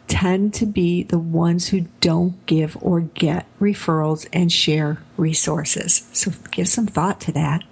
tend 0.08 0.54
to 0.56 0.66
be 0.66 1.04
the 1.04 1.20
ones 1.20 1.70
who 1.70 1.82
don't 2.02 2.46
give 2.46 2.78
or 2.82 3.00
get 3.02 3.46
referrals 3.60 4.28
and 4.34 4.52
share 4.52 5.02
resources. 5.16 6.06
So 6.12 6.32
give 6.52 6.68
some 6.68 6.88
thought 6.88 7.22
to 7.22 7.32
that. 7.32 7.64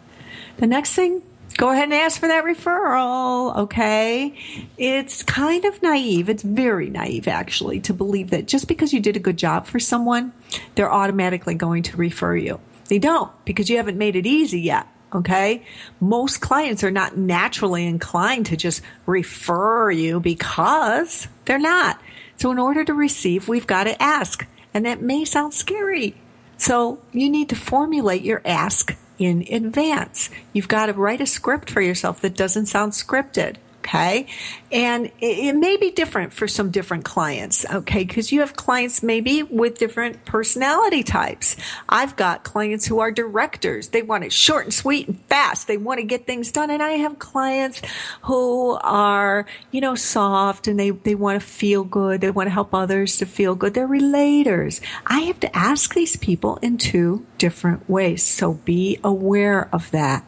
The 0.58 0.68
next 0.68 0.94
thing, 0.94 1.22
go 1.58 1.72
ahead 1.72 1.86
and 1.86 1.94
ask 1.94 2.20
for 2.20 2.28
that 2.28 2.46
referral, 2.46 3.58
okay? 3.58 4.38
It's 4.78 5.24
kind 5.24 5.66
of 5.66 5.82
naive. 5.84 6.30
It's 6.30 6.44
very 6.44 6.90
naive, 6.90 7.28
actually, 7.28 7.82
to 7.82 7.94
believe 7.94 8.30
that 8.30 8.48
just 8.48 8.70
because 8.70 8.94
you 8.94 9.02
did 9.02 9.18
a 9.18 9.20
good 9.20 9.38
job 9.38 9.66
for 9.66 9.80
someone, 9.80 10.32
they're 10.76 10.92
automatically 10.92 11.56
going 11.56 11.84
to 11.84 11.98
refer 11.98 12.38
you. 12.38 12.62
They 12.88 13.00
don't 13.00 13.32
because 13.44 13.70
you 13.70 13.78
haven't 13.78 13.98
made 13.98 14.16
it 14.16 14.26
easy 14.26 14.62
yet. 14.62 14.88
Okay. 15.14 15.64
Most 16.00 16.40
clients 16.40 16.84
are 16.84 16.92
not 16.92 17.18
naturally 17.18 17.86
inclined 17.86 18.46
to 18.48 18.58
just 18.58 18.82
refer 19.06 19.90
you 19.90 20.20
because 20.20 21.28
they're 21.46 21.58
not. 21.58 22.00
So 22.38 22.52
in 22.52 22.60
order 22.60 22.84
to 22.84 22.94
receive, 22.94 23.48
we've 23.48 23.68
got 23.68 23.86
to 23.86 24.02
ask. 24.02 24.48
And 24.74 24.86
that 24.86 25.02
may 25.02 25.26
sound 25.26 25.54
scary. 25.54 26.16
So 26.58 27.00
you 27.12 27.30
need 27.30 27.50
to 27.50 27.56
formulate 27.56 28.22
your 28.22 28.42
ask 28.46 28.96
in 29.18 29.46
advance. 29.52 30.30
You've 30.54 30.68
got 30.68 30.86
to 30.88 30.94
write 30.94 31.22
a 31.22 31.26
script 31.26 31.70
for 31.70 31.82
yourself 31.82 32.22
that 32.22 32.36
doesn't 32.36 32.68
sound 32.68 32.94
scripted. 32.94 33.56
Okay. 33.90 34.28
And 34.72 35.12
it, 35.20 35.56
may 35.56 35.76
be 35.76 35.90
different 35.90 36.32
for 36.32 36.48
some 36.48 36.70
different 36.70 37.06
clients. 37.06 37.66
Okay. 37.66 38.06
Cause 38.06 38.32
you 38.32 38.42
have 38.42 38.56
clients 38.56 39.02
maybe 39.02 39.42
with 39.42 39.80
different 39.80 40.26
personality 40.26 41.02
types. 41.02 41.56
I've 41.90 42.16
got 42.16 42.44
clients 42.44 42.86
who 42.86 43.00
are 43.00 43.12
directors. 43.12 43.90
They 43.90 44.04
want 44.04 44.26
it 44.26 44.32
short 44.32 44.66
and 44.66 44.74
sweet 44.74 45.08
and 45.08 45.20
fast. 45.22 45.68
They 45.68 45.78
want 45.78 46.00
to 46.02 46.06
get 46.06 46.28
things 46.28 46.52
done. 46.52 46.70
And 46.70 46.84
I 46.84 46.92
have 46.92 47.18
clients 47.18 47.82
who 48.22 48.78
are, 48.84 49.48
you 49.72 49.82
know, 49.82 49.96
soft 49.96 50.68
and 50.68 50.80
they, 50.80 50.92
they 50.92 51.16
want 51.16 51.42
to 51.42 51.46
feel 51.46 51.84
good. 51.84 52.22
They 52.22 52.30
want 52.30 52.46
to 52.46 52.54
help 52.54 52.76
others 52.76 53.18
to 53.18 53.26
feel 53.26 53.56
good. 53.56 53.74
They're 53.74 53.88
relators. 53.88 54.82
I 55.08 55.22
have 55.22 55.40
to 55.40 55.58
ask 55.58 55.96
these 55.96 56.16
people 56.16 56.58
in 56.58 56.78
two 56.78 57.26
different 57.40 57.90
ways. 57.90 58.22
So 58.22 58.54
be 58.54 59.00
aware 59.04 59.68
of 59.74 59.90
that. 59.92 60.24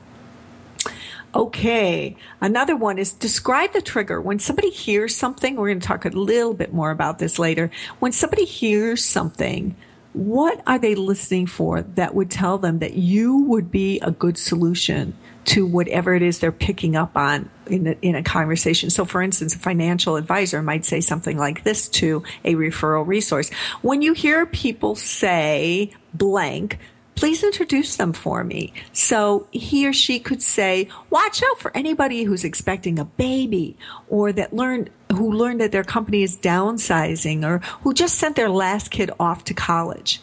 Okay. 1.34 2.18
Another 2.42 2.76
one 2.76 2.98
is 3.00 3.14
describe 3.14 3.74
the 3.74 3.82
trigger. 3.82 4.20
When 4.20 4.40
somebody 4.40 4.70
hears 4.70 5.16
something, 5.16 5.56
we're 5.56 5.70
going 5.70 5.80
to 5.80 5.88
talk 5.88 6.06
a 6.06 6.10
little 6.10 6.54
bit 6.54 6.74
more 6.74 6.92
about 6.92 7.20
this 7.20 7.40
later. 7.40 7.72
When 8.00 8.12
somebody 8.12 8.46
hears 8.46 9.04
something, 9.06 9.76
what 10.14 10.62
are 10.68 10.78
they 10.78 10.96
listening 10.96 11.48
for 11.48 11.82
that 11.82 12.14
would 12.14 12.30
tell 12.30 12.58
them 12.58 12.80
that 12.80 12.94
you 12.94 13.44
would 13.44 13.72
be 13.72 14.00
a 14.02 14.12
good 14.12 14.38
solution 14.38 15.16
to 15.44 15.66
whatever 15.66 16.14
it 16.14 16.22
is 16.22 16.40
they're 16.40 16.52
picking 16.52 16.96
up 16.96 17.16
on 17.18 17.50
in 17.66 17.88
a, 17.88 17.92
in 18.02 18.16
a 18.16 18.24
conversation. 18.24 18.90
So, 18.90 19.06
for 19.06 19.22
instance, 19.22 19.56
a 19.56 19.60
financial 19.60 20.18
advisor 20.18 20.62
might 20.62 20.86
say 20.86 21.02
something 21.02 21.38
like 21.38 21.64
this 21.64 21.88
to 21.90 22.24
a 22.44 22.56
referral 22.56 23.08
resource. 23.08 23.50
When 23.82 24.02
you 24.02 24.14
hear 24.14 24.46
people 24.46 24.96
say 24.96 25.94
blank, 26.14 26.78
please 27.22 27.44
introduce 27.44 27.98
them 27.98 28.14
for 28.14 28.44
me. 28.44 28.74
So 28.94 29.48
he 29.52 29.88
or 29.88 29.94
she 29.94 30.20
could 30.20 30.42
say, 30.42 30.88
watch 31.12 31.44
out 31.44 31.60
for 31.60 31.70
anybody 31.78 32.24
who's 32.24 32.44
expecting 32.44 32.98
a 32.98 33.06
baby 33.06 33.78
or 34.10 34.32
that 34.32 34.54
learned, 34.54 34.90
who 35.12 35.32
learned 35.32 35.62
that 35.62 35.72
their 35.72 35.84
company 35.84 36.24
is 36.24 36.36
downsizing 36.36 37.46
or 37.46 37.60
who 37.84 37.94
just 37.94 38.16
sent 38.16 38.36
their 38.36 38.50
last 38.50 38.90
kid 38.90 39.12
off 39.20 39.44
to 39.44 39.54
college. 39.54 40.20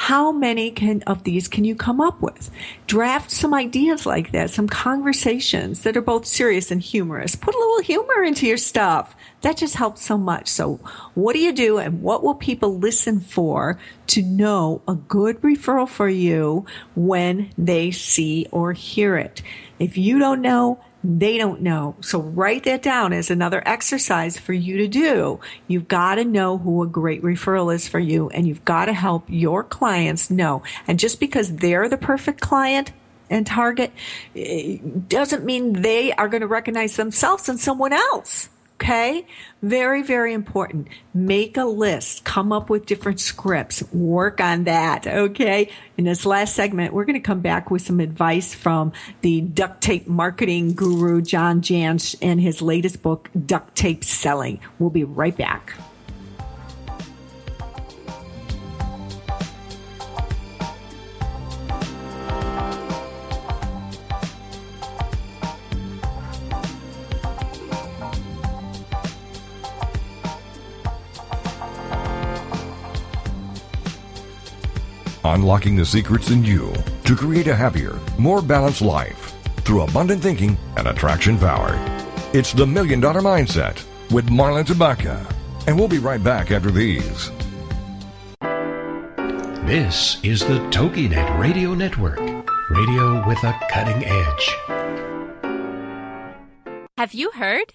How 0.00 0.32
many 0.32 0.70
can, 0.70 1.02
of 1.02 1.24
these 1.24 1.46
can 1.46 1.64
you 1.66 1.74
come 1.74 2.00
up 2.00 2.22
with? 2.22 2.50
Draft 2.86 3.30
some 3.30 3.52
ideas 3.52 4.06
like 4.06 4.32
that, 4.32 4.48
some 4.48 4.66
conversations 4.66 5.82
that 5.82 5.94
are 5.94 6.00
both 6.00 6.24
serious 6.24 6.70
and 6.70 6.80
humorous. 6.80 7.36
Put 7.36 7.54
a 7.54 7.58
little 7.58 7.82
humor 7.82 8.24
into 8.24 8.46
your 8.46 8.56
stuff. 8.56 9.14
That 9.42 9.58
just 9.58 9.74
helps 9.74 10.02
so 10.02 10.16
much. 10.16 10.48
So 10.48 10.80
what 11.12 11.34
do 11.34 11.38
you 11.38 11.52
do 11.52 11.76
and 11.76 12.00
what 12.00 12.22
will 12.24 12.34
people 12.34 12.78
listen 12.78 13.20
for 13.20 13.78
to 14.06 14.22
know 14.22 14.80
a 14.88 14.94
good 14.94 15.38
referral 15.42 15.86
for 15.86 16.08
you 16.08 16.64
when 16.96 17.50
they 17.58 17.90
see 17.90 18.46
or 18.50 18.72
hear 18.72 19.18
it? 19.18 19.42
If 19.78 19.98
you 19.98 20.18
don't 20.18 20.40
know, 20.40 20.82
they 21.02 21.38
don't 21.38 21.62
know. 21.62 21.96
So 22.00 22.20
write 22.20 22.64
that 22.64 22.82
down 22.82 23.12
as 23.12 23.30
another 23.30 23.62
exercise 23.66 24.38
for 24.38 24.52
you 24.52 24.76
to 24.78 24.88
do. 24.88 25.40
You've 25.66 25.88
got 25.88 26.16
to 26.16 26.24
know 26.24 26.58
who 26.58 26.82
a 26.82 26.86
great 26.86 27.22
referral 27.22 27.74
is 27.74 27.88
for 27.88 27.98
you 27.98 28.28
and 28.30 28.46
you've 28.46 28.64
got 28.64 28.86
to 28.86 28.92
help 28.92 29.24
your 29.28 29.64
clients 29.64 30.30
know. 30.30 30.62
And 30.86 30.98
just 30.98 31.18
because 31.18 31.56
they're 31.56 31.88
the 31.88 31.96
perfect 31.96 32.40
client 32.40 32.92
and 33.30 33.46
target 33.46 33.92
eh, 34.36 34.78
doesn't 35.08 35.44
mean 35.44 35.80
they 35.82 36.12
are 36.12 36.28
going 36.28 36.42
to 36.42 36.46
recognize 36.46 36.96
themselves 36.96 37.48
in 37.48 37.56
someone 37.56 37.92
else. 37.92 38.50
Okay? 38.80 39.26
Very, 39.60 40.02
very 40.02 40.32
important. 40.32 40.88
Make 41.12 41.58
a 41.58 41.64
list. 41.64 42.24
Come 42.24 42.50
up 42.50 42.70
with 42.70 42.86
different 42.86 43.20
scripts. 43.20 43.82
Work 43.92 44.40
on 44.40 44.64
that. 44.64 45.06
Okay? 45.06 45.70
In 45.98 46.04
this 46.04 46.24
last 46.24 46.54
segment, 46.54 46.94
we're 46.94 47.04
going 47.04 47.12
to 47.12 47.20
come 47.20 47.40
back 47.40 47.70
with 47.70 47.82
some 47.82 48.00
advice 48.00 48.54
from 48.54 48.92
the 49.20 49.42
duct 49.42 49.82
tape 49.82 50.06
marketing 50.06 50.72
guru, 50.72 51.20
John 51.20 51.60
Jantsch, 51.60 52.16
and 52.22 52.40
his 52.40 52.62
latest 52.62 53.02
book, 53.02 53.28
Duct 53.44 53.74
Tape 53.74 54.02
Selling. 54.02 54.60
We'll 54.78 54.88
be 54.88 55.04
right 55.04 55.36
back. 55.36 55.74
Unlocking 75.24 75.76
the 75.76 75.84
secrets 75.84 76.30
in 76.30 76.44
you 76.44 76.72
to 77.04 77.14
create 77.14 77.46
a 77.46 77.54
happier, 77.54 77.98
more 78.18 78.40
balanced 78.40 78.82
life 78.82 79.34
through 79.62 79.82
abundant 79.82 80.22
thinking 80.22 80.56
and 80.76 80.88
attraction 80.88 81.38
power. 81.38 81.74
It's 82.32 82.52
the 82.52 82.66
Million 82.66 83.00
Dollar 83.00 83.20
Mindset 83.20 83.84
with 84.10 84.28
Marla 84.28 84.64
Tabaka. 84.64 85.18
And 85.66 85.78
we'll 85.78 85.88
be 85.88 85.98
right 85.98 86.22
back 86.22 86.50
after 86.50 86.70
these. 86.70 87.30
This 89.66 90.18
is 90.24 90.40
the 90.40 90.58
TogiNet 90.70 91.38
Radio 91.38 91.74
Network, 91.74 92.18
radio 92.70 93.26
with 93.28 93.38
a 93.44 93.52
cutting 93.70 94.02
edge. 94.04 94.56
Have 96.96 97.12
you 97.14 97.30
heard? 97.32 97.74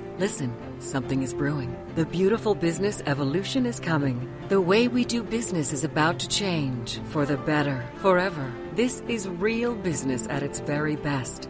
Listen, 0.21 0.55
something 0.79 1.23
is 1.23 1.33
brewing. 1.33 1.75
The 1.95 2.05
beautiful 2.05 2.53
business 2.53 3.01
evolution 3.07 3.65
is 3.65 3.79
coming. 3.79 4.31
The 4.49 4.61
way 4.61 4.87
we 4.87 5.03
do 5.03 5.23
business 5.23 5.73
is 5.73 5.83
about 5.83 6.19
to 6.19 6.27
change 6.27 6.99
for 7.05 7.25
the 7.25 7.37
better, 7.37 7.83
forever. 8.03 8.53
This 8.75 9.01
is 9.07 9.27
real 9.27 9.73
business 9.73 10.27
at 10.29 10.43
its 10.43 10.59
very 10.59 10.95
best. 10.95 11.49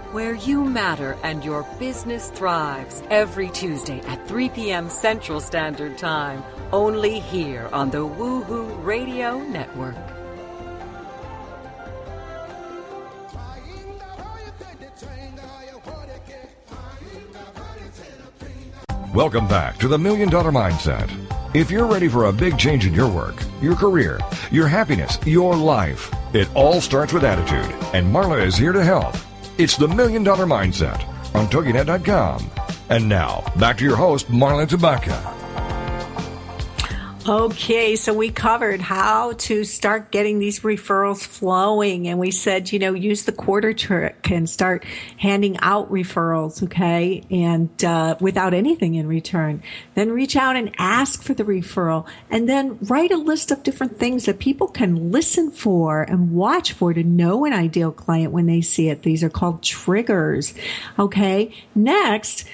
where 0.11 0.35
you 0.35 0.65
matter 0.65 1.17
and 1.23 1.43
your 1.43 1.63
business 1.79 2.29
thrives 2.31 3.01
every 3.09 3.49
Tuesday 3.49 3.99
at 4.01 4.27
3 4.27 4.49
p.m. 4.49 4.89
Central 4.89 5.39
Standard 5.39 5.97
Time, 5.97 6.43
only 6.73 7.19
here 7.19 7.69
on 7.71 7.89
the 7.89 7.99
Woohoo 7.99 8.83
Radio 8.83 9.39
Network. 9.39 9.95
Welcome 19.13 19.47
back 19.47 19.77
to 19.79 19.87
the 19.87 19.97
Million 19.97 20.29
Dollar 20.29 20.51
Mindset. 20.51 21.09
If 21.53 21.69
you're 21.69 21.85
ready 21.85 22.07
for 22.07 22.25
a 22.25 22.33
big 22.33 22.57
change 22.57 22.85
in 22.85 22.93
your 22.93 23.09
work, 23.09 23.35
your 23.61 23.75
career, 23.75 24.19
your 24.51 24.67
happiness, 24.67 25.17
your 25.25 25.55
life, 25.55 26.09
it 26.33 26.49
all 26.53 26.79
starts 26.79 27.11
with 27.11 27.25
attitude, 27.25 27.75
and 27.93 28.07
Marla 28.13 28.45
is 28.45 28.55
here 28.55 28.71
to 28.71 28.83
help. 28.83 29.15
It's 29.57 29.77
the 29.77 29.87
Million 29.87 30.23
Dollar 30.23 30.45
Mindset 30.45 31.05
on 31.35 31.47
TogiNet.com. 31.47 32.49
And 32.89 33.07
now, 33.07 33.43
back 33.57 33.77
to 33.77 33.85
your 33.85 33.95
host, 33.95 34.27
Marla 34.27 34.67
Tabaka. 34.67 35.40
Okay, 37.27 37.95
so 37.97 38.15
we 38.15 38.31
covered 38.31 38.81
how 38.81 39.33
to 39.33 39.63
start 39.63 40.09
getting 40.09 40.39
these 40.39 40.61
referrals 40.61 41.23
flowing, 41.23 42.07
and 42.07 42.17
we 42.17 42.31
said, 42.31 42.71
you 42.71 42.79
know, 42.79 42.95
use 42.95 43.25
the 43.25 43.31
quarter 43.31 43.73
trick 43.73 44.31
and 44.31 44.49
start 44.49 44.83
handing 45.17 45.55
out 45.59 45.91
referrals, 45.91 46.63
okay, 46.63 47.21
and 47.29 47.69
uh, 47.83 48.15
without 48.19 48.55
anything 48.55 48.95
in 48.95 49.05
return. 49.05 49.61
Then 49.93 50.09
reach 50.09 50.35
out 50.35 50.55
and 50.55 50.73
ask 50.79 51.21
for 51.21 51.35
the 51.35 51.43
referral, 51.43 52.07
and 52.31 52.49
then 52.49 52.79
write 52.81 53.11
a 53.11 53.17
list 53.17 53.51
of 53.51 53.61
different 53.61 53.99
things 53.99 54.25
that 54.25 54.39
people 54.39 54.67
can 54.67 55.11
listen 55.11 55.51
for 55.51 56.01
and 56.01 56.31
watch 56.31 56.73
for 56.73 56.91
to 56.91 57.03
know 57.03 57.45
an 57.45 57.53
ideal 57.53 57.91
client 57.91 58.33
when 58.33 58.47
they 58.47 58.61
see 58.61 58.89
it. 58.89 59.03
These 59.03 59.23
are 59.23 59.29
called 59.29 59.61
triggers, 59.61 60.55
okay. 60.97 61.53
Next 61.75 62.45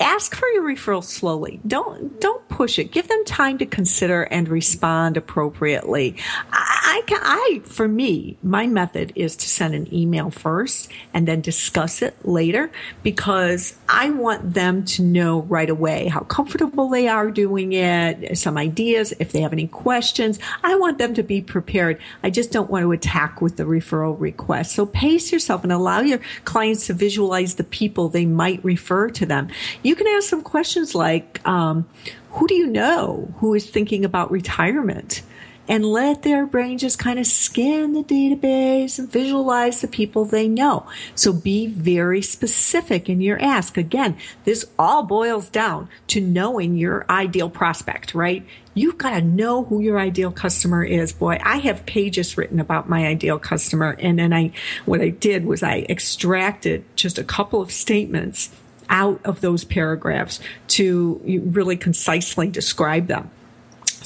ask 0.00 0.34
for 0.34 0.46
your 0.48 0.62
referral 0.62 1.02
slowly. 1.02 1.60
Don't 1.66 2.20
don't 2.20 2.46
push 2.48 2.78
it. 2.78 2.92
Give 2.92 3.08
them 3.08 3.24
time 3.24 3.58
to 3.58 3.66
consider 3.66 4.22
and 4.24 4.48
respond 4.48 5.16
appropriately. 5.16 6.16
I, 6.52 7.02
I, 7.08 7.18
I 7.22 7.60
for 7.64 7.88
me, 7.88 8.36
my 8.42 8.66
method 8.66 9.12
is 9.14 9.36
to 9.36 9.48
send 9.48 9.74
an 9.74 9.92
email 9.92 10.30
first 10.30 10.90
and 11.12 11.26
then 11.26 11.40
discuss 11.40 12.02
it 12.02 12.16
later 12.26 12.70
because 13.02 13.76
I 13.88 14.10
want 14.10 14.54
them 14.54 14.84
to 14.86 15.02
know 15.02 15.42
right 15.42 15.70
away 15.70 16.08
how 16.08 16.20
comfortable 16.20 16.88
they 16.88 17.08
are 17.08 17.30
doing 17.30 17.72
it, 17.72 18.38
some 18.38 18.56
ideas, 18.56 19.12
if 19.18 19.32
they 19.32 19.40
have 19.40 19.52
any 19.52 19.66
questions. 19.66 20.38
I 20.62 20.76
want 20.76 20.98
them 20.98 21.14
to 21.14 21.22
be 21.22 21.40
prepared. 21.40 22.00
I 22.22 22.30
just 22.30 22.52
don't 22.52 22.70
want 22.70 22.84
to 22.84 22.92
attack 22.92 23.40
with 23.40 23.56
the 23.56 23.64
referral 23.64 24.18
request. 24.18 24.72
So 24.72 24.86
pace 24.86 25.32
yourself 25.32 25.62
and 25.62 25.72
allow 25.72 26.00
your 26.00 26.20
clients 26.44 26.86
to 26.86 26.94
visualize 26.94 27.54
the 27.54 27.64
people 27.64 28.08
they 28.08 28.26
might 28.26 28.64
refer 28.64 29.10
to 29.10 29.26
them 29.26 29.48
you 29.87 29.87
can 29.94 30.06
ask 30.08 30.28
some 30.28 30.42
questions 30.42 30.94
like, 30.94 31.46
um, 31.46 31.88
who 32.32 32.46
do 32.46 32.54
you 32.54 32.66
know 32.66 33.32
who 33.38 33.54
is 33.54 33.68
thinking 33.68 34.04
about 34.04 34.30
retirement? 34.30 35.22
And 35.70 35.84
let 35.84 36.22
their 36.22 36.46
brain 36.46 36.78
just 36.78 36.98
kind 36.98 37.18
of 37.18 37.26
scan 37.26 37.92
the 37.92 38.02
database 38.02 38.98
and 38.98 39.12
visualize 39.12 39.82
the 39.82 39.88
people 39.88 40.24
they 40.24 40.48
know. 40.48 40.86
So 41.14 41.30
be 41.30 41.66
very 41.66 42.22
specific 42.22 43.10
in 43.10 43.20
your 43.20 43.38
ask. 43.38 43.76
Again, 43.76 44.16
this 44.44 44.64
all 44.78 45.02
boils 45.02 45.50
down 45.50 45.90
to 46.06 46.22
knowing 46.22 46.78
your 46.78 47.04
ideal 47.10 47.50
prospect, 47.50 48.14
right? 48.14 48.46
You've 48.72 48.96
got 48.96 49.10
to 49.10 49.20
know 49.20 49.64
who 49.64 49.82
your 49.82 49.98
ideal 49.98 50.32
customer 50.32 50.82
is. 50.82 51.12
Boy, 51.12 51.38
I 51.42 51.58
have 51.58 51.84
pages 51.84 52.38
written 52.38 52.60
about 52.60 52.88
my 52.88 53.06
ideal 53.06 53.38
customer. 53.38 53.94
And 53.98 54.18
then 54.18 54.32
I, 54.32 54.52
what 54.86 55.02
I 55.02 55.10
did 55.10 55.44
was 55.44 55.62
I 55.62 55.80
extracted 55.90 56.84
just 56.96 57.18
a 57.18 57.24
couple 57.24 57.60
of 57.60 57.70
statements 57.70 58.50
out 58.90 59.20
of 59.24 59.40
those 59.40 59.64
paragraphs 59.64 60.40
to 60.68 61.20
really 61.24 61.76
concisely 61.76 62.48
describe 62.48 63.06
them. 63.06 63.30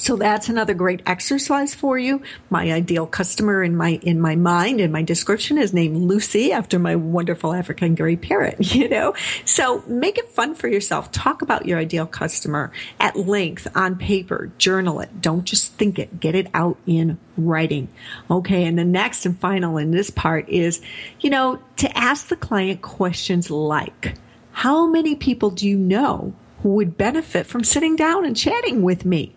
So 0.03 0.15
that's 0.15 0.49
another 0.49 0.73
great 0.73 1.01
exercise 1.05 1.75
for 1.75 1.97
you. 1.97 2.23
My 2.49 2.71
ideal 2.71 3.05
customer 3.05 3.63
in 3.63 3.75
my 3.75 3.99
in 4.01 4.19
my 4.19 4.35
mind 4.35 4.81
in 4.81 4.91
my 4.91 5.03
description 5.03 5.57
is 5.57 5.73
named 5.73 5.95
Lucy 5.95 6.51
after 6.51 6.79
my 6.79 6.95
wonderful 6.95 7.53
African 7.53 7.93
gray 7.93 8.15
parrot, 8.15 8.57
you 8.75 8.89
know. 8.89 9.13
So 9.45 9.83
make 9.87 10.17
it 10.17 10.29
fun 10.29 10.55
for 10.55 10.67
yourself. 10.67 11.11
Talk 11.11 11.41
about 11.41 11.67
your 11.67 11.77
ideal 11.77 12.07
customer 12.07 12.71
at 12.99 13.15
length 13.15 13.67
on 13.75 13.95
paper, 13.95 14.51
journal 14.57 14.99
it. 14.99 15.21
Don't 15.21 15.45
just 15.45 15.73
think 15.75 15.99
it. 15.99 16.19
Get 16.19 16.33
it 16.33 16.47
out 16.53 16.77
in 16.87 17.19
writing. 17.37 17.87
Okay, 18.31 18.65
and 18.65 18.77
the 18.77 18.83
next 18.83 19.25
and 19.25 19.39
final 19.39 19.77
in 19.77 19.91
this 19.91 20.09
part 20.09 20.49
is, 20.49 20.81
you 21.19 21.29
know, 21.29 21.59
to 21.77 21.97
ask 21.97 22.27
the 22.27 22.35
client 22.35 22.81
questions 22.81 23.51
like 23.51 24.15
how 24.53 24.87
many 24.87 25.15
people 25.15 25.49
do 25.49 25.67
you 25.67 25.77
know 25.77 26.33
who 26.61 26.69
would 26.69 26.97
benefit 26.97 27.45
from 27.45 27.63
sitting 27.63 27.95
down 27.95 28.25
and 28.25 28.37
chatting 28.37 28.81
with 28.81 29.03
me? 29.03 29.33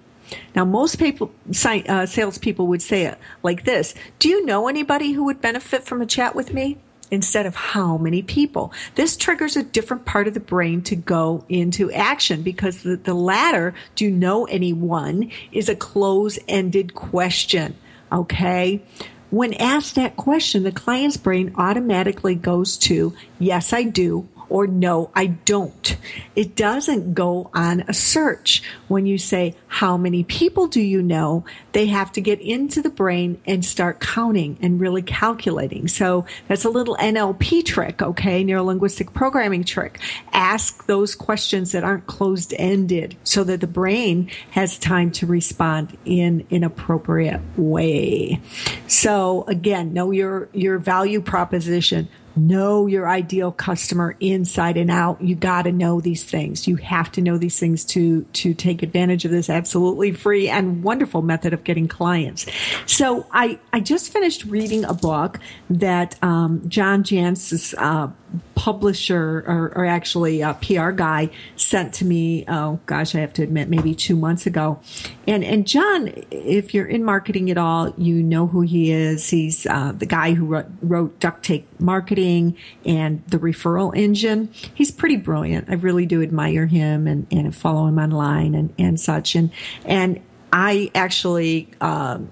Now, 0.55 0.65
most 0.65 0.99
people, 0.99 1.33
uh, 1.49 2.07
salespeople 2.07 2.67
would 2.67 2.83
say 2.83 3.07
it 3.07 3.19
like 3.43 3.65
this 3.65 3.95
Do 4.19 4.29
you 4.29 4.45
know 4.45 4.69
anybody 4.69 5.13
who 5.13 5.25
would 5.25 5.41
benefit 5.41 5.85
from 5.85 6.01
a 6.01 6.07
chat 6.07 6.35
with 6.35 6.53
me? 6.53 6.79
Instead 7.09 7.47
of 7.47 7.55
how 7.55 7.97
many 7.99 8.21
people. 8.21 8.73
This 8.97 9.17
triggers 9.17 9.57
a 9.57 9.63
different 9.63 10.05
part 10.05 10.27
of 10.27 10.35
the 10.35 10.41
brain 10.41 10.83
to 10.83 10.97
go 10.97 11.45
into 11.49 11.93
action 11.93 12.43
because 12.43 12.83
the, 12.83 12.97
the 12.97 13.15
latter, 13.15 13.75
do 13.95 14.07
you 14.07 14.11
know 14.11 14.45
anyone, 14.47 15.31
is 15.53 15.69
a 15.69 15.77
close 15.77 16.37
ended 16.49 16.97
question. 16.97 17.77
Okay? 18.11 18.83
When 19.31 19.55
asked 19.55 19.95
that 19.95 20.17
question, 20.17 20.65
the 20.65 20.73
client's 20.73 21.17
brain 21.17 21.55
automatically 21.57 22.35
goes 22.35 22.77
to, 22.79 23.15
yes, 23.39 23.73
I 23.73 23.85
do, 23.85 24.29
or 24.49 24.67
no, 24.67 25.11
I 25.15 25.27
don't. 25.27 25.97
It 26.35 26.57
doesn't 26.57 27.15
go 27.15 27.51
on 27.55 27.85
a 27.89 27.95
search. 27.95 28.63
When 28.89 29.07
you 29.07 29.19
say, 29.19 29.55
how 29.67 29.97
many 29.97 30.25
people 30.25 30.67
do 30.67 30.81
you 30.81 31.03
know? 31.03 31.45
They 31.73 31.87
have 31.87 32.13
to 32.13 32.21
get 32.21 32.41
into 32.41 32.83
the 32.83 32.91
brain 32.91 33.41
and 33.47 33.65
start 33.65 34.01
counting 34.01 34.59
and 34.63 34.81
really 34.81 35.03
calculating. 35.03 35.89
So 35.89 36.27
that's 36.49 36.65
a 36.65 36.71
little 36.71 36.97
NLP 36.97 37.65
trick, 37.65 38.03
okay? 38.03 38.45
Neurolinguistic 38.45 39.13
programming 39.13 39.65
trick. 39.65 40.01
Ask 40.33 40.87
those 40.87 41.15
questions 41.15 41.73
that 41.73 41.85
aren't 41.85 42.07
closed 42.07 42.55
ended 42.57 43.17
so 43.25 43.45
that 43.45 43.61
the 43.61 43.67
brain 43.67 44.31
has 44.51 44.79
time 44.79 45.11
to 45.13 45.27
respond 45.27 45.97
in 46.05 46.47
an 46.51 46.65
appropriate 46.65 47.41
way. 47.57 48.41
So 48.87 49.45
again, 49.49 49.93
know 49.93 50.11
your, 50.11 50.49
your 50.53 50.79
value 50.79 51.21
proposition 51.21 52.09
know 52.37 52.87
your 52.87 53.09
ideal 53.09 53.51
customer 53.51 54.17
inside 54.21 54.77
and 54.77 54.91
out. 54.91 55.21
You 55.21 55.35
got 55.35 55.63
to 55.63 55.73
know 55.73 56.01
these 56.01 56.23
things. 56.23 56.69
You 56.69 56.77
have 56.77 57.11
to 57.13 57.23
know 57.23 57.39
these 57.39 57.59
things 57.59 57.85
to 57.87 58.23
to 58.35 58.55
take 58.55 58.83
advantage 58.83 59.25
of 59.25 59.31
this 59.31 59.49
absolutely 59.49 60.13
free 60.13 60.49
and 60.49 60.83
wonderful 60.83 61.23
method 61.23 61.53
of 61.53 61.65
getting 61.65 61.89
clients. 61.89 62.47
So 62.87 63.27
I 63.33 63.59
I 63.73 63.81
just 63.81 64.13
finished 64.13 64.45
reading 64.45 64.85
a 64.85 64.95
book 64.95 65.41
that 65.71 66.23
um, 66.23 66.69
John 66.69 67.03
Jantsch's 67.03 67.75
uh, 67.79 68.09
publisher 68.55 69.45
or, 69.47 69.73
or, 69.77 69.85
actually 69.85 70.41
a 70.41 70.55
PR 70.55 70.91
guy 70.91 71.31
sent 71.55 71.95
to 71.95 72.05
me. 72.05 72.45
Oh 72.49 72.81
gosh, 72.87 73.15
I 73.15 73.21
have 73.21 73.33
to 73.35 73.43
admit, 73.43 73.69
maybe 73.69 73.95
two 73.95 74.17
months 74.17 74.47
ago. 74.47 74.81
And 75.27 75.45
and 75.45 75.67
John, 75.67 76.13
if 76.31 76.75
you're 76.75 76.87
in 76.87 77.05
marketing 77.05 77.51
at 77.51 77.59
all, 77.59 77.95
you 77.97 78.23
know 78.23 78.47
who 78.47 78.63
he 78.63 78.91
is. 78.91 79.31
He's 79.31 79.67
uh, 79.67 79.93
the 79.93 80.07
guy 80.07 80.33
who 80.35 80.47
wrote, 80.47 80.67
wrote 80.83 81.21
Duct 81.21 81.45
Tape 81.45 81.69
Marketing 81.79 82.57
and 82.85 83.23
the 83.27 83.39
Referral 83.39 83.97
Engine. 83.97 84.51
He's 84.75 84.91
pretty 84.91 85.17
brilliant. 85.17 85.71
I 85.71 85.75
really 85.75 86.07
do 86.07 86.23
admire 86.23 86.67
him 86.67 87.07
and 87.07 87.27
and 87.31 87.55
follow 87.55 87.87
him 87.87 87.99
online 87.99 88.55
and 88.55 88.75
and 88.79 88.99
such. 88.99 89.37
And 89.37 89.51
and 89.85 90.21
I 90.53 90.91
actually. 90.95 91.69
Um, 91.81 92.31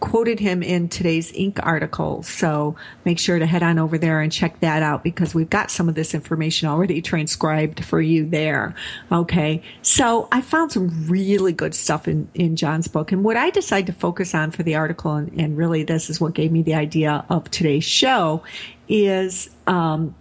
quoted 0.00 0.40
him 0.40 0.62
in 0.62 0.88
today's 0.88 1.30
Inc. 1.32 1.58
article. 1.62 2.22
So 2.22 2.76
make 3.04 3.18
sure 3.18 3.38
to 3.38 3.46
head 3.46 3.62
on 3.62 3.78
over 3.78 3.98
there 3.98 4.20
and 4.20 4.32
check 4.32 4.60
that 4.60 4.82
out 4.82 5.04
because 5.04 5.34
we've 5.34 5.50
got 5.50 5.70
some 5.70 5.88
of 5.88 5.94
this 5.94 6.14
information 6.14 6.68
already 6.68 7.02
transcribed 7.02 7.84
for 7.84 8.00
you 8.00 8.26
there. 8.26 8.74
Okay. 9.12 9.62
So 9.82 10.28
I 10.32 10.40
found 10.40 10.72
some 10.72 11.06
really 11.06 11.52
good 11.52 11.74
stuff 11.74 12.08
in, 12.08 12.28
in 12.34 12.56
John's 12.56 12.88
book. 12.88 13.12
And 13.12 13.24
what 13.24 13.36
I 13.36 13.50
decided 13.50 13.86
to 13.86 13.92
focus 13.92 14.34
on 14.34 14.50
for 14.50 14.62
the 14.62 14.74
article, 14.76 15.12
and, 15.12 15.32
and 15.38 15.56
really 15.56 15.82
this 15.82 16.10
is 16.10 16.20
what 16.20 16.34
gave 16.34 16.52
me 16.52 16.62
the 16.62 16.74
idea 16.74 17.24
of 17.28 17.50
today's 17.50 17.84
show, 17.84 18.42
is 18.88 19.50
um, 19.66 20.14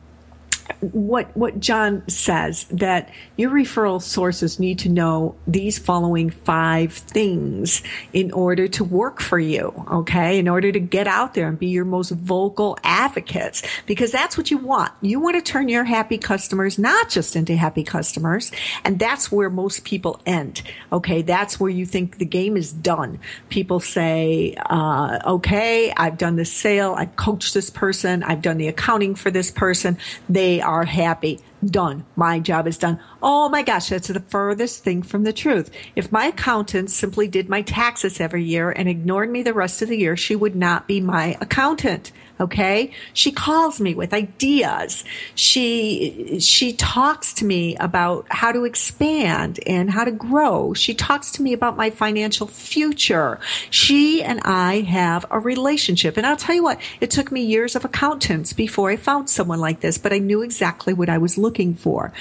what 0.82 1.36
what 1.36 1.60
John 1.60 2.08
says 2.08 2.66
that 2.66 3.10
your 3.36 3.50
referral 3.50 4.02
sources 4.02 4.60
need 4.60 4.80
to 4.80 4.90
know 4.90 5.36
these 5.48 5.80
following 5.80 6.30
five 6.30 6.94
things 6.94 7.82
in 8.14 8.32
order 8.32 8.68
to 8.68 8.84
work 8.84 9.20
for 9.20 9.40
you, 9.40 9.74
okay? 9.92 10.38
In 10.38 10.48
order 10.48 10.72
to 10.72 10.80
get 10.80 11.08
out 11.08 11.34
there 11.34 11.48
and 11.48 11.58
be 11.58 11.68
your 11.68 11.86
most 11.86 12.12
vocal 12.12 12.78
advocates 12.84 13.64
because 13.86 14.12
that's 14.12 14.38
what 14.38 14.52
you 14.52 14.58
want. 14.58 14.92
You 15.02 15.20
want 15.20 15.36
to 15.36 15.42
turn 15.42 15.68
your 15.68 15.84
happy 15.84 16.18
customers 16.18 16.78
not 16.78 17.10
just 17.10 17.36
into 17.36 17.56
happy 17.56 17.84
customers, 17.84 18.52
and 18.84 19.00
that's 19.00 19.32
where 19.32 19.50
most 19.50 19.84
people 19.84 20.20
end. 20.26 20.62
Okay, 20.92 21.24
that's 21.24 21.60
where 21.60 21.72
you 21.72 21.86
think 21.86 22.20
the 22.20 22.26
game 22.26 22.56
is 22.56 22.72
done. 22.72 23.20
People 23.50 23.80
say, 23.80 24.56
uh, 24.70 25.20
"Okay, 25.26 25.92
I've 25.98 26.18
done 26.18 26.36
this 26.36 26.52
sale, 26.52 26.94
I've 26.96 27.16
coached 27.16 27.54
this 27.56 27.72
person, 27.72 28.22
I've 28.22 28.42
done 28.44 28.58
the 28.58 28.68
accounting 28.68 29.16
for 29.16 29.32
this 29.32 29.50
person. 29.50 29.98
They 30.30 30.62
are 30.68 30.86
happy. 30.86 31.40
Done. 31.66 32.06
My 32.16 32.40
job 32.40 32.68
is 32.68 32.78
done. 32.78 33.00
Oh 33.24 33.50
my 33.50 33.64
gosh, 33.64 33.90
that's 33.90 34.10
the 34.10 34.20
furthest 34.20 34.84
thing 34.84 35.02
from 35.02 35.24
the 35.24 35.34
truth. 35.34 35.72
If 35.96 36.12
my 36.12 36.26
accountant 36.26 36.92
simply 36.92 37.28
did 37.28 37.50
my 37.50 37.64
taxes 37.64 38.20
every 38.20 38.44
year 38.44 38.70
and 38.70 38.88
ignored 38.88 39.32
me 39.32 39.42
the 39.42 39.54
rest 39.54 39.82
of 39.82 39.90
the 39.90 39.98
year, 39.98 40.16
she 40.16 40.36
would 40.36 40.56
not 40.56 40.88
be 40.88 41.02
my 41.02 41.36
accountant. 41.42 42.12
Okay. 42.40 42.92
She 43.14 43.32
calls 43.32 43.80
me 43.80 43.96
with 43.96 44.14
ideas. 44.14 45.04
She, 45.36 46.40
she 46.40 46.74
talks 46.74 47.34
to 47.36 47.46
me 47.46 47.76
about 47.78 48.28
how 48.30 48.52
to 48.52 48.64
expand 48.64 49.60
and 49.66 49.90
how 49.90 50.04
to 50.04 50.12
grow. 50.12 50.74
She 50.74 50.94
talks 50.94 51.32
to 51.34 51.42
me 51.42 51.54
about 51.54 51.78
my 51.78 51.90
financial 51.90 52.48
future. 52.48 53.40
She 53.70 54.22
and 54.22 54.40
I 54.44 54.82
have 54.82 55.26
a 55.32 55.40
relationship. 55.40 56.18
And 56.18 56.26
I'll 56.26 56.38
tell 56.38 56.56
you 56.56 56.64
what, 56.64 56.80
it 57.02 57.10
took 57.10 57.32
me 57.32 57.42
years 57.42 57.76
of 57.76 57.86
accountants 57.86 58.54
before 58.54 58.92
I 58.92 58.98
found 58.98 59.30
someone 59.30 59.60
like 59.60 59.80
this, 59.80 59.98
but 59.98 60.14
I 60.14 60.20
knew 60.20 60.42
exactly 60.42 60.94
what 60.94 61.10
I 61.10 61.18
was 61.18 61.38
looking 61.38 61.74
for 61.74 62.14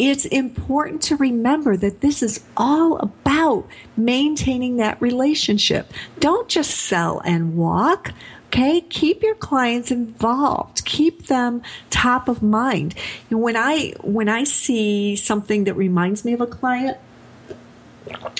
it's 0.00 0.24
important 0.24 1.02
to 1.02 1.16
remember 1.16 1.76
that 1.76 2.00
this 2.00 2.22
is 2.22 2.42
all 2.56 2.96
about 2.96 3.66
maintaining 3.98 4.78
that 4.78 5.00
relationship. 5.02 5.92
Don't 6.18 6.48
just 6.48 6.70
sell 6.70 7.20
and 7.20 7.54
walk. 7.54 8.14
Okay, 8.52 8.80
keep 8.80 9.22
your 9.22 9.36
clients 9.36 9.92
involved. 9.92 10.84
Keep 10.84 11.28
them 11.28 11.62
top 11.88 12.26
of 12.26 12.42
mind. 12.42 12.96
When 13.30 13.56
I 13.56 13.94
when 14.02 14.28
I 14.28 14.42
see 14.42 15.14
something 15.14 15.64
that 15.64 15.74
reminds 15.74 16.24
me 16.24 16.32
of 16.32 16.40
a 16.40 16.48
client, 16.48 16.98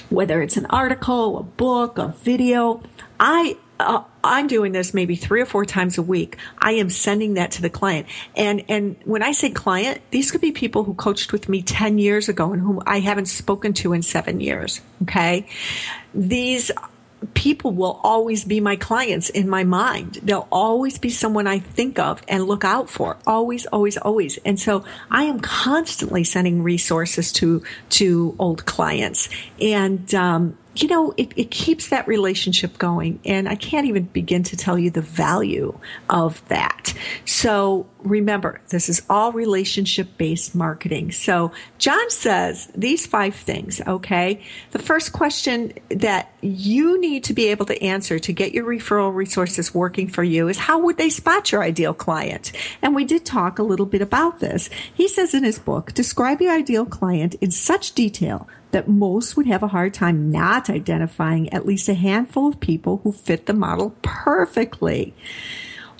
whether 0.08 0.42
it's 0.42 0.56
an 0.56 0.66
article, 0.66 1.38
a 1.38 1.44
book, 1.44 1.96
a 1.96 2.08
video, 2.08 2.82
I 3.20 3.56
uh, 3.78 4.02
I'm 4.24 4.48
doing 4.48 4.72
this 4.72 4.92
maybe 4.92 5.14
three 5.14 5.40
or 5.40 5.46
four 5.46 5.64
times 5.64 5.96
a 5.96 6.02
week. 6.02 6.36
I 6.58 6.72
am 6.72 6.90
sending 6.90 7.34
that 7.34 7.52
to 7.52 7.62
the 7.62 7.70
client. 7.70 8.08
And, 8.36 8.64
and 8.68 8.96
when 9.04 9.22
I 9.22 9.30
say 9.30 9.50
client, 9.50 10.02
these 10.10 10.30
could 10.30 10.42
be 10.42 10.52
people 10.52 10.84
who 10.84 10.92
coached 10.92 11.32
with 11.32 11.48
me 11.48 11.62
10 11.62 11.98
years 11.98 12.28
ago 12.28 12.52
and 12.52 12.60
whom 12.60 12.82
I 12.84 12.98
haven't 12.98 13.26
spoken 13.26 13.72
to 13.74 13.94
in 13.94 14.02
seven 14.02 14.40
years. 14.40 14.82
Okay. 15.02 15.46
These 16.12 16.70
people 17.34 17.72
will 17.72 18.00
always 18.02 18.44
be 18.44 18.60
my 18.60 18.76
clients 18.76 19.28
in 19.30 19.48
my 19.48 19.64
mind. 19.64 20.18
They'll 20.22 20.48
always 20.50 20.98
be 20.98 21.10
someone 21.10 21.46
I 21.46 21.58
think 21.58 21.98
of 21.98 22.22
and 22.28 22.44
look 22.44 22.64
out 22.64 22.88
for. 22.88 23.18
Always, 23.26 23.66
always, 23.66 23.96
always. 23.96 24.38
And 24.38 24.58
so 24.58 24.84
I 25.10 25.24
am 25.24 25.40
constantly 25.40 26.24
sending 26.24 26.62
resources 26.62 27.32
to 27.34 27.62
to 27.90 28.34
old 28.38 28.64
clients. 28.66 29.28
And 29.60 30.12
um, 30.14 30.56
you 30.82 30.88
know, 30.88 31.14
it, 31.16 31.32
it 31.36 31.50
keeps 31.50 31.88
that 31.88 32.06
relationship 32.06 32.78
going. 32.78 33.20
And 33.24 33.48
I 33.48 33.54
can't 33.54 33.86
even 33.86 34.04
begin 34.04 34.42
to 34.44 34.56
tell 34.56 34.78
you 34.78 34.90
the 34.90 35.02
value 35.02 35.78
of 36.08 36.46
that. 36.48 36.94
So 37.24 37.86
remember, 37.98 38.60
this 38.68 38.88
is 38.88 39.02
all 39.08 39.32
relationship 39.32 40.16
based 40.16 40.54
marketing. 40.54 41.12
So 41.12 41.52
John 41.78 42.10
says 42.10 42.70
these 42.74 43.06
five 43.06 43.34
things, 43.34 43.80
okay? 43.86 44.42
The 44.70 44.78
first 44.78 45.12
question 45.12 45.72
that 45.88 46.32
you 46.40 47.00
need 47.00 47.24
to 47.24 47.34
be 47.34 47.48
able 47.48 47.66
to 47.66 47.82
answer 47.82 48.18
to 48.18 48.32
get 48.32 48.52
your 48.52 48.64
referral 48.64 49.14
resources 49.14 49.74
working 49.74 50.08
for 50.08 50.24
you 50.24 50.48
is 50.48 50.58
how 50.58 50.78
would 50.78 50.96
they 50.96 51.10
spot 51.10 51.52
your 51.52 51.62
ideal 51.62 51.94
client? 51.94 52.52
And 52.82 52.94
we 52.94 53.04
did 53.04 53.24
talk 53.24 53.58
a 53.58 53.62
little 53.62 53.86
bit 53.86 54.02
about 54.02 54.40
this. 54.40 54.70
He 54.94 55.08
says 55.08 55.34
in 55.34 55.44
his 55.44 55.58
book, 55.58 55.92
describe 55.92 56.40
your 56.40 56.52
ideal 56.52 56.86
client 56.86 57.34
in 57.40 57.50
such 57.50 57.92
detail 57.92 58.48
that 58.72 58.88
most 58.88 59.36
would 59.36 59.46
have 59.46 59.62
a 59.62 59.68
hard 59.68 59.94
time 59.94 60.30
not 60.30 60.70
identifying 60.70 61.52
at 61.52 61.66
least 61.66 61.88
a 61.88 61.94
handful 61.94 62.48
of 62.48 62.60
people 62.60 63.00
who 63.02 63.12
fit 63.12 63.46
the 63.46 63.54
model 63.54 63.94
perfectly. 64.02 65.14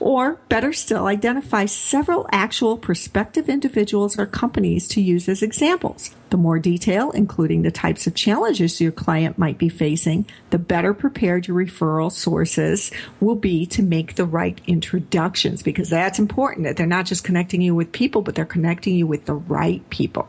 Or 0.01 0.39
better 0.49 0.73
still, 0.73 1.07
identify 1.07 1.67
several 1.67 2.27
actual 2.33 2.79
prospective 2.79 3.51
individuals 3.51 4.19
or 4.19 4.25
companies 4.25 4.89
to 4.89 5.01
use 5.01 5.29
as 5.29 5.43
examples. 5.43 6.15
The 6.31 6.39
more 6.39 6.59
detail, 6.59 7.11
including 7.11 7.63
the 7.63 7.71
types 7.71 8.07
of 8.07 8.15
challenges 8.15 8.81
your 8.81 8.93
client 8.93 9.37
might 9.37 9.59
be 9.59 9.69
facing, 9.69 10.27
the 10.51 10.59
better 10.59 10.95
prepared 10.95 11.49
your 11.49 11.57
referral 11.57 12.11
sources 12.11 12.91
will 13.21 13.35
be 13.35 13.67
to 13.67 13.83
make 13.83 14.15
the 14.15 14.25
right 14.25 14.59
introductions 14.67 15.63
because 15.63 15.91
that's 15.91 16.19
important 16.19 16.65
that 16.65 16.77
they're 16.77 16.87
not 16.87 17.07
just 17.07 17.25
connecting 17.25 17.61
you 17.61 17.75
with 17.75 17.93
people, 17.93 18.23
but 18.23 18.35
they're 18.35 18.47
connecting 18.47 18.95
you 18.95 19.07
with 19.07 19.27
the 19.27 19.35
right 19.35 19.89
people. 19.91 20.29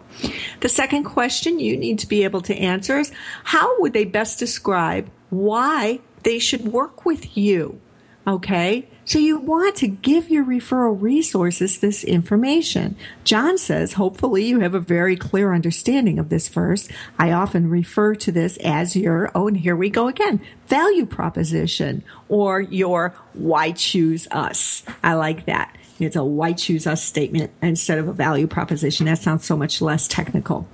The 0.60 0.70
second 0.70 1.06
question 1.06 1.60
you 1.60 1.78
need 1.78 2.00
to 2.00 2.08
be 2.08 2.24
able 2.24 2.42
to 2.42 2.56
answer 2.56 2.98
is 2.98 3.12
how 3.46 3.80
would 3.80 3.94
they 3.94 4.06
best 4.06 4.38
describe 4.38 5.10
why 5.30 6.02
they 6.24 6.40
should 6.40 6.66
work 6.66 7.06
with 7.06 7.38
you? 7.38 7.80
Okay. 8.28 8.88
So 9.12 9.20
you 9.20 9.40
want 9.40 9.76
to 9.76 9.90
give 9.90 10.30
your 10.30 10.46
referral 10.46 10.96
resources 10.98 11.80
this 11.80 12.06
information. 12.06 12.96
John 13.26 13.58
says, 13.58 13.92
hopefully 13.92 14.46
you 14.46 14.62
have 14.62 14.74
a 14.74 14.80
very 14.80 15.18
clear 15.18 15.54
understanding 15.54 16.18
of 16.18 16.30
this 16.30 16.48
verse. 16.48 16.88
I 17.20 17.34
often 17.34 17.70
refer 17.70 18.16
to 18.16 18.32
this 18.32 18.56
as 18.64 18.96
your, 18.96 19.30
oh, 19.36 19.50
and 19.50 19.58
here 19.58 19.76
we 19.76 19.90
go 19.90 20.08
again, 20.08 20.40
value 20.68 21.06
proposition 21.06 22.06
or 22.30 22.62
your 22.62 23.14
why 23.34 23.74
choose 23.74 24.30
us. 24.32 24.84
I 25.04 25.16
like 25.16 25.46
that. 25.46 25.76
It's 26.00 26.16
a 26.16 26.24
why 26.24 26.54
choose 26.54 26.88
us 26.88 27.04
statement 27.04 27.52
instead 27.62 27.98
of 27.98 28.08
a 28.08 28.14
value 28.14 28.48
proposition. 28.48 29.08
That 29.08 29.18
sounds 29.18 29.44
so 29.44 29.58
much 29.58 29.82
less 29.82 30.08
technical. 30.08 30.70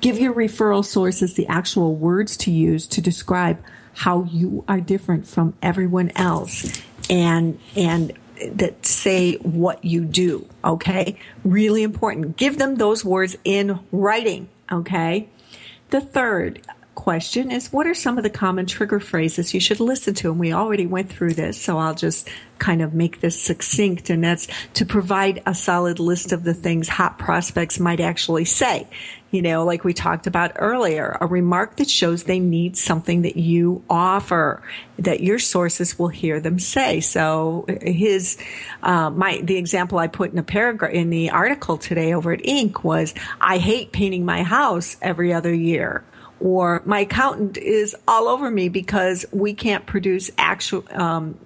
Give 0.00 0.20
your 0.20 0.34
referral 0.34 0.84
sources 0.84 1.34
the 1.34 1.48
actual 1.48 1.96
words 1.96 2.36
to 2.36 2.52
use 2.52 2.86
to 2.86 3.00
describe 3.00 3.60
how 3.92 4.22
you 4.22 4.64
are 4.68 4.80
different 4.80 5.26
from 5.26 5.54
everyone 5.60 6.12
else 6.14 6.80
and 7.10 7.58
and 7.76 8.12
that 8.52 8.86
say 8.86 9.34
what 9.36 9.84
you 9.84 10.04
do 10.04 10.48
okay? 10.64 11.18
Really 11.44 11.82
important. 11.82 12.38
Give 12.38 12.56
them 12.56 12.76
those 12.76 13.04
words 13.04 13.36
in 13.44 13.80
writing 13.92 14.48
okay? 14.72 15.28
The 15.90 16.00
third 16.00 16.62
question 16.94 17.50
is 17.50 17.72
what 17.72 17.86
are 17.86 17.94
some 17.94 18.18
of 18.18 18.24
the 18.24 18.30
common 18.30 18.66
trigger 18.66 19.00
phrases 19.00 19.54
you 19.54 19.60
should 19.60 19.80
listen 19.80 20.14
to? 20.14 20.30
And 20.30 20.38
we 20.38 20.52
already 20.52 20.86
went 20.86 21.10
through 21.10 21.32
this 21.34 21.60
so 21.60 21.78
i'll 21.78 21.94
just 21.94 22.28
kind 22.58 22.82
of 22.82 22.92
make 22.92 23.20
this 23.20 23.40
succinct 23.40 24.10
and 24.10 24.22
that's 24.22 24.48
to 24.74 24.84
provide 24.84 25.42
a 25.46 25.54
solid 25.54 25.98
list 25.98 26.30
of 26.30 26.44
the 26.44 26.52
things 26.52 26.88
hot 26.88 27.18
prospects 27.18 27.80
might 27.80 28.00
actually 28.00 28.44
say 28.44 28.86
you 29.30 29.42
know, 29.42 29.64
like 29.64 29.84
we 29.84 29.94
talked 29.94 30.26
about 30.26 30.52
earlier, 30.56 31.16
a 31.20 31.26
remark 31.26 31.76
that 31.76 31.88
shows 31.88 32.24
they 32.24 32.40
need 32.40 32.76
something 32.76 33.22
that 33.22 33.36
you 33.36 33.84
offer, 33.88 34.62
that 34.98 35.20
your 35.20 35.38
sources 35.38 35.98
will 35.98 36.08
hear 36.08 36.40
them 36.40 36.58
say. 36.58 37.00
So 37.00 37.64
his, 37.80 38.38
uh, 38.82 39.10
my, 39.10 39.40
the 39.42 39.56
example 39.56 39.98
I 39.98 40.08
put 40.08 40.32
in 40.32 40.38
a 40.38 40.42
paragraph 40.42 40.92
in 40.92 41.10
the 41.10 41.30
article 41.30 41.78
today 41.78 42.12
over 42.12 42.32
at 42.32 42.40
Inc. 42.40 42.82
was, 42.82 43.14
I 43.40 43.58
hate 43.58 43.92
painting 43.92 44.24
my 44.24 44.42
house 44.42 44.96
every 45.00 45.32
other 45.32 45.54
year 45.54 46.04
or 46.40 46.82
my 46.86 47.00
accountant 47.00 47.58
is 47.58 47.94
all 48.08 48.26
over 48.26 48.50
me 48.50 48.70
because 48.70 49.26
we 49.30 49.52
can't 49.52 49.84
produce 49.84 50.30
actual 50.38 50.84
um, 50.90 51.38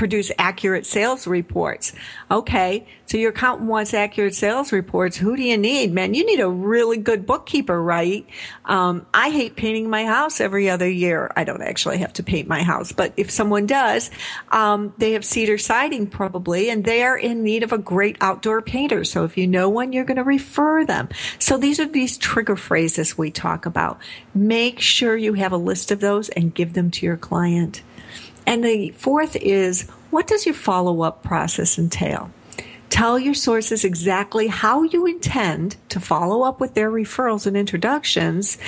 produce 0.00 0.32
accurate 0.38 0.86
sales 0.86 1.26
reports. 1.26 1.92
Okay, 2.30 2.86
so 3.04 3.18
your 3.18 3.32
accountant 3.32 3.68
wants 3.68 3.92
accurate 3.92 4.34
sales 4.34 4.72
reports. 4.72 5.18
Who 5.18 5.36
do 5.36 5.42
you 5.42 5.58
need, 5.58 5.92
man? 5.92 6.14
You 6.14 6.24
need 6.24 6.40
a 6.40 6.48
really 6.48 6.96
good 6.96 7.26
bookkeeper, 7.26 7.82
right? 7.82 8.26
Um, 8.64 9.04
I 9.12 9.28
hate 9.28 9.56
painting 9.56 9.90
my 9.90 10.06
house 10.06 10.40
every 10.40 10.70
other 10.70 10.88
year. 10.88 11.30
I 11.36 11.44
don't 11.44 11.60
actually 11.60 11.98
have 11.98 12.14
to 12.14 12.22
paint 12.22 12.48
my 12.48 12.62
house, 12.62 12.92
but 12.92 13.12
if 13.18 13.30
someone 13.30 13.66
does, 13.66 14.10
um, 14.50 14.94
they 14.96 15.12
have 15.12 15.22
cedar 15.22 15.58
siding 15.58 16.06
probably, 16.06 16.70
and 16.70 16.82
they 16.82 17.02
are 17.02 17.18
in 17.18 17.44
need 17.44 17.62
of 17.62 17.72
a 17.72 17.78
great 17.78 18.16
outdoor 18.22 18.62
painter. 18.62 19.04
So 19.04 19.24
if 19.24 19.36
you 19.36 19.46
know 19.46 19.68
one, 19.68 19.92
you're 19.92 20.06
going 20.06 20.16
to 20.16 20.24
refer 20.24 20.82
them. 20.82 21.10
So 21.38 21.58
these 21.58 21.78
are 21.78 21.86
these 21.86 22.16
trigger 22.16 22.56
phrases 22.56 23.18
we 23.18 23.30
talk 23.30 23.66
about. 23.66 24.00
Make 24.34 24.80
sure 24.80 25.14
you 25.14 25.34
have 25.34 25.52
a 25.52 25.58
list 25.58 25.90
of 25.90 26.00
those 26.00 26.30
and 26.30 26.54
give 26.54 26.72
them 26.72 26.90
to 26.92 27.04
your 27.04 27.18
client. 27.18 27.82
And 28.46 28.64
the 28.64 28.90
fourth 28.90 29.36
is 29.36 29.88
what 30.10 30.26
does 30.26 30.46
your 30.46 30.54
follow 30.54 31.02
up 31.02 31.22
process 31.22 31.78
entail? 31.78 32.30
Tell 32.90 33.20
your 33.20 33.34
sources 33.34 33.84
exactly 33.84 34.48
how 34.48 34.82
you 34.82 35.06
intend 35.06 35.76
to 35.90 36.00
follow 36.00 36.42
up 36.42 36.58
with 36.58 36.74
their 36.74 36.90
referrals 36.90 37.46
and 37.46 37.56
introductions 37.56 38.58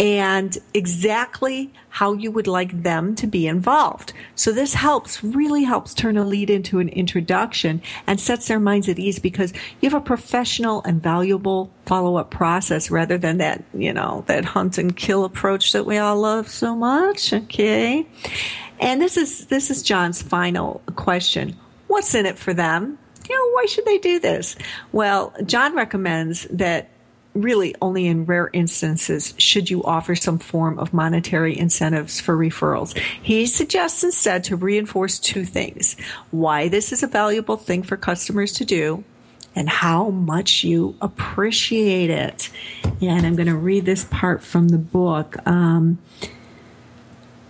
and 0.00 0.58
exactly 0.74 1.72
how 1.90 2.12
you 2.12 2.32
would 2.32 2.48
like 2.48 2.82
them 2.82 3.14
to 3.14 3.26
be 3.28 3.46
involved. 3.46 4.12
So 4.34 4.50
this 4.50 4.74
helps, 4.74 5.22
really 5.22 5.62
helps 5.62 5.94
turn 5.94 6.16
a 6.16 6.24
lead 6.24 6.50
into 6.50 6.80
an 6.80 6.88
introduction 6.88 7.80
and 8.04 8.18
sets 8.18 8.48
their 8.48 8.58
minds 8.58 8.88
at 8.88 8.98
ease 8.98 9.20
because 9.20 9.52
you 9.80 9.88
have 9.88 10.00
a 10.00 10.04
professional 10.04 10.82
and 10.82 11.00
valuable 11.00 11.70
follow 11.86 12.16
up 12.16 12.30
process 12.30 12.90
rather 12.90 13.16
than 13.16 13.38
that, 13.38 13.62
you 13.72 13.92
know, 13.92 14.24
that 14.26 14.44
hunt 14.44 14.76
and 14.76 14.96
kill 14.96 15.24
approach 15.24 15.72
that 15.72 15.86
we 15.86 15.98
all 15.98 16.16
love 16.16 16.48
so 16.48 16.74
much. 16.74 17.32
Okay. 17.32 18.06
And 18.80 19.00
this 19.00 19.16
is, 19.16 19.46
this 19.46 19.70
is 19.70 19.82
John's 19.82 20.22
final 20.22 20.82
question. 20.96 21.56
What's 21.86 22.14
in 22.14 22.26
it 22.26 22.38
for 22.38 22.54
them? 22.54 22.98
you 23.28 23.36
know, 23.36 23.54
why 23.54 23.66
should 23.66 23.84
they 23.84 23.98
do 23.98 24.18
this? 24.18 24.56
Well, 24.92 25.34
John 25.44 25.74
recommends 25.74 26.44
that 26.44 26.88
really 27.34 27.74
only 27.80 28.06
in 28.06 28.24
rare 28.24 28.50
instances 28.52 29.34
should 29.38 29.70
you 29.70 29.84
offer 29.84 30.16
some 30.16 30.38
form 30.38 30.78
of 30.78 30.92
monetary 30.92 31.56
incentives 31.56 32.20
for 32.20 32.36
referrals. 32.36 32.96
He 33.22 33.46
suggests 33.46 34.02
instead 34.02 34.44
to 34.44 34.56
reinforce 34.56 35.18
two 35.18 35.44
things 35.44 35.96
why 36.30 36.68
this 36.68 36.92
is 36.92 37.02
a 37.02 37.06
valuable 37.06 37.56
thing 37.56 37.82
for 37.82 37.96
customers 37.96 38.52
to 38.54 38.64
do 38.64 39.04
and 39.54 39.68
how 39.68 40.10
much 40.10 40.64
you 40.64 40.96
appreciate 41.00 42.10
it. 42.10 42.50
And 43.00 43.26
I'm 43.26 43.36
going 43.36 43.48
to 43.48 43.56
read 43.56 43.84
this 43.84 44.04
part 44.04 44.42
from 44.42 44.68
the 44.68 44.78
book. 44.78 45.36
Um, 45.46 45.98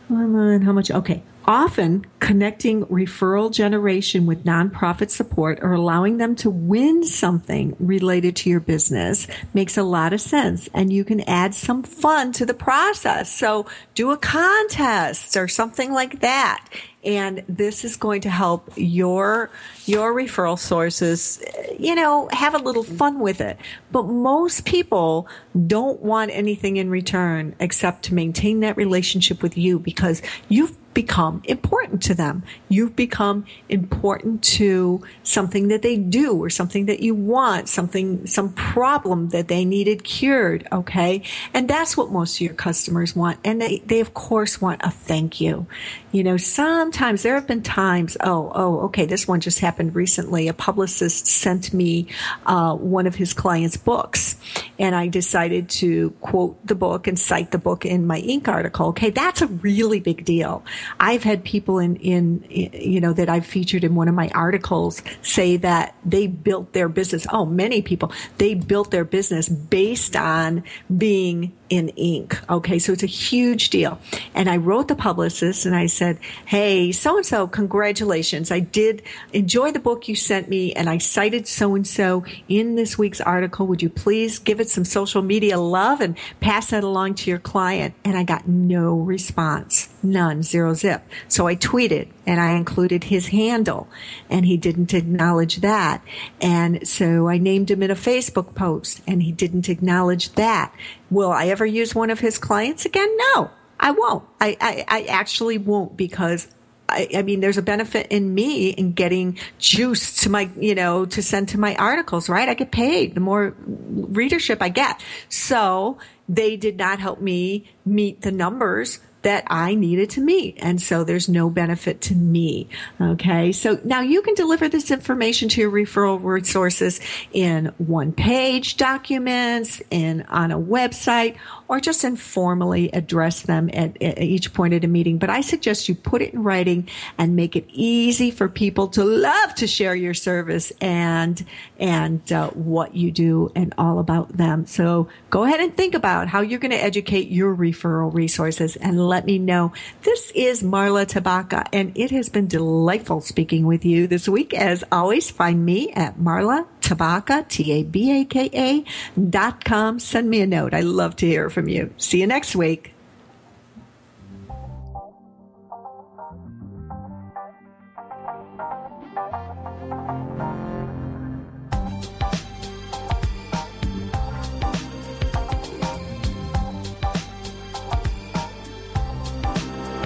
how 0.08 0.72
much? 0.72 0.90
Okay. 0.90 1.22
Often, 1.44 2.04
connecting 2.20 2.84
referral 2.86 3.50
generation 3.50 4.26
with 4.26 4.44
nonprofit 4.44 5.08
support 5.08 5.60
or 5.62 5.72
allowing 5.72 6.18
them 6.18 6.36
to 6.36 6.50
win 6.50 7.04
something 7.04 7.74
related 7.78 8.36
to 8.36 8.50
your 8.50 8.60
business 8.60 9.26
makes 9.54 9.78
a 9.78 9.82
lot 9.82 10.12
of 10.12 10.20
sense. 10.20 10.68
And 10.74 10.92
you 10.92 11.04
can 11.04 11.22
add 11.22 11.54
some 11.54 11.82
fun 11.82 12.32
to 12.32 12.44
the 12.44 12.52
process. 12.52 13.34
So, 13.34 13.64
do 13.94 14.10
a 14.10 14.18
contest 14.18 15.38
or 15.38 15.48
something 15.48 15.90
like 15.90 16.20
that 16.20 16.68
and 17.04 17.44
this 17.48 17.84
is 17.84 17.96
going 17.96 18.20
to 18.22 18.30
help 18.30 18.70
your 18.76 19.50
your 19.86 20.12
referral 20.14 20.58
sources 20.58 21.42
you 21.78 21.94
know 21.94 22.28
have 22.32 22.54
a 22.54 22.58
little 22.58 22.82
fun 22.82 23.20
with 23.20 23.40
it. 23.40 23.56
But 23.92 24.04
most 24.04 24.64
people 24.64 25.28
don't 25.66 26.00
want 26.02 26.30
anything 26.32 26.76
in 26.76 26.90
return 26.90 27.54
except 27.60 28.04
to 28.04 28.14
maintain 28.14 28.60
that 28.60 28.76
relationship 28.76 29.42
with 29.42 29.56
you 29.56 29.78
because 29.78 30.22
you've 30.48 30.76
become 30.98 31.40
important 31.44 32.02
to 32.02 32.12
them. 32.12 32.42
You've 32.68 32.96
become 32.96 33.46
important 33.68 34.42
to 34.58 35.00
something 35.22 35.68
that 35.68 35.82
they 35.82 35.96
do 35.96 36.36
or 36.42 36.50
something 36.50 36.86
that 36.86 36.98
you 36.98 37.14
want, 37.14 37.68
something, 37.68 38.26
some 38.26 38.52
problem 38.52 39.28
that 39.28 39.46
they 39.46 39.64
needed 39.64 40.02
cured. 40.02 40.66
Okay. 40.72 41.22
And 41.54 41.70
that's 41.70 41.96
what 41.96 42.10
most 42.10 42.38
of 42.38 42.40
your 42.40 42.54
customers 42.54 43.14
want. 43.14 43.38
And 43.44 43.62
they, 43.62 43.78
they 43.86 44.00
of 44.00 44.12
course 44.12 44.60
want 44.60 44.80
a 44.82 44.90
thank 44.90 45.40
you. 45.40 45.68
You 46.10 46.24
know, 46.24 46.36
sometimes 46.36 47.22
there 47.22 47.34
have 47.34 47.46
been 47.46 47.62
times, 47.62 48.16
oh, 48.20 48.50
oh, 48.52 48.80
okay, 48.86 49.06
this 49.06 49.28
one 49.28 49.40
just 49.40 49.60
happened 49.60 49.94
recently. 49.94 50.48
A 50.48 50.54
publicist 50.54 51.26
sent 51.26 51.72
me 51.72 52.08
uh, 52.46 52.74
one 52.74 53.06
of 53.06 53.14
his 53.14 53.34
clients' 53.34 53.76
books, 53.76 54.36
and 54.78 54.94
I 54.94 55.08
decided 55.08 55.68
to 55.68 56.10
quote 56.22 56.66
the 56.66 56.74
book 56.74 57.06
and 57.06 57.18
cite 57.18 57.50
the 57.50 57.58
book 57.58 57.84
in 57.84 58.06
my 58.06 58.22
Inc. 58.22 58.48
article. 58.48 58.86
Okay, 58.88 59.10
that's 59.10 59.42
a 59.42 59.48
really 59.48 60.00
big 60.00 60.24
deal. 60.24 60.64
I've 61.00 61.22
had 61.22 61.44
people 61.44 61.78
in, 61.78 61.96
in, 61.96 62.44
you 62.48 63.00
know, 63.00 63.12
that 63.12 63.28
I've 63.28 63.46
featured 63.46 63.84
in 63.84 63.94
one 63.94 64.08
of 64.08 64.14
my 64.14 64.28
articles 64.34 65.02
say 65.22 65.56
that 65.58 65.94
they 66.04 66.26
built 66.26 66.72
their 66.72 66.88
business. 66.88 67.26
Oh, 67.30 67.44
many 67.44 67.82
people, 67.82 68.12
they 68.38 68.54
built 68.54 68.90
their 68.90 69.04
business 69.04 69.48
based 69.48 70.16
on 70.16 70.64
being 70.96 71.52
in 71.68 71.88
Inc. 71.98 72.38
Okay, 72.48 72.78
so 72.78 72.92
it's 72.92 73.02
a 73.02 73.06
huge 73.06 73.70
deal. 73.70 73.98
And 74.34 74.48
I 74.48 74.56
wrote 74.56 74.88
the 74.88 74.94
publicist 74.94 75.66
and 75.66 75.74
I 75.74 75.86
said, 75.86 76.18
Hey, 76.46 76.92
so 76.92 77.16
and 77.16 77.26
so, 77.26 77.46
congratulations. 77.46 78.50
I 78.50 78.60
did 78.60 79.02
enjoy 79.32 79.72
the 79.72 79.78
book 79.78 80.08
you 80.08 80.14
sent 80.14 80.48
me 80.48 80.72
and 80.72 80.88
I 80.88 80.98
cited 80.98 81.46
so 81.46 81.74
and 81.74 81.86
so 81.86 82.24
in 82.48 82.74
this 82.74 82.98
week's 82.98 83.20
article. 83.20 83.66
Would 83.66 83.82
you 83.82 83.90
please 83.90 84.38
give 84.38 84.60
it 84.60 84.70
some 84.70 84.84
social 84.84 85.22
media 85.22 85.58
love 85.58 86.00
and 86.00 86.16
pass 86.40 86.70
that 86.70 86.84
along 86.84 87.14
to 87.16 87.30
your 87.30 87.38
client? 87.38 87.94
And 88.04 88.16
I 88.16 88.24
got 88.24 88.48
no 88.48 88.96
response. 88.96 89.88
None, 90.02 90.42
zero 90.42 90.74
zip. 90.74 91.02
So 91.28 91.46
I 91.46 91.56
tweeted 91.56 92.08
and 92.28 92.42
I 92.42 92.50
included 92.52 93.04
his 93.04 93.28
handle 93.28 93.88
and 94.28 94.44
he 94.44 94.58
didn't 94.58 94.92
acknowledge 94.92 95.62
that. 95.62 96.04
And 96.42 96.86
so 96.86 97.26
I 97.26 97.38
named 97.38 97.70
him 97.70 97.82
in 97.82 97.90
a 97.90 97.94
Facebook 97.94 98.54
post 98.54 99.00
and 99.06 99.22
he 99.22 99.32
didn't 99.32 99.70
acknowledge 99.70 100.32
that. 100.32 100.74
Will 101.10 101.32
I 101.32 101.46
ever 101.46 101.64
use 101.64 101.94
one 101.94 102.10
of 102.10 102.20
his 102.20 102.36
clients 102.36 102.84
again? 102.84 103.08
No, 103.16 103.50
I 103.80 103.92
won't. 103.92 104.24
I, 104.42 104.58
I, 104.60 104.84
I 104.88 105.02
actually 105.04 105.56
won't 105.56 105.96
because 105.96 106.48
I, 106.86 107.08
I, 107.16 107.22
mean, 107.22 107.40
there's 107.40 107.56
a 107.56 107.62
benefit 107.62 108.08
in 108.10 108.34
me 108.34 108.68
in 108.68 108.92
getting 108.92 109.38
juice 109.58 110.22
to 110.22 110.28
my, 110.28 110.50
you 110.60 110.74
know, 110.74 111.06
to 111.06 111.22
send 111.22 111.48
to 111.50 111.58
my 111.58 111.76
articles, 111.76 112.28
right? 112.28 112.46
I 112.46 112.52
get 112.52 112.70
paid 112.70 113.14
the 113.14 113.20
more 113.20 113.54
readership 113.58 114.60
I 114.60 114.68
get. 114.68 115.02
So 115.30 115.96
they 116.28 116.58
did 116.58 116.76
not 116.76 116.98
help 116.98 117.22
me 117.22 117.70
meet 117.86 118.20
the 118.20 118.32
numbers 118.32 119.00
that 119.28 119.44
I 119.48 119.74
needed 119.74 120.08
to 120.08 120.22
meet. 120.22 120.56
And 120.58 120.80
so 120.80 121.04
there's 121.04 121.28
no 121.28 121.50
benefit 121.50 122.00
to 122.00 122.14
me. 122.14 122.66
Okay. 122.98 123.52
So 123.52 123.78
now 123.84 124.00
you 124.00 124.22
can 124.22 124.32
deliver 124.32 124.70
this 124.70 124.90
information 124.90 125.50
to 125.50 125.60
your 125.60 125.70
referral 125.70 126.18
resources 126.24 126.98
in 127.30 127.66
one 127.76 128.12
page 128.12 128.78
documents, 128.78 129.82
in 129.90 130.22
on 130.30 130.50
a 130.50 130.58
website, 130.58 131.36
or 131.68 131.80
just 131.80 132.02
informally 132.02 132.90
address 132.92 133.42
them 133.42 133.68
at, 133.72 134.00
at, 134.02 134.18
each 134.18 134.52
point 134.54 134.72
at 134.74 134.84
a 134.84 134.88
meeting. 134.88 135.18
But 135.18 135.30
I 135.30 135.42
suggest 135.42 135.88
you 135.88 135.94
put 135.94 136.22
it 136.22 136.32
in 136.32 136.42
writing 136.42 136.88
and 137.18 137.36
make 137.36 137.54
it 137.54 137.66
easy 137.68 138.30
for 138.30 138.48
people 138.48 138.88
to 138.88 139.04
love 139.04 139.54
to 139.56 139.66
share 139.66 139.94
your 139.94 140.14
service 140.14 140.72
and 140.80 141.44
and 141.78 142.32
uh, 142.32 142.50
what 142.50 142.94
you 142.94 143.10
do 143.10 143.52
and 143.54 143.74
all 143.76 143.98
about 143.98 144.36
them. 144.36 144.66
So 144.66 145.08
go 145.30 145.44
ahead 145.44 145.60
and 145.60 145.76
think 145.76 145.94
about 145.94 146.28
how 146.28 146.40
you're 146.40 146.58
going 146.58 146.70
to 146.70 146.82
educate 146.82 147.28
your 147.28 147.54
referral 147.54 148.12
resources 148.12 148.76
and 148.76 149.06
let 149.06 149.26
me 149.26 149.38
know. 149.38 149.72
This 150.02 150.32
is 150.34 150.62
Marla 150.62 151.06
Tabaka, 151.06 151.66
and 151.72 151.96
it 151.96 152.10
has 152.10 152.28
been 152.28 152.46
delightful 152.46 153.20
speaking 153.20 153.66
with 153.66 153.84
you 153.84 154.06
this 154.06 154.28
week. 154.28 154.54
As 154.54 154.84
always, 154.90 155.30
find 155.30 155.64
me 155.64 155.92
at 155.92 156.18
Marla 156.18 156.66
Tabaka, 156.80 157.46
T-A-B-A-K-A 157.48 158.84
dot 159.28 159.64
com. 159.64 159.98
Send 159.98 160.30
me 160.30 160.40
a 160.40 160.46
note. 160.46 160.72
I 160.72 160.80
love 160.80 161.16
to 161.16 161.26
hear 161.26 161.50
from 161.50 161.57
you. 161.66 161.94
See 161.96 162.20
you 162.20 162.26
next 162.26 162.54
week. 162.54 162.92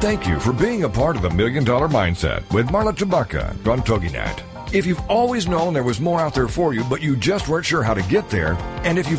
Thank 0.03 0.26
you 0.26 0.40
for 0.40 0.53
being 0.53 0.82
a 0.84 0.88
part 0.88 1.16
of 1.16 1.22
the 1.22 1.30
Million 1.30 1.64
Dollar 1.64 1.88
Mindset 1.88 2.53
with 2.53 2.66
Marla 2.68 2.92
Tabaka 2.92 3.50
on 3.68 3.82
TogiNet. 3.82 4.42
If 4.74 4.86
you've 4.86 5.00
always 5.09 5.46
known 5.46 5.74
there 5.74 5.82
was 5.82 6.00
more 6.00 6.18
out 6.18 6.34
there 6.34 6.48
for 6.48 6.72
you, 6.72 6.82
but 6.84 7.03
you 7.03 7.14
just 7.14 7.46
weren't 7.46 7.66
sure 7.66 7.82
how 7.82 7.92
to 7.92 8.03
get 8.05 8.30
there, 8.30 8.55
and 8.84 8.98
if 8.98 9.07
you've 9.07 9.11